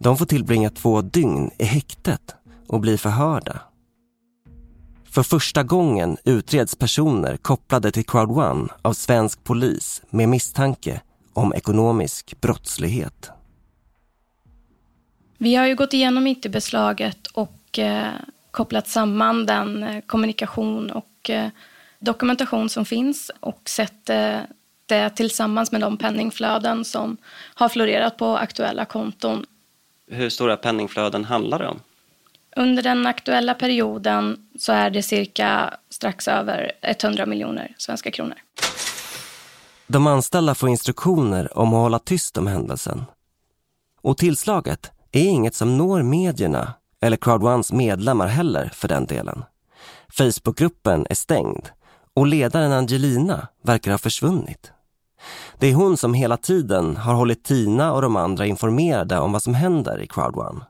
De 0.00 0.16
får 0.16 0.26
tillbringa 0.26 0.70
två 0.70 1.02
dygn 1.02 1.50
i 1.58 1.64
häktet 1.64 2.34
och 2.68 2.80
bli 2.80 2.98
förhörda. 2.98 3.60
För 5.18 5.22
första 5.22 5.62
gången 5.62 6.16
utreds 6.24 6.76
personer 6.76 7.36
kopplade 7.36 7.90
till 7.90 8.06
Crowd 8.06 8.30
One 8.30 8.68
av 8.82 8.92
svensk 8.92 9.44
polis 9.44 10.02
med 10.10 10.28
misstanke 10.28 11.00
om 11.32 11.54
ekonomisk 11.54 12.40
brottslighet. 12.40 13.30
Vi 15.38 15.54
har 15.54 15.66
ju 15.66 15.74
gått 15.74 15.92
igenom 15.92 16.26
IT-beslaget 16.26 17.26
och 17.26 17.78
eh, 17.78 18.06
kopplat 18.50 18.88
samman 18.88 19.46
den 19.46 19.82
eh, 19.82 20.00
kommunikation 20.06 20.90
och 20.90 21.30
eh, 21.30 21.48
dokumentation 21.98 22.68
som 22.68 22.84
finns 22.84 23.30
och 23.40 23.62
sett 23.64 24.10
eh, 24.10 24.38
det 24.86 25.10
tillsammans 25.10 25.72
med 25.72 25.80
de 25.80 25.96
penningflöden 25.96 26.84
som 26.84 27.16
har 27.54 27.68
florerat 27.68 28.16
på 28.16 28.36
aktuella 28.36 28.84
konton. 28.84 29.46
Hur 30.10 30.30
stora 30.30 30.56
penningflöden 30.56 31.24
handlar 31.24 31.58
det 31.58 31.68
om? 31.68 31.80
Under 32.56 32.82
den 32.82 33.06
aktuella 33.06 33.54
perioden 33.54 34.36
så 34.58 34.72
är 34.72 34.90
det 34.90 35.02
cirka 35.02 35.74
strax 35.90 36.28
över 36.28 36.72
100 36.82 37.26
miljoner 37.26 37.74
svenska 37.78 38.10
kronor. 38.10 38.36
De 39.86 40.06
anställda 40.06 40.54
får 40.54 40.68
instruktioner 40.68 41.58
om 41.58 41.68
att 41.68 41.80
hålla 41.80 41.98
tyst 41.98 42.38
om 42.38 42.46
händelsen. 42.46 43.04
Och 44.00 44.18
tillslaget 44.18 44.90
är 45.12 45.24
inget 45.24 45.54
som 45.54 45.78
når 45.78 46.02
medierna 46.02 46.74
eller 47.00 47.16
Crowd 47.16 47.42
Ones 47.42 47.72
medlemmar 47.72 48.26
heller 48.26 48.70
för 48.74 48.88
den 48.88 49.06
delen. 49.06 49.44
Facebookgruppen 50.08 51.06
är 51.10 51.14
stängd 51.14 51.68
och 52.14 52.26
ledaren 52.26 52.72
Angelina 52.72 53.48
verkar 53.62 53.90
ha 53.90 53.98
försvunnit. 53.98 54.72
Det 55.58 55.66
är 55.66 55.74
hon 55.74 55.96
som 55.96 56.14
hela 56.14 56.36
tiden 56.36 56.96
har 56.96 57.14
hållit 57.14 57.44
Tina 57.44 57.92
och 57.92 58.02
de 58.02 58.16
andra 58.16 58.46
informerade 58.46 59.18
om 59.18 59.32
vad 59.32 59.42
som 59.42 59.54
händer 59.54 60.02
i 60.02 60.06
Crowd1. 60.06 60.60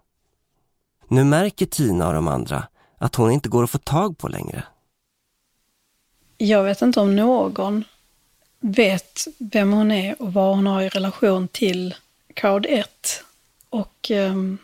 Nu 1.08 1.24
märker 1.24 1.66
Tina 1.66 2.08
och 2.08 2.14
de 2.14 2.28
andra 2.28 2.68
att 2.98 3.14
hon 3.14 3.30
inte 3.30 3.48
går 3.48 3.64
att 3.64 3.70
få 3.70 3.78
tag 3.78 4.18
på 4.18 4.28
längre. 4.28 4.62
Jag 6.36 6.62
vet 6.62 6.82
inte 6.82 7.00
om 7.00 7.16
någon 7.16 7.84
vet 8.60 9.26
vem 9.38 9.72
hon 9.72 9.90
är 9.90 10.22
och 10.22 10.32
vad 10.32 10.56
hon 10.56 10.66
har 10.66 10.82
i 10.82 10.88
relation 10.88 11.48
till 11.48 11.94
Crowd 12.34 12.66
1. 12.68 13.24
Och 13.70 14.10
um, 14.10 14.58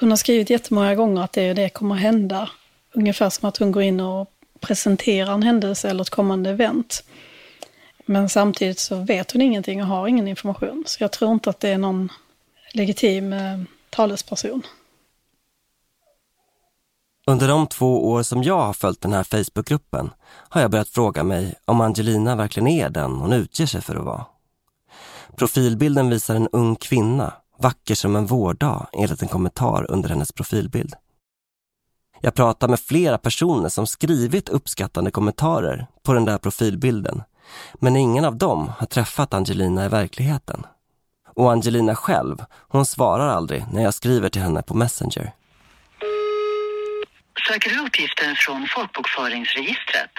hon 0.00 0.10
har 0.10 0.16
skrivit 0.16 0.50
jättemånga 0.50 0.94
gånger 0.94 1.22
att 1.22 1.32
det 1.32 1.42
är 1.42 1.54
det 1.54 1.68
kommer 1.68 1.94
hända. 1.94 2.50
Ungefär 2.92 3.30
som 3.30 3.48
att 3.48 3.56
hon 3.56 3.72
går 3.72 3.82
in 3.82 4.00
och 4.00 4.30
presenterar 4.60 5.34
en 5.34 5.42
händelse 5.42 5.90
eller 5.90 6.02
ett 6.02 6.10
kommande 6.10 6.50
event. 6.50 7.04
Men 8.06 8.28
samtidigt 8.28 8.78
så 8.78 8.96
vet 8.96 9.32
hon 9.32 9.42
ingenting 9.42 9.82
och 9.82 9.88
har 9.88 10.08
ingen 10.08 10.28
information. 10.28 10.84
Så 10.86 11.02
jag 11.02 11.12
tror 11.12 11.32
inte 11.32 11.50
att 11.50 11.60
det 11.60 11.68
är 11.68 11.78
någon 11.78 12.12
legitim 12.72 13.32
eh, 13.32 13.60
talesperson. 13.90 14.62
Under 17.26 17.48
de 17.48 17.66
två 17.66 18.10
år 18.10 18.22
som 18.22 18.42
jag 18.42 18.60
har 18.60 18.72
följt 18.72 19.00
den 19.00 19.12
här 19.12 19.24
Facebookgruppen 19.24 20.10
har 20.48 20.60
jag 20.60 20.70
börjat 20.70 20.88
fråga 20.88 21.24
mig 21.24 21.54
om 21.64 21.80
Angelina 21.80 22.36
verkligen 22.36 22.68
är 22.68 22.90
den 22.90 23.12
hon 23.12 23.32
utger 23.32 23.66
sig 23.66 23.80
för 23.80 23.96
att 23.96 24.04
vara. 24.04 24.26
Profilbilden 25.36 26.10
visar 26.10 26.34
en 26.34 26.48
ung 26.48 26.76
kvinna, 26.76 27.32
vacker 27.58 27.94
som 27.94 28.16
en 28.16 28.26
vårdag 28.26 28.86
enligt 28.92 29.22
en 29.22 29.28
kommentar 29.28 29.90
under 29.90 30.08
hennes 30.08 30.32
profilbild. 30.32 30.94
Jag 32.20 32.34
pratar 32.34 32.68
med 32.68 32.80
flera 32.80 33.18
personer 33.18 33.68
som 33.68 33.86
skrivit 33.86 34.48
uppskattande 34.48 35.10
kommentarer 35.10 35.86
på 36.02 36.12
den 36.12 36.24
där 36.24 36.38
profilbilden. 36.38 37.22
Men 37.74 37.96
ingen 37.96 38.24
av 38.24 38.36
dem 38.36 38.72
har 38.78 38.86
träffat 38.86 39.34
Angelina 39.34 39.84
i 39.84 39.88
verkligheten. 39.88 40.66
Och 41.34 41.52
Angelina 41.52 41.94
själv, 41.94 42.36
hon 42.68 42.86
svarar 42.86 43.28
aldrig 43.28 43.64
när 43.72 43.82
jag 43.82 43.94
skriver 43.94 44.28
till 44.28 44.42
henne 44.42 44.62
på 44.62 44.74
Messenger. 44.74 45.32
Söker 47.48 47.70
du 47.70 47.78
uppgiften 47.86 48.36
från 48.36 48.66
folkbokföringsregistret? 48.74 50.14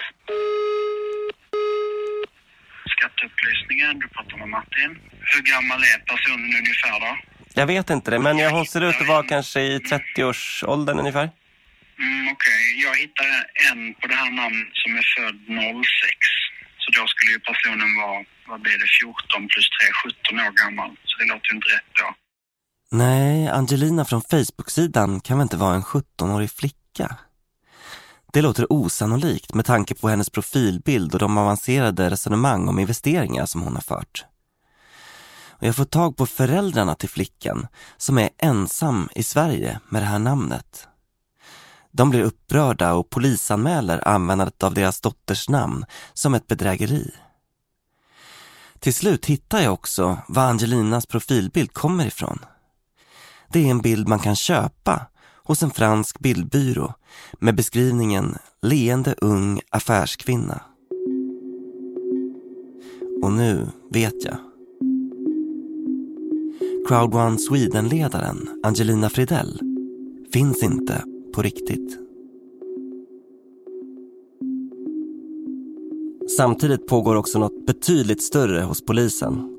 Skatteupplysningen, 2.96 3.98
du 3.98 4.08
pratar 4.08 4.36
med 4.38 4.48
Martin. 4.48 4.90
Hur 5.20 5.42
gammal 5.52 5.80
är 5.80 5.98
personen 5.98 6.50
ungefär 6.60 7.00
då? 7.00 7.16
Jag 7.54 7.66
vet 7.66 7.90
inte 7.90 8.10
det, 8.10 8.18
men 8.18 8.52
hon 8.52 8.66
ser 8.66 8.80
ut 8.80 9.00
att 9.00 9.08
vara 9.08 9.22
kanske 9.22 9.60
i 9.60 9.78
30-årsåldern 9.78 10.98
ungefär. 10.98 11.30
Mm, 11.98 12.28
Okej, 12.32 12.32
okay. 12.32 12.84
jag 12.86 12.96
hittade 12.96 13.36
en 13.70 13.94
på 13.94 14.06
det 14.06 14.14
här 14.14 14.30
namnet 14.30 14.68
som 14.72 14.96
är 14.96 15.04
född 15.16 15.40
06. 15.48 16.43
Så 16.84 16.88
då 16.98 17.02
skulle 17.12 17.32
ju 17.36 17.40
personen 17.50 17.90
vara, 18.02 18.18
vad 18.50 18.60
blir 18.64 18.78
det, 18.82 18.90
14 19.00 19.48
plus 19.50 19.68
3, 19.76 20.10
17 20.28 20.40
år 20.46 20.52
gammal. 20.62 20.90
Så 21.08 21.14
det 21.18 21.26
låter 21.32 21.48
ju 21.50 21.56
inte 21.56 21.70
rätt 21.76 21.92
då. 22.02 22.08
Nej, 22.90 23.48
Angelina 23.48 24.04
från 24.04 24.22
Facebook-sidan 24.22 25.20
kan 25.20 25.38
väl 25.38 25.42
inte 25.44 25.56
vara 25.56 25.74
en 25.74 25.82
17-årig 25.82 26.50
flicka? 26.50 27.16
Det 28.32 28.42
låter 28.42 28.72
osannolikt 28.72 29.54
med 29.54 29.64
tanke 29.64 29.94
på 29.94 30.08
hennes 30.08 30.30
profilbild 30.30 31.14
och 31.14 31.18
de 31.18 31.38
avancerade 31.38 32.10
resonemang 32.10 32.68
om 32.68 32.78
investeringar 32.78 33.46
som 33.46 33.62
hon 33.62 33.74
har 33.74 33.82
fört. 33.82 34.24
Och 35.48 35.66
jag 35.66 35.76
får 35.76 35.84
tag 35.84 36.16
på 36.16 36.26
föräldrarna 36.26 36.94
till 36.94 37.08
flickan 37.08 37.66
som 37.96 38.18
är 38.18 38.30
ensam 38.38 39.08
i 39.14 39.22
Sverige 39.22 39.80
med 39.88 40.02
det 40.02 40.06
här 40.06 40.18
namnet. 40.18 40.88
De 41.96 42.10
blir 42.10 42.22
upprörda 42.22 42.94
och 42.94 43.10
polisanmäler 43.10 44.08
användandet 44.08 44.62
av 44.62 44.74
deras 44.74 45.00
dotters 45.00 45.48
namn 45.48 45.84
som 46.14 46.34
ett 46.34 46.46
bedrägeri. 46.46 47.10
Till 48.78 48.94
slut 48.94 49.26
hittar 49.26 49.60
jag 49.60 49.72
också 49.72 50.18
var 50.28 50.42
Angelinas 50.42 51.06
profilbild 51.06 51.72
kommer 51.72 52.06
ifrån. 52.06 52.38
Det 53.48 53.66
är 53.66 53.70
en 53.70 53.80
bild 53.80 54.08
man 54.08 54.18
kan 54.18 54.36
köpa 54.36 55.06
hos 55.44 55.62
en 55.62 55.70
fransk 55.70 56.18
bildbyrå 56.18 56.94
med 57.40 57.54
beskrivningen 57.54 58.38
leende 58.62 59.14
ung 59.18 59.60
affärskvinna. 59.70 60.60
Och 63.22 63.32
nu 63.32 63.66
vet 63.90 64.24
jag. 64.24 64.36
Crowd 66.88 67.14
One 67.14 67.38
Sweden-ledaren 67.38 68.60
Angelina 68.62 69.10
Fridell 69.10 69.60
finns 70.32 70.62
inte 70.62 71.04
på 71.34 71.42
riktigt. 71.42 71.98
Samtidigt 76.36 76.86
pågår 76.86 77.14
också 77.14 77.38
något 77.38 77.66
betydligt 77.66 78.22
större 78.22 78.60
hos 78.60 78.84
polisen. 78.84 79.56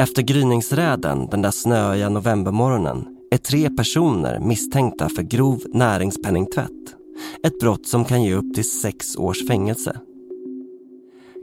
Efter 0.00 0.22
gryningsräden 0.22 1.26
den 1.30 1.42
där 1.42 1.50
snöiga 1.50 2.08
novembermorgonen 2.08 3.06
är 3.30 3.36
tre 3.36 3.70
personer 3.70 4.40
misstänkta 4.40 5.08
för 5.08 5.22
grov 5.22 5.62
näringspenningtvätt. 5.72 6.96
Ett 7.42 7.58
brott 7.60 7.86
som 7.86 8.04
kan 8.04 8.22
ge 8.22 8.34
upp 8.34 8.54
till 8.54 8.70
sex 8.70 9.16
års 9.16 9.46
fängelse. 9.46 10.00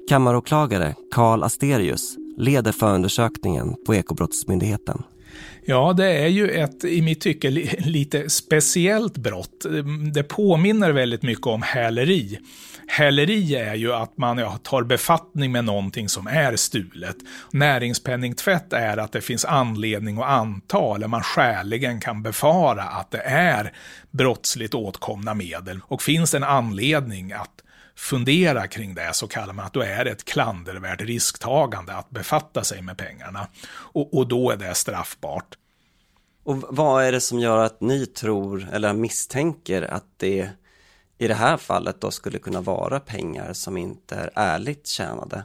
Kammaråklagare 0.09 0.95
Karl 1.11 1.43
Asterius 1.43 2.17
leder 2.37 2.71
förundersökningen 2.71 3.75
på 3.85 3.95
Ekobrottsmyndigheten. 3.95 5.03
Ja, 5.68 5.93
det 5.93 6.05
är 6.05 6.28
ju 6.28 6.49
ett, 6.49 6.84
i 6.84 7.01
mitt 7.01 7.22
tycke, 7.22 7.49
lite 7.80 8.30
speciellt 8.30 9.18
brott. 9.18 9.66
Det 10.13 10.24
påminner 10.24 10.91
väldigt 10.91 11.24
mycket 11.24 11.47
om 11.47 11.61
häleri. 11.61 12.39
Häleri 12.88 13.55
är 13.55 13.76
ju 13.76 13.93
att 13.93 14.18
man 14.18 14.38
ja, 14.38 14.59
tar 14.63 14.84
befattning 14.84 15.51
med 15.51 15.66
någonting 15.66 16.09
som 16.09 16.28
är 16.28 16.55
stulet. 16.55 17.16
Näringspenningtvätt 17.51 18.74
är 18.74 18.97
att 18.97 19.11
det 19.11 19.22
finns 19.22 19.45
anledning 19.45 20.18
att 20.18 20.30
anta, 20.30 20.95
eller 20.95 21.07
man 21.07 21.24
skäligen 21.24 22.01
kan 22.01 22.24
befara 22.24 22.84
att 22.84 23.11
det 23.11 23.22
är 23.26 23.74
brottsligt 24.11 24.74
åtkomna 24.74 25.34
medel. 25.34 25.80
Och 25.84 26.01
finns 26.01 26.32
det 26.32 26.38
en 26.38 26.43
anledning 26.43 27.32
att 27.32 27.64
fundera 27.95 28.67
kring 28.67 28.95
det 28.95 29.13
så 29.13 29.27
kallar 29.27 29.53
man 29.53 29.65
att 29.65 29.73
då 29.73 29.81
är 29.81 30.05
det 30.05 30.11
ett 30.11 30.25
klandervärt 30.25 31.01
risktagande 31.01 31.95
att 31.95 32.09
befatta 32.09 32.63
sig 32.63 32.81
med 32.81 32.97
pengarna. 32.97 33.47
Och, 33.67 34.17
och 34.17 34.27
då 34.27 34.51
är 34.51 34.57
det 34.57 34.75
straffbart. 34.75 35.57
Och 36.43 36.63
vad 36.69 37.03
är 37.03 37.11
det 37.11 37.21
som 37.21 37.39
gör 37.39 37.65
att 37.65 37.81
ni 37.81 38.05
tror 38.05 38.67
eller 38.73 38.93
misstänker 38.93 39.81
att 39.81 40.05
det 40.17 40.49
i 41.17 41.27
det 41.27 41.33
här 41.33 41.57
fallet 41.57 42.01
då 42.01 42.11
skulle 42.11 42.39
kunna 42.39 42.61
vara 42.61 42.99
pengar 42.99 43.53
som 43.53 43.77
inte 43.77 44.15
är 44.15 44.31
ärligt 44.35 44.87
tjänade? 44.87 45.43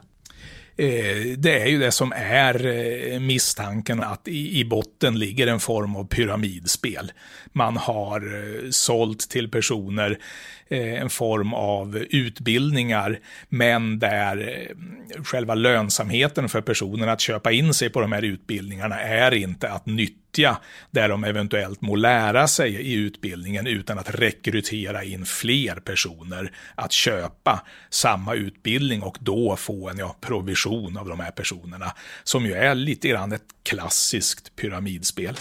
Eh, 0.81 1.37
det 1.37 1.61
är 1.61 1.67
ju 1.67 1.79
det 1.79 1.91
som 1.91 2.13
är 2.15 2.65
eh, 2.65 3.19
misstanken 3.19 4.03
att 4.03 4.27
i 4.27 4.65
botten 4.65 5.19
ligger 5.19 5.47
en 5.47 5.59
form 5.59 5.95
av 5.95 6.07
pyramidspel. 6.07 7.11
Man 7.53 7.77
har 7.77 8.21
eh, 8.21 8.69
sålt 8.69 9.29
till 9.29 9.51
personer 9.51 10.17
en 10.73 11.09
form 11.09 11.53
av 11.53 11.97
utbildningar, 12.09 13.19
men 13.49 13.99
där 13.99 14.67
själva 15.23 15.55
lönsamheten 15.55 16.49
för 16.49 16.61
personen 16.61 17.09
att 17.09 17.21
köpa 17.21 17.51
in 17.51 17.73
sig 17.73 17.89
på 17.89 18.01
de 18.01 18.11
här 18.11 18.21
utbildningarna 18.21 19.01
är 19.01 19.33
inte 19.33 19.69
att 19.69 19.85
nyttja 19.85 20.20
där 20.91 21.09
de 21.09 21.23
eventuellt 21.23 21.81
må 21.81 21.95
lära 21.95 22.47
sig 22.47 22.75
i 22.75 22.93
utbildningen 22.93 23.67
utan 23.67 23.99
att 23.99 24.15
rekrytera 24.15 25.03
in 25.03 25.25
fler 25.25 25.75
personer 25.75 26.51
att 26.75 26.91
köpa 26.91 27.65
samma 27.89 28.35
utbildning 28.35 29.01
och 29.01 29.17
då 29.19 29.55
få 29.55 29.89
en 29.89 29.97
ja, 29.97 30.15
provision 30.21 30.97
av 30.97 31.07
de 31.07 31.19
här 31.19 31.31
personerna 31.31 31.95
som 32.23 32.45
ju 32.45 32.53
är 32.53 32.75
lite 32.75 33.07
grann 33.07 33.31
ett 33.31 33.45
klassiskt 33.63 34.55
pyramidspel. 34.55 35.35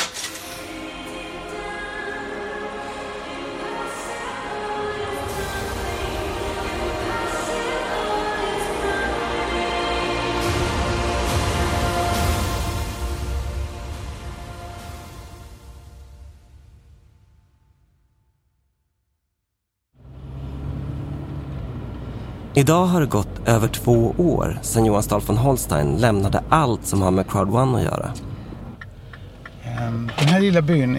Idag 22.61 22.87
har 22.87 23.01
det 23.01 23.07
gått 23.07 23.49
över 23.49 23.69
två 23.69 24.15
år 24.19 24.59
sedan 24.63 24.85
Johan 24.85 25.03
Stahl 25.03 25.21
von 25.21 25.37
Holstein 25.37 25.97
lämnade 25.97 26.43
allt 26.49 26.87
som 26.87 27.03
har 27.03 27.11
med 27.11 27.31
Crowd 27.31 27.55
One 27.55 27.79
att 27.79 27.85
göra. 27.85 28.13
Ehm, 29.65 30.11
den 30.19 30.29
här 30.29 30.41
lilla 30.41 30.63
byn, 30.63 30.99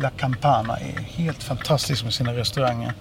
La 0.00 0.10
Campana, 0.10 0.76
är 0.76 1.00
helt 1.00 1.42
fantastisk 1.42 2.04
med 2.04 2.14
sina 2.14 2.32
restauranger. 2.32 2.94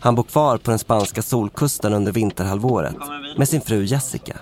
Han 0.00 0.14
bor 0.14 0.22
kvar 0.22 0.58
på 0.58 0.70
den 0.70 0.78
spanska 0.78 1.22
solkusten 1.22 1.92
under 1.92 2.12
vinterhalvåret 2.12 2.96
med 3.36 3.48
sin 3.48 3.60
fru 3.60 3.84
Jessica. 3.84 4.36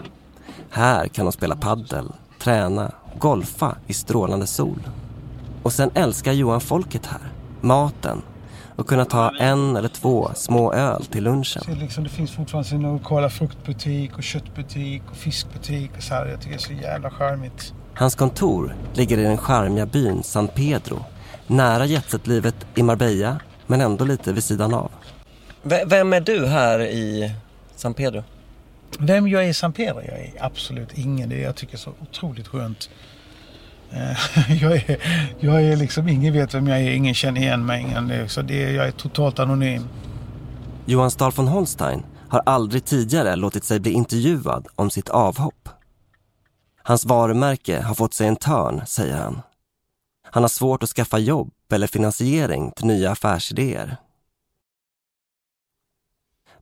Här 0.70 1.08
kan 1.08 1.24
de 1.26 1.32
spela 1.32 1.56
paddel, 1.56 2.12
träna, 2.40 2.92
golfa 3.18 3.76
i 3.86 3.94
strålande 3.94 4.46
sol. 4.46 4.80
Och 5.62 5.72
sen 5.72 5.90
älskar 5.94 6.32
Johan 6.32 6.60
folket 6.60 7.06
här, 7.06 7.32
maten 7.60 8.22
och 8.76 8.86
kunna 8.86 9.04
ta 9.04 9.30
en 9.38 9.76
eller 9.76 9.88
två 9.88 10.30
små 10.34 10.72
öl 10.72 11.04
till 11.04 11.24
lunchen. 11.24 11.62
Så 11.64 11.74
liksom, 11.74 12.04
det 12.04 12.10
finns 12.10 12.30
fortfarande 12.30 12.68
sin 12.68 12.82
lokala 12.82 13.30
fruktbutik 13.30 14.16
och 14.16 14.22
köttbutik 14.22 15.02
och 15.10 15.16
fiskbutik 15.16 15.90
och 15.96 16.02
så 16.02 16.14
här. 16.14 16.26
Jag 16.26 16.40
tycker 16.40 16.56
det 16.56 16.62
är 16.62 16.76
så 16.76 16.82
jävla 16.82 17.10
charmigt. 17.10 17.72
Hans 17.94 18.14
kontor 18.14 18.76
ligger 18.94 19.18
i 19.18 19.22
den 19.22 19.38
charmiga 19.38 19.86
byn 19.86 20.22
San 20.22 20.48
Pedro. 20.48 21.04
Nära 21.46 21.86
jetsetlivet 21.86 22.66
i 22.74 22.82
Marbella, 22.82 23.40
men 23.66 23.80
ändå 23.80 24.04
lite 24.04 24.32
vid 24.32 24.44
sidan 24.44 24.74
av. 24.74 24.90
V 25.62 25.84
vem 25.86 26.12
är 26.12 26.20
du 26.20 26.46
här 26.46 26.80
i 26.80 27.32
San 27.76 27.94
Pedro? 27.94 28.24
Vem 28.98 29.28
jag 29.28 29.44
är 29.44 29.48
i 29.48 29.54
San 29.54 29.72
Pedro? 29.72 30.02
Jag 30.02 30.18
är 30.18 30.32
absolut 30.40 30.98
ingen. 30.98 31.28
Det 31.28 31.40
jag 31.40 31.56
tycker 31.56 31.74
är 31.74 31.78
så 31.78 31.92
otroligt 32.02 32.48
skönt. 32.48 32.90
Eh, 33.92 34.52
jag, 34.62 34.72
är, 34.72 34.96
jag 35.40 35.62
är 35.62 35.76
liksom, 35.76 36.08
ingen 36.08 36.32
vet 36.32 36.54
vem 36.54 36.66
jag 36.66 36.80
är, 36.80 36.90
ingen 36.90 37.14
känner 37.14 37.40
igen 37.40 37.66
mig. 37.66 37.80
Ingen, 37.80 38.28
så 38.28 38.42
det, 38.42 38.72
jag 38.72 38.86
är 38.86 38.92
totalt 38.92 39.38
anonym. 39.38 39.88
Johan 40.84 41.10
Stahl 41.10 41.32
von 41.32 41.48
Holstein 41.48 42.02
har 42.28 42.42
aldrig 42.46 42.84
tidigare 42.84 43.36
låtit 43.36 43.64
sig 43.64 43.80
bli 43.80 43.90
intervjuad 43.90 44.66
om 44.76 44.90
sitt 44.90 45.08
avhopp. 45.08 45.68
Hans 46.82 47.04
varumärke 47.04 47.80
har 47.80 47.94
fått 47.94 48.14
sig 48.14 48.26
en 48.26 48.36
törn, 48.36 48.82
säger 48.86 49.16
han. 49.16 49.40
Han 50.30 50.42
har 50.42 50.48
svårt 50.48 50.82
att 50.82 50.88
skaffa 50.88 51.18
jobb 51.18 51.52
eller 51.72 51.86
finansiering 51.86 52.72
till 52.76 52.86
nya 52.86 53.10
affärsidéer. 53.10 53.96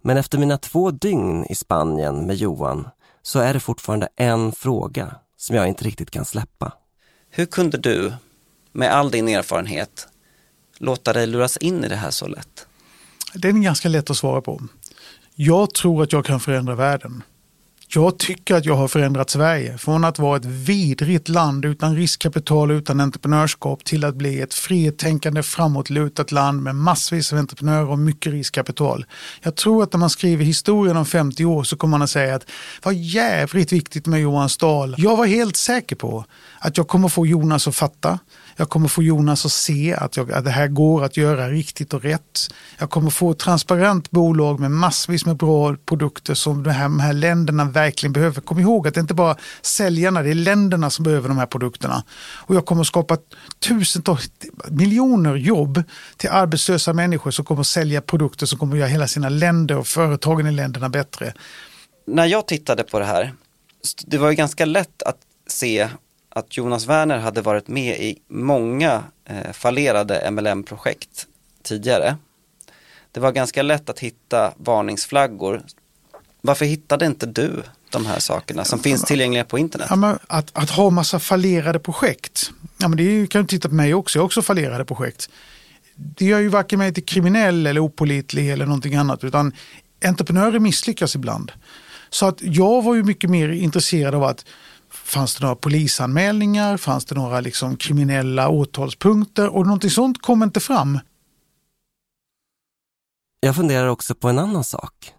Men 0.02 0.16
efter 0.16 0.38
mina 0.38 0.58
två 0.58 0.90
dygn 0.90 1.44
i 1.44 1.54
Spanien 1.54 2.26
med 2.26 2.36
Johan 2.36 2.88
så 3.22 3.38
är 3.38 3.54
det 3.54 3.60
fortfarande 3.60 4.08
en 4.16 4.52
fråga 4.52 5.16
som 5.36 5.56
jag 5.56 5.68
inte 5.68 5.84
riktigt 5.84 6.10
kan 6.10 6.24
släppa. 6.24 6.72
Hur 7.36 7.46
kunde 7.46 7.78
du, 7.78 8.12
med 8.72 8.92
all 8.92 9.10
din 9.10 9.28
erfarenhet, 9.28 10.08
låta 10.78 11.12
dig 11.12 11.26
luras 11.26 11.56
in 11.56 11.84
i 11.84 11.88
det 11.88 11.96
här 11.96 12.10
så 12.10 12.26
lätt? 12.26 12.66
Det 13.34 13.48
är 13.48 13.52
ganska 13.52 13.88
lätt 13.88 14.10
att 14.10 14.16
svara 14.16 14.40
på. 14.40 14.62
Jag 15.34 15.74
tror 15.74 16.02
att 16.02 16.12
jag 16.12 16.24
kan 16.24 16.40
förändra 16.40 16.74
världen. 16.74 17.22
Jag 17.88 18.18
tycker 18.18 18.54
att 18.54 18.64
jag 18.64 18.74
har 18.74 18.88
förändrat 18.88 19.30
Sverige 19.30 19.78
från 19.78 20.04
att 20.04 20.18
vara 20.18 20.36
ett 20.36 20.44
vidrigt 20.44 21.28
land 21.28 21.64
utan 21.64 21.96
riskkapital 21.96 22.70
och 22.70 22.74
utan 22.74 23.00
entreprenörskap 23.00 23.84
till 23.84 24.04
att 24.04 24.14
bli 24.14 24.40
ett 24.40 24.54
fritänkande 24.54 25.42
framåtlutat 25.42 26.32
land 26.32 26.62
med 26.62 26.76
massvis 26.76 27.32
av 27.32 27.38
entreprenörer 27.38 27.88
och 27.88 27.98
mycket 27.98 28.32
riskkapital. 28.32 29.06
Jag 29.42 29.56
tror 29.56 29.82
att 29.82 29.92
när 29.92 29.98
man 30.00 30.10
skriver 30.10 30.44
historien 30.44 30.96
om 30.96 31.06
50 31.06 31.44
år 31.44 31.62
så 31.62 31.76
kommer 31.76 31.90
man 31.90 32.02
att 32.02 32.10
säga 32.10 32.34
att 32.34 32.50
vad 32.82 32.94
jävligt 32.94 33.72
viktigt 33.72 34.06
med 34.06 34.20
Johan 34.20 34.48
Stahl. 34.48 34.94
Jag 34.98 35.16
var 35.16 35.26
helt 35.26 35.56
säker 35.56 35.96
på 35.96 36.24
att 36.58 36.76
jag 36.76 36.88
kommer 36.88 37.08
få 37.08 37.26
Jonas 37.26 37.68
att 37.68 37.76
fatta. 37.76 38.18
Jag 38.56 38.68
kommer 38.68 38.88
få 38.88 39.02
Jonas 39.02 39.46
att 39.46 39.52
se 39.52 39.94
att, 39.94 40.16
jag, 40.16 40.32
att 40.32 40.44
det 40.44 40.50
här 40.50 40.68
går 40.68 41.04
att 41.04 41.16
göra 41.16 41.48
riktigt 41.48 41.94
och 41.94 42.02
rätt. 42.02 42.54
Jag 42.78 42.90
kommer 42.90 43.10
få 43.10 43.30
ett 43.30 43.38
transparent 43.38 44.10
bolag 44.10 44.60
med 44.60 44.70
massvis 44.70 45.26
med 45.26 45.36
bra 45.36 45.76
produkter 45.76 46.34
som 46.34 46.62
de 46.62 46.70
här, 46.70 46.84
de 46.84 47.00
här 47.00 47.12
länderna 47.12 47.64
verkligen 47.64 48.12
behöver. 48.12 48.40
Kom 48.40 48.58
ihåg 48.58 48.88
att 48.88 48.94
det 48.94 49.00
inte 49.00 49.14
bara 49.14 49.36
säljarna, 49.62 50.22
det 50.22 50.30
är 50.30 50.34
länderna 50.34 50.90
som 50.90 51.02
behöver 51.02 51.28
de 51.28 51.38
här 51.38 51.46
produkterna. 51.46 52.04
Och 52.46 52.54
jag 52.54 52.66
kommer 52.66 52.84
skapa 52.84 53.18
tusentals, 53.58 54.30
miljoner 54.70 55.36
jobb 55.36 55.82
till 56.16 56.30
arbetslösa 56.30 56.92
människor 56.92 57.30
som 57.30 57.44
kommer 57.44 57.62
sälja 57.62 58.00
produkter 58.00 58.46
som 58.46 58.58
kommer 58.58 58.76
göra 58.76 58.88
hela 58.88 59.08
sina 59.08 59.28
länder 59.28 59.76
och 59.76 59.86
företagen 59.86 60.46
i 60.46 60.52
länderna 60.52 60.88
bättre. 60.88 61.34
När 62.06 62.26
jag 62.26 62.46
tittade 62.46 62.82
på 62.82 62.98
det 62.98 63.04
här, 63.04 63.32
det 64.06 64.18
var 64.18 64.30
ju 64.30 64.34
ganska 64.34 64.64
lätt 64.64 65.02
att 65.02 65.16
se 65.46 65.88
att 66.34 66.56
Jonas 66.56 66.86
Werner 66.86 67.18
hade 67.18 67.42
varit 67.42 67.68
med 67.68 68.00
i 68.00 68.18
många 68.28 69.02
eh, 69.24 69.52
fallerade 69.52 70.30
MLM-projekt 70.30 71.26
tidigare. 71.62 72.16
Det 73.12 73.20
var 73.20 73.32
ganska 73.32 73.62
lätt 73.62 73.90
att 73.90 73.98
hitta 73.98 74.52
varningsflaggor. 74.56 75.62
Varför 76.40 76.64
hittade 76.64 77.06
inte 77.06 77.26
du 77.26 77.62
de 77.90 78.06
här 78.06 78.18
sakerna 78.18 78.64
som 78.64 78.78
finns 78.78 79.02
tillgängliga 79.02 79.44
på 79.44 79.58
internet? 79.58 79.86
Ja, 79.90 80.18
att, 80.26 80.50
att 80.52 80.70
ha 80.70 80.90
massa 80.90 81.18
fallerade 81.18 81.78
projekt, 81.78 82.50
ja, 82.78 82.88
men 82.88 82.96
det 82.96 83.30
kan 83.30 83.42
du 83.42 83.48
titta 83.48 83.68
på 83.68 83.74
mig 83.74 83.94
också, 83.94 84.18
jag 84.18 84.22
har 84.22 84.26
också 84.26 84.42
fallerade 84.42 84.84
projekt. 84.84 85.28
Det 85.96 86.24
gör 86.24 86.38
ju 86.38 86.48
varken 86.48 86.78
mig 86.78 86.94
till 86.94 87.04
kriminell 87.04 87.66
eller 87.66 87.84
opolitlig 87.84 88.50
eller 88.50 88.66
någonting 88.66 88.94
annat, 88.94 89.24
utan 89.24 89.52
entreprenörer 90.04 90.58
misslyckas 90.58 91.14
ibland. 91.14 91.52
Så 92.10 92.26
att 92.26 92.42
jag 92.42 92.82
var 92.82 92.94
ju 92.94 93.02
mycket 93.02 93.30
mer 93.30 93.48
intresserad 93.48 94.14
av 94.14 94.24
att 94.24 94.44
fanns 95.04 95.36
det 95.36 95.42
några 95.42 95.56
polisanmälningar, 95.56 96.76
fanns 96.76 97.04
det 97.04 97.14
några 97.14 97.40
liksom 97.40 97.76
kriminella 97.76 98.48
åtalspunkter 98.48 99.48
och 99.48 99.66
någonting 99.66 99.90
sånt 99.90 100.22
kom 100.22 100.42
inte 100.42 100.60
fram. 100.60 100.98
Jag 103.40 103.56
funderar 103.56 103.86
också 103.86 104.14
på 104.14 104.28
en 104.28 104.38
annan 104.38 104.64
sak. 104.64 105.12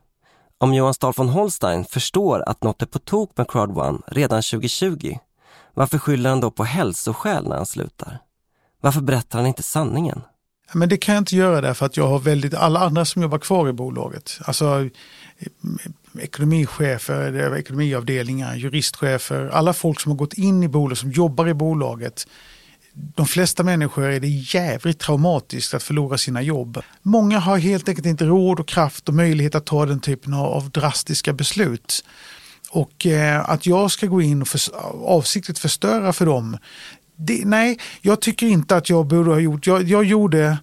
Om 0.58 0.74
Johan 0.74 0.94
Stahl 0.94 1.14
von 1.18 1.30
Holstein 1.30 1.86
förstår 1.86 2.50
att 2.50 2.64
något 2.64 2.82
är 2.82 2.86
på 2.86 3.00
tok 3.00 3.38
med 3.38 3.50
Crowd 3.50 3.78
One 3.78 4.00
redan 4.08 4.42
2020, 4.42 5.18
varför 5.74 5.98
skyller 5.98 6.30
han 6.30 6.40
då 6.40 6.52
på 6.52 6.64
hälsoskäl 6.64 7.48
när 7.48 7.56
han 7.56 7.66
slutar? 7.66 8.20
Varför 8.82 9.02
berättar 9.02 9.40
han 9.40 9.48
inte 9.48 9.64
sanningen? 9.64 10.22
Men 10.74 10.90
det 10.90 10.98
kan 10.98 11.16
jag 11.16 11.22
inte 11.22 11.36
göra 11.36 11.62
därför 11.62 11.86
att 11.86 11.98
jag 11.98 12.08
har 12.08 12.20
väldigt, 12.20 12.54
alla 12.54 12.80
andra 12.80 13.06
som 13.06 13.22
jobbar 13.22 13.38
kvar 13.38 13.70
i 13.70 13.74
bolaget, 13.74 14.40
alltså 14.46 14.90
ekonomichefer, 16.20 17.56
ekonomiavdelningar, 17.56 18.56
juristchefer, 18.56 19.50
alla 19.54 19.74
folk 19.74 20.02
som 20.02 20.12
har 20.12 20.18
gått 20.18 20.34
in 20.34 20.64
i 20.64 20.68
bolaget, 20.68 20.98
som 20.98 21.12
jobbar 21.12 21.48
i 21.48 21.54
bolaget. 21.54 22.28
De 22.94 23.26
flesta 23.26 23.64
människor 23.64 24.04
är 24.04 24.20
det 24.20 24.28
jävligt 24.28 25.00
traumatiskt 25.00 25.74
att 25.74 25.84
förlora 25.84 26.18
sina 26.18 26.42
jobb. 26.42 26.82
Många 27.02 27.40
har 27.40 27.58
helt 27.58 27.90
enkelt 27.90 28.08
inte 28.08 28.26
råd 28.26 28.60
och 28.60 28.68
kraft 28.68 29.10
och 29.10 29.16
möjlighet 29.16 29.56
att 29.56 29.66
ta 29.66 29.86
den 29.86 30.00
typen 30.00 30.34
av 30.34 30.70
drastiska 30.70 31.34
beslut. 31.34 32.06
Och 32.70 33.06
eh, 33.06 33.50
att 33.50 33.66
jag 33.66 33.92
ska 33.92 34.08
gå 34.08 34.22
in 34.22 34.42
och 34.42 34.48
för, 34.48 34.60
avsiktligt 35.06 35.60
förstöra 35.60 36.14
för 36.14 36.26
dem, 36.26 36.58
det, 37.16 37.46
nej, 37.46 37.80
jag 38.02 38.22
tycker 38.22 38.48
inte 38.48 38.76
att 38.76 38.90
jag 38.90 39.08
borde 39.08 39.30
ha 39.30 39.40
gjort, 39.40 39.68
jag, 39.68 39.84
jag 39.84 40.04
gjorde 40.04 40.58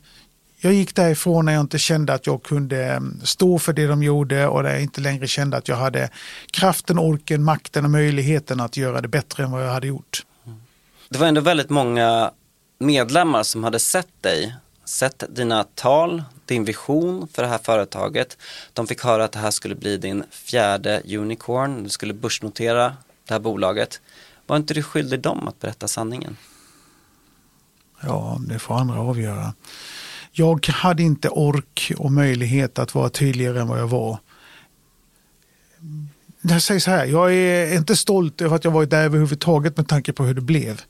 jag 0.64 0.72
gick 0.72 0.94
därifrån 0.94 1.44
när 1.44 1.52
jag 1.52 1.60
inte 1.60 1.78
kände 1.78 2.14
att 2.14 2.26
jag 2.26 2.42
kunde 2.42 2.84
mm, 2.84 3.20
stå 3.24 3.58
för 3.58 3.72
det 3.72 3.86
de 3.86 4.02
gjorde 4.02 4.46
och 4.46 4.62
när 4.62 4.70
jag 4.70 4.82
inte 4.82 5.00
längre 5.00 5.26
kände 5.26 5.56
att 5.56 5.68
jag 5.68 5.76
hade 5.76 6.10
kraften, 6.50 6.98
orken, 6.98 7.44
makten 7.44 7.84
och 7.84 7.90
möjligheten 7.90 8.60
att 8.60 8.76
göra 8.76 9.00
det 9.00 9.08
bättre 9.08 9.44
än 9.44 9.50
vad 9.50 9.64
jag 9.66 9.72
hade 9.72 9.86
gjort. 9.86 10.24
Det 11.08 11.18
var 11.18 11.26
ändå 11.26 11.40
väldigt 11.40 11.70
många 11.70 12.30
medlemmar 12.78 13.42
som 13.42 13.64
hade 13.64 13.78
sett 13.78 14.22
dig, 14.22 14.54
sett 14.84 15.24
dina 15.28 15.64
tal, 15.64 16.22
din 16.46 16.64
vision 16.64 17.28
för 17.32 17.42
det 17.42 17.48
här 17.48 17.58
företaget. 17.58 18.38
De 18.72 18.86
fick 18.86 19.04
höra 19.04 19.24
att 19.24 19.32
det 19.32 19.38
här 19.38 19.50
skulle 19.50 19.74
bli 19.74 19.96
din 19.96 20.24
fjärde 20.30 21.02
unicorn, 21.04 21.82
du 21.82 21.88
skulle 21.88 22.14
börsnotera 22.14 22.96
det 23.26 23.34
här 23.34 23.40
bolaget. 23.40 24.00
Var 24.46 24.56
inte 24.56 24.74
du 24.74 24.82
skyldig 24.82 25.20
dem 25.20 25.48
att 25.48 25.60
berätta 25.60 25.88
sanningen? 25.88 26.36
Ja, 28.00 28.40
det 28.48 28.58
får 28.58 28.74
andra 28.74 29.00
avgöra. 29.00 29.54
Jag 30.32 30.66
hade 30.66 31.02
inte 31.02 31.28
ork 31.28 31.92
och 31.98 32.12
möjlighet 32.12 32.78
att 32.78 32.94
vara 32.94 33.08
tydligare 33.08 33.60
än 33.60 33.68
vad 33.68 33.80
jag 33.80 33.88
var. 33.88 34.18
Jag 36.40 36.62
säger 36.62 36.80
så 36.80 36.90
här, 36.90 37.06
jag 37.06 37.34
är 37.34 37.76
inte 37.76 37.96
stolt 37.96 38.40
över 38.40 38.56
att 38.56 38.64
jag 38.64 38.70
varit 38.70 38.90
där 38.90 39.04
överhuvudtaget 39.04 39.76
med 39.76 39.88
tanke 39.88 40.12
på 40.12 40.24
hur 40.24 40.34
det 40.34 40.40
blev. 40.40 40.80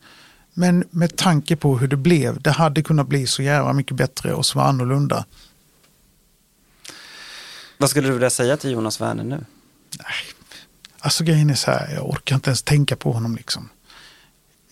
Men 0.54 0.84
med 0.90 1.16
tanke 1.16 1.56
på 1.56 1.78
hur 1.78 1.88
det 1.88 1.96
blev, 1.96 2.42
det 2.42 2.50
hade 2.50 2.82
kunnat 2.82 3.08
bli 3.08 3.26
så 3.26 3.42
jävla 3.42 3.72
mycket 3.72 3.96
bättre 3.96 4.34
och 4.34 4.46
så 4.46 4.60
annorlunda. 4.60 5.24
Vad 7.78 7.90
skulle 7.90 8.08
du 8.08 8.12
vilja 8.12 8.30
säga 8.30 8.56
till 8.56 8.70
Jonas 8.70 9.00
Werner 9.00 9.24
nu? 9.24 9.44
Nej, 9.98 10.24
alltså 10.98 11.24
grejen 11.24 11.50
är 11.50 11.54
så 11.54 11.70
här, 11.70 11.94
jag 11.94 12.10
orkar 12.10 12.36
inte 12.36 12.50
ens 12.50 12.62
tänka 12.62 12.96
på 12.96 13.12
honom 13.12 13.36
liksom. 13.36 13.68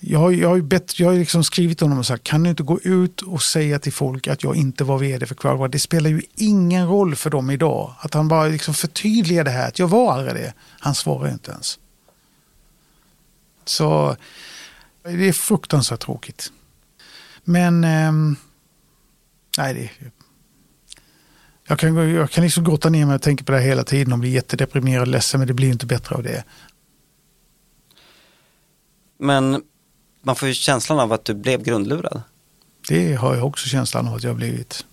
Jag 0.02 0.18
har, 0.18 0.30
jag 0.30 0.48
har, 0.48 0.60
bett, 0.60 0.98
jag 0.98 1.08
har 1.08 1.14
liksom 1.14 1.44
skrivit 1.44 1.78
till 1.78 1.84
honom 1.84 1.98
och 1.98 2.06
sagt, 2.06 2.22
kan 2.22 2.42
du 2.42 2.50
inte 2.50 2.62
gå 2.62 2.80
ut 2.80 3.22
och 3.22 3.42
säga 3.42 3.78
till 3.78 3.92
folk 3.92 4.28
att 4.28 4.42
jag 4.42 4.56
inte 4.56 4.84
var 4.84 4.98
vd 4.98 5.26
för 5.26 5.34
Crowdwire? 5.34 5.68
Det 5.68 5.78
spelar 5.78 6.10
ju 6.10 6.22
ingen 6.34 6.88
roll 6.88 7.16
för 7.16 7.30
dem 7.30 7.50
idag. 7.50 7.94
Att 7.98 8.14
han 8.14 8.28
bara 8.28 8.46
liksom 8.46 8.74
förtydligar 8.74 9.44
det 9.44 9.50
här, 9.50 9.68
att 9.68 9.78
jag 9.78 9.88
var 9.88 10.12
aldrig 10.12 10.34
det. 10.34 10.54
Han 10.80 10.94
svarar 10.94 11.32
inte 11.32 11.50
ens. 11.50 11.78
Så 13.64 14.16
det 15.02 15.28
är 15.28 15.32
fruktansvärt 15.32 16.00
tråkigt. 16.00 16.52
Men, 17.44 17.84
eh, 17.84 18.12
nej, 19.58 19.74
det, 19.74 19.90
jag 21.68 21.78
kan, 21.78 21.94
jag 21.94 22.30
kan 22.30 22.44
liksom 22.44 22.64
grotta 22.64 22.90
ner 22.90 23.06
mig 23.06 23.14
och 23.14 23.22
tänka 23.22 23.44
på 23.44 23.52
det 23.52 23.58
här 23.58 23.66
hela 23.66 23.84
tiden 23.84 24.12
och 24.12 24.18
bli 24.18 24.30
jättedeprimerad 24.30 25.02
och 25.02 25.08
ledsen, 25.08 25.40
men 25.40 25.48
det 25.48 25.54
blir 25.54 25.68
inte 25.68 25.86
bättre 25.86 26.14
av 26.16 26.22
det. 26.22 26.44
Men 29.18 29.62
man 30.22 30.36
får 30.36 30.48
ju 30.48 30.54
känslan 30.54 31.00
av 31.00 31.12
att 31.12 31.24
du 31.24 31.34
blev 31.34 31.62
grundlurad. 31.62 32.22
Det 32.88 33.14
har 33.14 33.34
jag 33.34 33.46
också 33.46 33.68
känslan 33.68 34.08
av 34.08 34.14
att 34.14 34.22
jag 34.22 34.30
har 34.30 34.36
blivit. 34.36 34.86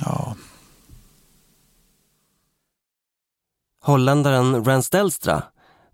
Ja. 0.00 0.36
Holländaren 3.82 4.64
Rens 4.64 4.90
Delstra 4.90 5.42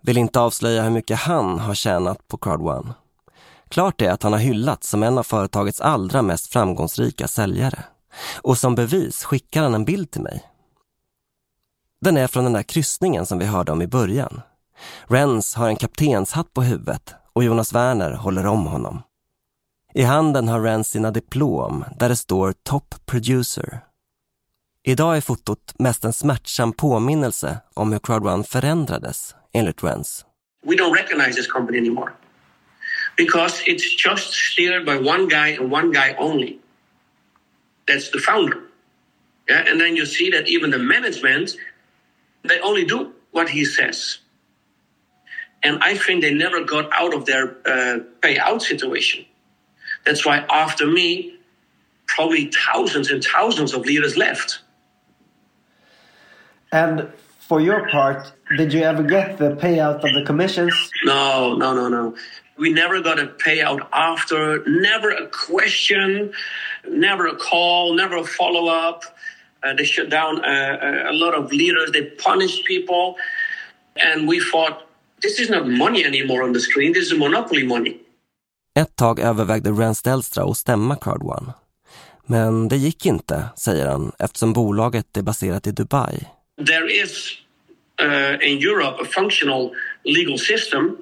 vill 0.00 0.18
inte 0.18 0.40
avslöja 0.40 0.82
hur 0.82 0.90
mycket 0.90 1.18
han 1.18 1.58
har 1.58 1.74
tjänat 1.74 2.28
på 2.28 2.36
Crowd 2.36 2.60
One. 2.60 2.94
Klart 3.68 4.00
är 4.00 4.10
att 4.10 4.22
han 4.22 4.32
har 4.32 4.40
hyllats 4.40 4.88
som 4.88 5.02
en 5.02 5.18
av 5.18 5.22
företagets 5.22 5.80
allra 5.80 6.22
mest 6.22 6.52
framgångsrika 6.52 7.28
säljare. 7.28 7.84
Och 8.42 8.58
som 8.58 8.74
bevis 8.74 9.24
skickar 9.24 9.62
han 9.62 9.74
en 9.74 9.84
bild 9.84 10.10
till 10.10 10.22
mig. 10.22 10.42
Den 12.00 12.16
är 12.16 12.26
från 12.26 12.44
den 12.44 12.52
där 12.52 12.62
kryssningen 12.62 13.26
som 13.26 13.38
vi 13.38 13.44
hörde 13.44 13.72
om 13.72 13.82
i 13.82 13.86
början. 13.86 14.40
Rens 15.04 15.54
har 15.54 15.68
en 15.68 15.76
kaptenshatt 15.76 16.54
på 16.54 16.62
huvudet 16.62 17.14
och 17.40 17.44
Jonas 17.44 17.72
Werner 17.74 18.10
håller 18.10 18.46
om 18.46 18.66
honom. 18.66 19.02
I 19.94 20.02
handen 20.02 20.48
har 20.48 20.60
Rens 20.60 20.90
sina 20.90 21.10
diplom 21.10 21.84
där 21.98 22.08
det 22.08 22.16
står 22.16 22.52
Top 22.52 22.94
Producer. 23.06 23.80
Idag 24.84 25.16
är 25.16 25.20
fotot 25.20 25.74
mest 25.78 26.04
en 26.04 26.12
smärtsam 26.12 26.72
påminnelse 26.72 27.60
om 27.74 27.92
hur 27.92 27.98
Crowd1 27.98 28.42
förändrades, 28.42 29.34
enligt 29.52 29.82
Rens. 29.82 30.24
We 30.64 30.74
don't 30.74 30.94
recognize 30.94 31.36
this 31.36 31.46
company 31.46 31.78
anymore 31.78 32.12
because 33.16 33.62
it's 33.66 34.06
just 34.06 34.32
steered 34.52 34.84
by 34.84 35.10
one 35.10 35.28
guy 35.28 35.56
and 35.60 35.72
one 35.72 35.92
guy 35.92 36.14
only. 36.18 36.58
That's 37.86 38.10
the 38.12 38.18
founder. 38.18 38.58
Yeah, 39.48 39.70
and 39.70 39.80
then 39.80 39.96
you 39.96 40.06
see 40.06 40.30
that 40.30 40.48
even 40.48 40.70
the 40.70 40.78
management, 40.78 41.50
they 42.48 42.60
only 42.60 42.84
do 42.84 43.12
what 43.30 43.48
he 43.48 43.64
says. 43.64 44.20
And 45.62 45.82
I 45.82 45.96
think 45.96 46.22
they 46.22 46.32
never 46.32 46.64
got 46.64 46.90
out 46.92 47.14
of 47.14 47.26
their 47.26 47.50
uh, 47.66 48.00
payout 48.20 48.62
situation. 48.62 49.24
That's 50.04 50.24
why 50.24 50.38
after 50.50 50.86
me, 50.86 51.36
probably 52.06 52.50
thousands 52.50 53.10
and 53.10 53.22
thousands 53.22 53.74
of 53.74 53.84
leaders 53.84 54.16
left. 54.16 54.60
And 56.72 57.12
for 57.38 57.60
your 57.60 57.88
part, 57.88 58.32
did 58.56 58.72
you 58.72 58.82
ever 58.82 59.02
get 59.02 59.38
the 59.38 59.50
payout 59.56 59.96
of 59.96 60.14
the 60.14 60.22
commissions? 60.24 60.74
No, 61.04 61.54
no, 61.56 61.74
no, 61.74 61.88
no. 61.88 62.16
We 62.56 62.72
never 62.72 63.00
got 63.00 63.18
a 63.18 63.26
payout 63.26 63.88
after, 63.92 64.62
never 64.66 65.10
a 65.10 65.26
question, 65.28 66.32
never 66.88 67.26
a 67.26 67.36
call, 67.36 67.94
never 67.94 68.16
a 68.16 68.24
follow 68.24 68.68
up. 68.68 69.04
Uh, 69.62 69.74
they 69.74 69.84
shut 69.84 70.10
down 70.10 70.44
uh, 70.44 71.06
a 71.08 71.12
lot 71.12 71.34
of 71.34 71.52
leaders, 71.52 71.90
they 71.92 72.02
punished 72.02 72.64
people. 72.64 73.16
And 73.96 74.28
we 74.28 74.40
thought, 74.40 74.86
this 75.22 75.38
is 75.40 75.50
not 75.50 75.68
money 75.68 76.04
anymore 76.04 76.42
on 76.42 76.52
the 76.52 76.60
screen, 76.60 76.92
this 76.92 77.12
is 77.12 77.18
monopoly 77.18 77.66
money. 77.66 77.96
Ett 78.78 78.96
tag 78.96 79.20
övervägde 79.20 79.70
Rance 79.70 80.10
Delstra 80.10 80.44
att 80.44 80.56
stämma 80.56 80.96
Card 80.96 81.22
One. 81.22 81.52
Men 82.26 82.68
det 82.68 82.76
gick 82.76 83.06
inte, 83.06 83.44
säger 83.56 83.86
han, 83.86 84.12
eftersom 84.18 84.52
bolaget 84.52 85.16
är 85.16 85.22
baserat 85.22 85.66
i 85.66 85.70
Dubai. 85.70 86.26
There 86.66 87.02
is 87.02 87.38
uh, 88.02 88.48
in 88.48 88.58
Europe 88.58 89.02
a 89.02 89.04
functional 89.04 89.70
legal 90.04 90.38
system, 90.38 90.96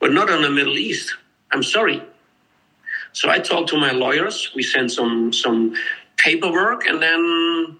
but 0.00 0.12
not 0.12 0.30
in 0.30 0.42
the 0.42 0.50
Middle 0.50 0.78
East. 0.78 1.16
I'm 1.54 1.62
sorry. 1.62 2.00
So 3.12 3.30
I 3.30 3.38
talked 3.38 3.68
to 3.68 3.76
my 3.76 3.92
lawyers. 3.92 4.52
We 4.56 4.62
sent 4.62 4.92
some 4.92 5.32
some 5.32 5.74
paperwork, 6.24 6.86
and 6.88 7.00
then 7.02 7.76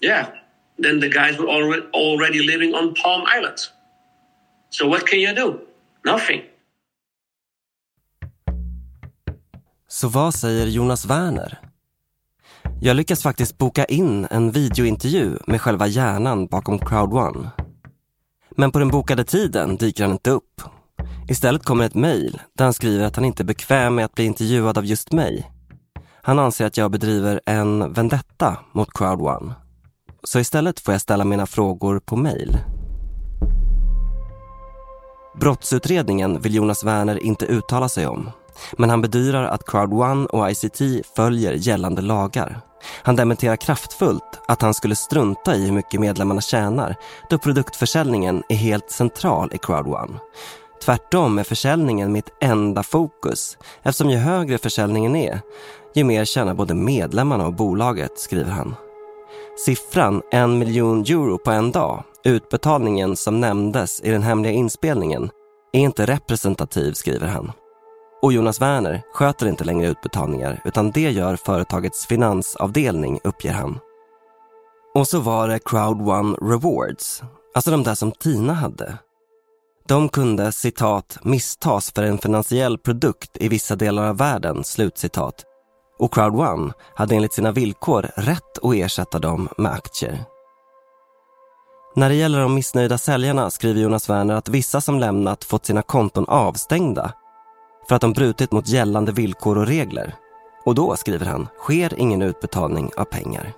yeah, 0.00 0.26
then 0.78 1.00
the 1.00 1.08
guys 1.08 1.38
were 1.38 1.48
already 1.48 1.86
already 1.92 2.42
living 2.42 2.74
on 2.74 2.94
Palm 2.94 3.24
Island. 3.36 3.58
So 4.78 4.88
what 4.88 5.06
can 5.06 5.18
you 5.18 5.34
do? 5.34 5.58
Nothing. 6.12 6.42
Så 9.88 10.08
vad 10.08 10.34
säger 10.34 10.66
Jonas 10.66 11.06
Werner? 11.06 11.58
Jag 12.80 12.96
lyckas 12.96 13.22
faktiskt 13.22 13.58
boka 13.58 13.84
in 13.84 14.26
en 14.30 14.50
videointervju 14.50 15.38
med 15.46 15.60
själva 15.60 15.86
hjärnan 15.86 16.46
bakom 16.46 16.78
Crowd 16.78 17.12
One. 17.12 17.50
Men 18.50 18.72
på 18.72 18.78
den 18.78 18.88
bokade 18.88 19.24
tiden 19.24 19.76
dyker 19.76 20.04
han 20.04 20.12
inte 20.12 20.30
upp. 20.30 20.62
Istället 21.28 21.64
kommer 21.64 21.84
ett 21.84 21.94
mejl 21.94 22.40
där 22.52 22.64
han 22.64 22.74
skriver 22.74 23.04
att 23.04 23.16
han 23.16 23.24
inte 23.24 23.42
är 23.42 23.44
bekväm 23.44 23.94
med 23.94 24.04
att 24.04 24.14
bli 24.14 24.24
intervjuad 24.24 24.78
av 24.78 24.84
just 24.84 25.12
mig. 25.12 25.50
Han 26.22 26.38
anser 26.38 26.66
att 26.66 26.76
jag 26.76 26.90
bedriver 26.90 27.40
en 27.46 27.92
vendetta 27.92 28.58
mot 28.72 28.92
Crowd 28.92 29.20
One. 29.20 29.54
Så 30.24 30.40
istället 30.40 30.80
får 30.80 30.94
jag 30.94 31.00
ställa 31.00 31.24
mina 31.24 31.46
frågor 31.46 31.98
på 31.98 32.16
mejl. 32.16 32.58
Brottsutredningen 35.40 36.40
vill 36.40 36.54
Jonas 36.54 36.84
Werner 36.84 37.22
inte 37.22 37.46
uttala 37.46 37.88
sig 37.88 38.06
om. 38.06 38.30
Men 38.72 38.90
han 38.90 39.02
bedyrar 39.02 39.44
att 39.44 39.64
Crowd1 39.64 40.26
och 40.26 40.50
ICT 40.50 41.06
följer 41.16 41.52
gällande 41.52 42.02
lagar. 42.02 42.60
Han 43.02 43.16
dementerar 43.16 43.56
kraftfullt 43.56 44.40
att 44.48 44.62
han 44.62 44.74
skulle 44.74 44.96
strunta 44.96 45.56
i 45.56 45.64
hur 45.64 45.72
mycket 45.72 46.00
medlemmarna 46.00 46.40
tjänar 46.40 46.96
då 47.30 47.38
produktförsäljningen 47.38 48.42
är 48.48 48.56
helt 48.56 48.90
central 48.90 49.50
i 49.54 49.56
Crowd1. 49.56 50.14
Tvärtom 50.84 51.38
är 51.38 51.44
försäljningen 51.44 52.12
mitt 52.12 52.30
enda 52.40 52.82
fokus 52.82 53.58
eftersom 53.82 54.10
ju 54.10 54.16
högre 54.16 54.58
försäljningen 54.58 55.16
är, 55.16 55.40
ju 55.94 56.04
mer 56.04 56.24
tjänar 56.24 56.54
både 56.54 56.74
medlemmarna 56.74 57.46
och 57.46 57.54
bolaget, 57.54 58.18
skriver 58.18 58.50
han. 58.50 58.74
Siffran 59.64 60.22
en 60.30 60.58
miljon 60.58 61.00
euro 61.00 61.38
på 61.38 61.50
en 61.50 61.72
dag, 61.72 62.04
utbetalningen 62.26 63.16
som 63.16 63.40
nämndes 63.40 64.00
i 64.00 64.10
den 64.10 64.22
hemliga 64.22 64.52
inspelningen, 64.52 65.30
är 65.72 65.80
inte 65.80 66.06
representativ, 66.06 66.92
skriver 66.92 67.26
han. 67.26 67.52
Och 68.22 68.32
Jonas 68.32 68.60
Werner 68.60 69.02
sköter 69.12 69.46
inte 69.46 69.64
längre 69.64 69.88
utbetalningar 69.88 70.60
utan 70.64 70.90
det 70.90 71.10
gör 71.10 71.36
företagets 71.36 72.06
finansavdelning, 72.06 73.20
uppger 73.24 73.52
han. 73.52 73.78
Och 74.94 75.08
så 75.08 75.20
var 75.20 75.48
det 75.48 75.58
Crowd 75.58 76.08
One 76.08 76.36
Rewards, 76.42 77.22
alltså 77.54 77.70
de 77.70 77.82
där 77.82 77.94
som 77.94 78.12
Tina 78.12 78.52
hade. 78.52 78.98
De 79.88 80.08
kunde, 80.08 80.52
citat, 80.52 81.18
misstas 81.22 81.92
för 81.92 82.02
en 82.02 82.18
finansiell 82.18 82.78
produkt 82.78 83.30
i 83.40 83.48
vissa 83.48 83.76
delar 83.76 84.08
av 84.08 84.16
världen, 84.16 84.64
slutcitat. 84.64 85.44
Och 85.98 86.14
Crowd 86.14 86.34
One 86.34 86.72
hade 86.94 87.14
enligt 87.14 87.32
sina 87.32 87.52
villkor 87.52 88.10
rätt 88.16 88.58
att 88.62 88.74
ersätta 88.74 89.18
dem 89.18 89.48
med 89.58 89.72
aktier. 89.72 90.24
När 91.98 92.08
det 92.08 92.14
gäller 92.14 92.40
de 92.40 92.54
missnöjda 92.54 92.98
säljarna 92.98 93.50
skriver 93.50 93.80
Jonas 93.80 94.10
Werner 94.10 94.34
att 94.34 94.48
vissa 94.48 94.80
som 94.80 94.98
lämnat 94.98 95.44
fått 95.44 95.66
sina 95.66 95.82
konton 95.82 96.24
avstängda 96.28 97.12
för 97.88 97.94
att 97.94 98.00
de 98.00 98.12
brutit 98.12 98.52
mot 98.52 98.68
gällande 98.68 99.12
villkor 99.12 99.58
och 99.58 99.66
regler. 99.66 100.14
Och 100.64 100.74
då, 100.74 100.96
skriver 100.96 101.26
han, 101.26 101.48
sker 101.58 101.94
ingen 101.98 102.22
utbetalning 102.22 102.90
av 102.96 103.04
pengar. 103.04 103.52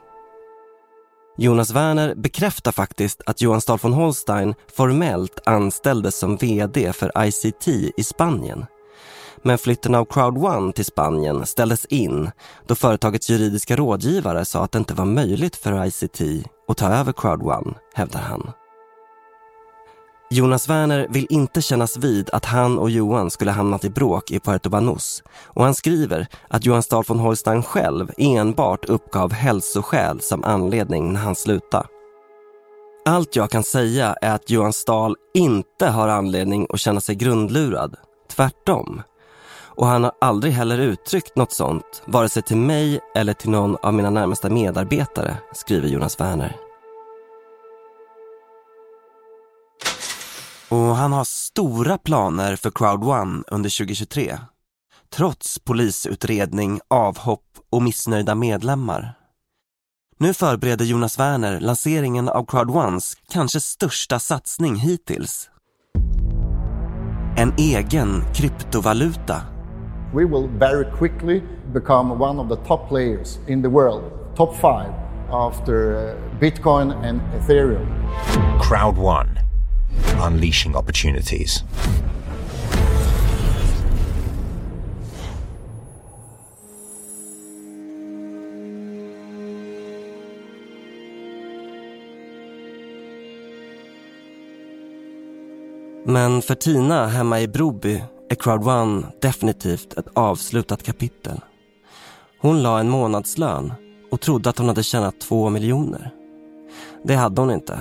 Jonas 1.37 1.71
Werner 1.71 2.15
bekräftar 2.15 2.73
faktiskt 2.73 3.23
att 3.27 3.41
Johan 3.41 3.61
Stahl 3.61 3.79
von 3.83 3.93
Holstein 3.93 4.55
formellt 4.77 5.41
anställdes 5.45 6.19
som 6.19 6.37
VD 6.37 6.93
för 6.93 7.13
ICT 7.27 7.69
i 7.69 8.05
Spanien. 8.05 8.67
Men 9.43 9.59
flytten 9.59 9.95
av 9.95 10.05
Crowd 10.05 10.39
One 10.39 10.73
till 10.73 10.85
Spanien 10.85 11.47
ställdes 11.47 11.85
in 11.85 12.31
då 12.67 12.75
företagets 12.75 13.31
juridiska 13.31 13.77
rådgivare 13.77 14.45
sa 14.45 14.65
att 14.65 14.73
det 14.73 14.79
inte 14.79 14.95
var 14.95 15.05
möjligt 15.05 15.57
för 15.57 15.85
ICT 15.87 16.21
att 16.69 16.77
ta 16.77 16.89
över 16.89 17.13
Crowd 17.13 17.43
One, 17.43 17.75
hävdar 17.95 18.21
han. 18.21 18.51
Jonas 20.31 20.69
Werner 20.69 21.07
vill 21.11 21.27
inte 21.31 21.63
kännas 21.63 21.97
vid 21.97 22.31
att 22.31 22.45
han 22.45 22.79
och 22.79 22.91
Johan 22.91 23.31
skulle 23.31 23.51
hamnat 23.51 23.85
i 23.85 23.91
bråk 23.91 24.31
i 24.31 24.41
Puerto 24.41 24.71
Banús 24.71 25.23
och 25.47 25.65
han 25.65 25.75
skriver 25.75 26.27
att 26.49 26.67
Johan 26.67 26.83
Stahl 26.83 27.05
von 27.07 27.19
Holstein 27.19 27.63
själv 27.63 28.11
enbart 28.19 28.85
uppgav 28.85 29.33
hälsoskäl 29.33 30.21
som 30.21 30.45
anledning 30.45 31.13
när 31.13 31.21
han 31.21 31.35
slutade. 31.35 31.87
Allt 33.05 33.37
jag 33.37 33.51
kan 33.51 33.63
säga 33.63 34.15
är 34.23 34.35
att 34.35 34.51
Johan 34.51 34.73
Stahl 34.73 35.17
inte 35.35 35.87
har 35.87 36.09
anledning 36.09 36.67
att 36.71 36.81
känna 36.81 37.01
sig 37.01 37.15
grundlurad. 37.15 37.97
Tvärtom. 38.31 39.03
Och 39.79 39.87
han 39.87 40.05
har 40.05 40.13
aldrig 40.21 40.53
heller 40.53 40.79
uttryckt 40.79 41.37
något 41.37 41.53
sånt, 41.53 42.03
vare 42.05 42.29
sig 42.29 42.43
till 42.43 42.57
mig 42.57 43.01
eller 43.15 43.35
till 43.35 43.51
någon 43.51 43.77
av 43.77 43.95
mina 43.95 44.11
närmaste 44.11 44.51
medarbetare, 44.51 45.37
skriver 45.53 45.89
Jonas 45.89 46.21
Werner. 46.21 46.57
Och 50.69 50.79
han 50.79 51.13
har 51.13 51.25
stora 51.25 51.99
planer 51.99 52.57
för 52.57 52.71
Crowd 52.71 53.05
One 53.05 53.43
under 53.47 53.79
2023. 53.79 54.39
Trots 55.17 55.59
polisutredning, 55.59 56.81
avhopp 56.89 57.47
och 57.71 57.83
missnöjda 57.83 58.35
medlemmar. 58.35 59.15
Nu 60.19 60.35
förbereder 60.35 60.85
Jonas 60.85 61.19
Werner 61.19 61.61
lanseringen 61.61 62.29
av 62.29 62.47
Crowd 62.47 62.71
Ones 62.71 63.15
kanske 63.29 63.61
största 63.61 64.19
satsning 64.19 64.77
hittills. 64.77 65.51
En 67.37 67.55
egen 67.59 68.35
kryptovaluta. 68.35 69.58
We 70.13 70.25
will 70.25 70.49
very 70.49 70.87
quickly 70.87 71.43
become 71.73 72.19
one 72.19 72.41
of 72.41 72.49
the 72.49 72.57
top 72.57 72.89
players 72.89 73.39
in 73.47 73.61
the 73.63 73.69
world, 73.69 74.11
top 74.35 74.55
five 74.57 74.91
after 75.31 75.97
uh, 75.99 76.41
Bitcoin 76.41 76.95
and 77.05 77.21
Ethereum. 77.35 77.87
Crowd 78.59 78.97
One, 78.97 79.39
unleashing 80.19 80.77
opportunities. 80.77 81.63
Men 96.05 96.43
för 96.43 96.55
Tina 96.55 97.07
hemma 97.07 97.41
i 97.41 97.49
Broby 97.49 98.03
är 98.29 98.35
Crowd 98.35 98.69
One 98.69 99.03
definitivt 99.21 99.99
ett 99.99 100.07
avslutat 100.15 100.83
kapitel. 100.83 101.41
Hon 102.41 102.63
la 102.63 102.81
en 102.81 102.89
månadslön 102.89 103.73
och 104.11 104.21
trodde 104.21 104.51
att 104.51 104.59
hon 104.59 104.69
hade 104.69 104.83
tjänat 104.83 105.21
två 105.21 105.51
miljoner. 105.51 106.11
Det 107.03 107.15
hade 107.15 107.41
hon 107.41 107.51
inte. 107.51 107.81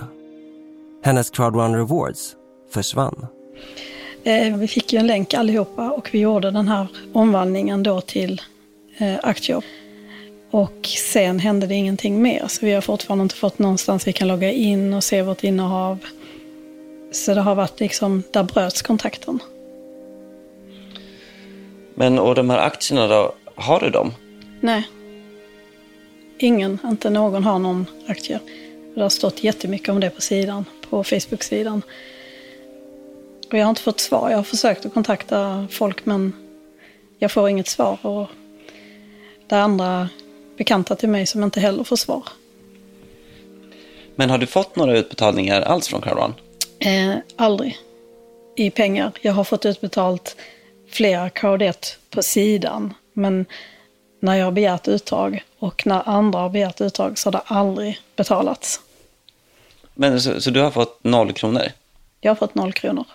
Hennes 1.03 1.29
Crowd 1.29 1.55
One 1.55 1.77
Rewards 1.77 2.35
försvann. 2.73 3.27
Eh, 4.23 4.57
vi 4.57 4.67
fick 4.67 4.93
ju 4.93 4.99
en 4.99 5.07
länk 5.07 5.33
allihopa 5.33 5.91
och 5.91 6.09
vi 6.11 6.19
gjorde 6.19 6.51
den 6.51 6.67
här 6.67 6.87
omvandlingen 7.13 7.83
då 7.83 8.01
till 8.01 8.41
eh, 8.97 9.15
aktier. 9.23 9.63
Och 10.51 10.87
sen 11.11 11.39
hände 11.39 11.67
det 11.67 11.75
ingenting 11.75 12.21
mer, 12.21 12.47
så 12.47 12.65
vi 12.65 12.73
har 12.73 12.81
fortfarande 12.81 13.23
inte 13.23 13.35
fått 13.35 13.59
någonstans 13.59 14.07
vi 14.07 14.13
kan 14.13 14.27
logga 14.27 14.51
in 14.51 14.93
och 14.93 15.03
se 15.03 15.21
vårt 15.21 15.43
innehav. 15.43 15.99
Så 17.11 17.33
det 17.33 17.41
har 17.41 17.55
varit 17.55 17.79
liksom, 17.79 18.23
där 18.31 18.43
bröts 18.43 18.81
kontakten. 18.81 19.39
Men 21.99 22.19
och 22.19 22.35
de 22.35 22.49
här 22.49 22.57
aktierna 22.57 23.07
då, 23.07 23.33
har 23.55 23.79
du 23.79 23.89
dem? 23.89 24.13
Nej. 24.61 24.87
Ingen, 26.37 26.79
inte 26.85 27.09
någon 27.09 27.43
har 27.43 27.59
någon 27.59 27.85
aktie. 28.07 28.39
Det 28.95 29.01
har 29.01 29.09
stått 29.09 29.43
jättemycket 29.43 29.89
om 29.89 29.99
det 29.99 30.09
på 30.09 30.21
sidan, 30.21 30.65
på 30.89 31.03
Facebook-sidan. 31.03 31.81
Och 33.51 33.57
jag 33.57 33.65
har 33.65 33.69
inte 33.69 33.81
fått 33.81 33.99
svar. 33.99 34.29
Jag 34.29 34.37
har 34.37 34.43
försökt 34.43 34.85
att 34.85 34.93
kontakta 34.93 35.67
folk 35.71 36.05
men 36.05 36.33
jag 37.19 37.31
får 37.31 37.49
inget 37.49 37.67
svar. 37.67 37.97
Och 38.01 38.27
det 39.47 39.55
är 39.55 39.59
andra 39.59 40.09
bekanta 40.57 40.95
till 40.95 41.09
mig 41.09 41.25
som 41.25 41.43
inte 41.43 41.59
heller 41.59 41.83
får 41.83 41.95
svar. 41.95 42.23
Men 44.15 44.29
har 44.29 44.37
du 44.37 44.47
fått 44.47 44.75
några 44.75 44.97
utbetalningar 44.97 45.61
alls 45.61 45.87
från 45.87 46.03
One? 46.03 46.33
Eh, 46.79 47.15
aldrig. 47.35 47.77
I 48.55 48.69
pengar. 48.69 49.11
Jag 49.21 49.33
har 49.33 49.43
fått 49.43 49.65
utbetalt 49.65 50.35
flera 50.89 51.29
Crowd 51.29 51.61
1 51.61 51.97
på 52.09 52.23
sidan. 52.23 52.93
Men 53.13 53.45
när 54.19 54.35
jag 54.35 54.45
har 54.45 54.51
begärt 54.51 54.87
uttag 54.87 55.43
och 55.59 55.87
när 55.87 56.09
andra 56.09 56.39
har 56.39 56.49
begärt 56.49 56.81
uttag 56.81 57.17
så 57.17 57.27
har 57.27 57.31
det 57.31 57.41
aldrig 57.45 57.99
betalats. 58.15 58.81
Men 59.93 60.21
så, 60.21 60.41
så 60.41 60.51
du 60.51 60.61
har 60.61 60.71
fått 60.71 61.03
noll 61.03 61.33
kronor? 61.33 61.63
Jag 62.21 62.31
har 62.31 62.35
fått 62.35 62.55
noll 62.55 62.73
kronor. 62.73 63.05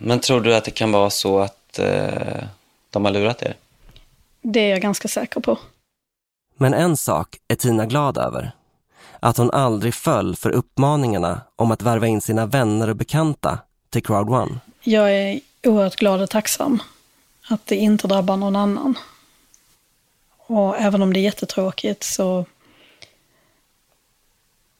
Men 0.00 0.20
tror 0.20 0.40
du 0.40 0.54
att 0.54 0.64
det 0.64 0.70
kan 0.70 0.92
vara 0.92 1.10
så 1.10 1.38
att 1.40 1.78
eh, 1.78 2.44
de 2.90 3.04
har 3.04 3.12
lurat 3.12 3.42
er? 3.42 3.56
Det 4.42 4.60
är 4.60 4.70
jag 4.70 4.80
ganska 4.80 5.08
säker 5.08 5.40
på. 5.40 5.58
Men 6.56 6.74
en 6.74 6.96
sak 6.96 7.36
är 7.48 7.54
Tina 7.54 7.86
glad 7.86 8.18
över. 8.18 8.52
Att 9.20 9.36
hon 9.36 9.50
aldrig 9.50 9.94
föll 9.94 10.36
för 10.36 10.50
uppmaningarna 10.50 11.40
om 11.56 11.70
att 11.70 11.82
värva 11.82 12.06
in 12.06 12.20
sina 12.20 12.46
vänner 12.46 12.88
och 12.88 12.96
bekanta 12.96 13.58
till 13.90 14.02
Crowd 14.02 14.30
One. 14.30 14.60
Jag 14.84 15.14
är 15.14 15.40
oerhört 15.62 15.96
glad 15.96 16.20
och 16.20 16.30
tacksam. 16.30 16.82
att 17.48 17.66
det 17.66 17.76
inte 17.76 18.08
drabbar 18.08 18.36
någon 18.36 18.56
annan. 18.56 18.98
Och 20.36 20.78
även 20.78 21.02
om 21.02 21.12
det 21.12 21.20
är 21.20 21.22
jättetråkigt 21.22 22.02
så, 22.02 22.46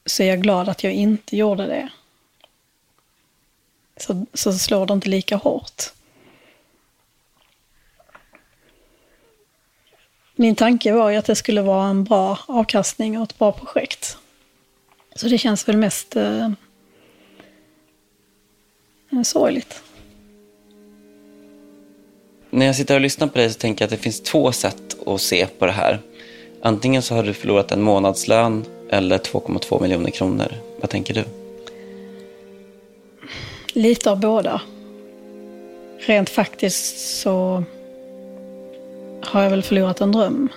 så 0.06 0.22
är 0.22 0.26
jag 0.26 0.42
glad 0.42 0.68
att 0.68 0.84
jag 0.84 0.92
inte 0.92 1.36
gjorde 1.36 1.66
det. 1.66 1.88
Så, 3.96 4.26
så 4.34 4.52
slår 4.52 4.86
det 4.86 4.94
inte 4.94 5.08
lika 5.08 5.36
hårt. 5.36 5.82
Min 10.34 10.56
tanke 10.56 10.92
var 10.92 11.10
ju 11.10 11.16
att 11.16 11.24
det 11.24 11.36
skulle 11.36 11.62
vara 11.62 11.88
en 11.88 12.04
bra 12.04 12.38
avkastning 12.46 13.18
och 13.18 13.24
ett 13.24 13.38
bra 13.38 13.52
projekt. 13.52 14.18
Så 15.16 15.28
det 15.28 15.38
känns 15.38 15.68
väl 15.68 15.76
mest 15.76 16.16
eh, 16.16 16.50
sorgligt. 19.24 19.82
När 22.54 22.66
jag 22.66 22.76
sitter 22.76 22.94
och 22.94 23.00
lyssnar 23.00 23.28
på 23.28 23.38
dig 23.38 23.50
så 23.50 23.58
tänker 23.58 23.82
jag 23.82 23.86
att 23.86 23.90
det 23.98 24.02
finns 24.02 24.20
två 24.20 24.52
sätt 24.52 24.96
att 25.06 25.20
se 25.20 25.46
på 25.46 25.66
det 25.66 25.72
här. 25.72 26.00
Antingen 26.62 27.02
så 27.02 27.14
har 27.14 27.22
du 27.22 27.34
förlorat 27.34 27.72
en 27.72 27.82
månadslön 27.82 28.64
eller 28.90 29.18
2,2 29.18 29.82
miljoner 29.82 30.10
kronor. 30.10 30.52
Vad 30.80 30.90
tänker 30.90 31.14
du? 31.14 31.24
Lite 33.72 34.10
av 34.10 34.20
båda. 34.20 34.60
Rent 35.98 36.30
faktiskt 36.30 37.18
så 37.20 37.64
har 39.22 39.42
jag 39.42 39.50
väl 39.50 39.62
förlorat 39.62 40.00
en 40.00 40.12
dröm. 40.12 40.48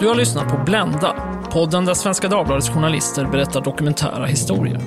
Du 0.00 0.08
har 0.08 0.14
lyssnat 0.14 0.48
på 0.48 0.58
Blända, 0.66 1.14
podden 1.50 1.84
där 1.84 1.94
Svenska 1.94 2.28
Dagbladets 2.28 2.70
journalister 2.70 3.24
berättar 3.24 3.60
dokumentära 3.60 4.26
historier. 4.26 4.80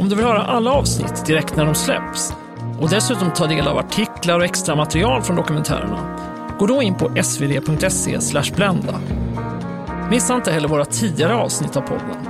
Om 0.00 0.08
du 0.08 0.16
vill 0.16 0.24
höra 0.24 0.42
alla 0.42 0.72
avsnitt 0.72 1.26
direkt 1.26 1.56
när 1.56 1.64
de 1.64 1.74
släpps 1.74 2.34
och 2.80 2.90
dessutom 2.90 3.30
ta 3.30 3.46
del 3.46 3.68
av 3.68 3.78
artiklar 3.78 4.38
och 4.38 4.44
extra 4.44 4.76
material 4.76 5.22
från 5.22 5.36
dokumentärerna, 5.36 6.18
gå 6.58 6.66
då 6.66 6.82
in 6.82 6.94
på 6.94 7.22
svd.se 7.22 8.18
blända. 8.56 8.94
Missa 10.10 10.34
inte 10.34 10.52
heller 10.52 10.68
våra 10.68 10.84
tidigare 10.84 11.34
avsnitt 11.34 11.76
av 11.76 11.80
podden. 11.80 12.26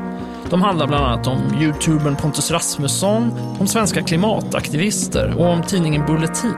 De 0.50 0.62
handlar 0.62 0.86
bland 0.86 1.04
annat 1.04 1.26
om 1.26 1.40
youtubern 1.60 2.16
Pontus 2.16 2.50
Rasmusson, 2.50 3.32
om 3.60 3.66
svenska 3.66 4.02
klimataktivister 4.02 5.34
och 5.38 5.46
om 5.46 5.62
tidningen 5.62 6.06
Bulletin. 6.06 6.56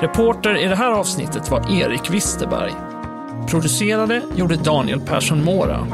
Reporter 0.00 0.56
i 0.64 0.66
det 0.66 0.76
här 0.76 0.90
avsnittet 0.90 1.50
var 1.50 1.72
Erik 1.72 2.10
Wisterberg. 2.10 2.85
Producerade 3.46 4.22
gjorde 4.34 4.56
Daniel 4.56 5.00
Persson 5.00 5.44
Mora. 5.44 5.86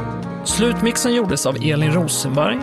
Slutmixen 0.45 1.15
gjordes 1.15 1.45
av 1.45 1.55
Elin 1.55 1.91
Rosenberg. 1.91 2.59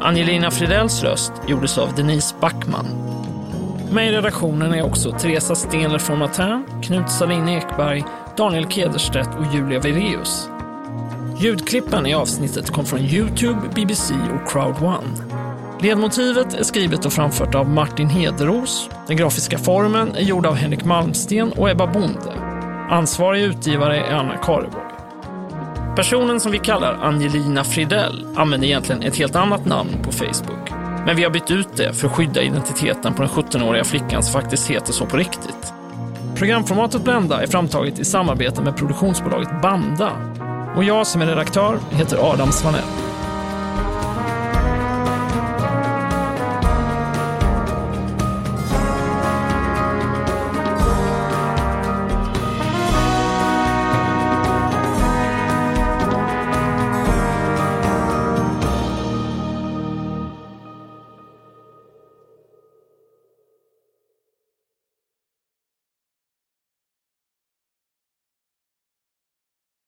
Angelina 0.00 0.50
Fridells 0.50 1.02
röst 1.02 1.32
gjordes 1.48 1.78
av 1.78 1.94
Denise 1.94 2.34
Backman. 2.40 2.86
Med 3.92 4.08
i 4.08 4.10
redaktionen 4.10 4.74
är 4.74 4.82
också 4.82 5.12
Teresa 5.12 5.54
Stenler 5.54 5.98
från 5.98 6.18
Matern, 6.18 6.64
Knut 6.82 7.10
Salin 7.10 7.48
Ekberg, 7.48 8.04
Daniel 8.36 8.68
Kederstedt 8.68 9.28
och 9.38 9.54
Julia 9.54 9.80
Vireus. 9.80 10.48
Ljudklippen 11.40 12.06
i 12.06 12.14
avsnittet 12.14 12.70
kom 12.70 12.84
från 12.84 13.00
Youtube, 13.00 13.60
BBC 13.74 14.14
och 14.14 14.50
Crowd1. 14.50 15.02
Ledmotivet 15.82 16.54
är 16.54 16.62
skrivet 16.62 17.06
och 17.06 17.12
framfört 17.12 17.54
av 17.54 17.68
Martin 17.68 18.08
Hederos. 18.08 18.90
Den 19.06 19.16
grafiska 19.16 19.58
formen 19.58 20.14
är 20.14 20.22
gjord 20.22 20.46
av 20.46 20.54
Henrik 20.54 20.84
Malmsten 20.84 21.52
och 21.52 21.70
Ebba 21.70 21.86
Bonde. 21.86 22.49
Ansvarig 22.90 23.42
utgivare 23.42 24.00
är 24.00 24.14
Anna 24.14 24.36
Kareborg. 24.36 24.84
Personen 25.96 26.40
som 26.40 26.52
vi 26.52 26.58
kallar 26.58 26.98
Angelina 27.02 27.64
Fridell 27.64 28.26
använder 28.36 28.68
egentligen 28.68 29.02
ett 29.02 29.16
helt 29.16 29.36
annat 29.36 29.64
namn 29.64 29.90
på 30.02 30.12
Facebook. 30.12 30.70
Men 31.06 31.16
vi 31.16 31.24
har 31.24 31.30
bytt 31.30 31.50
ut 31.50 31.76
det 31.76 31.92
för 31.92 32.06
att 32.06 32.12
skydda 32.12 32.42
identiteten 32.42 33.14
på 33.14 33.22
den 33.22 33.30
17-åriga 33.30 33.84
flickan 33.84 34.22
som 34.22 34.40
faktiskt 34.40 34.70
heter 34.70 34.92
så 34.92 35.06
på 35.06 35.16
riktigt. 35.16 35.72
Programformatet 36.36 37.04
Blenda 37.04 37.42
är 37.42 37.46
framtaget 37.46 37.98
i 37.98 38.04
samarbete 38.04 38.62
med 38.62 38.76
produktionsbolaget 38.76 39.62
Banda. 39.62 40.10
Och 40.76 40.84
jag 40.84 41.06
som 41.06 41.22
är 41.22 41.26
redaktör 41.26 41.78
heter 41.90 42.32
Adam 42.32 42.52
Svanell. 42.52 43.09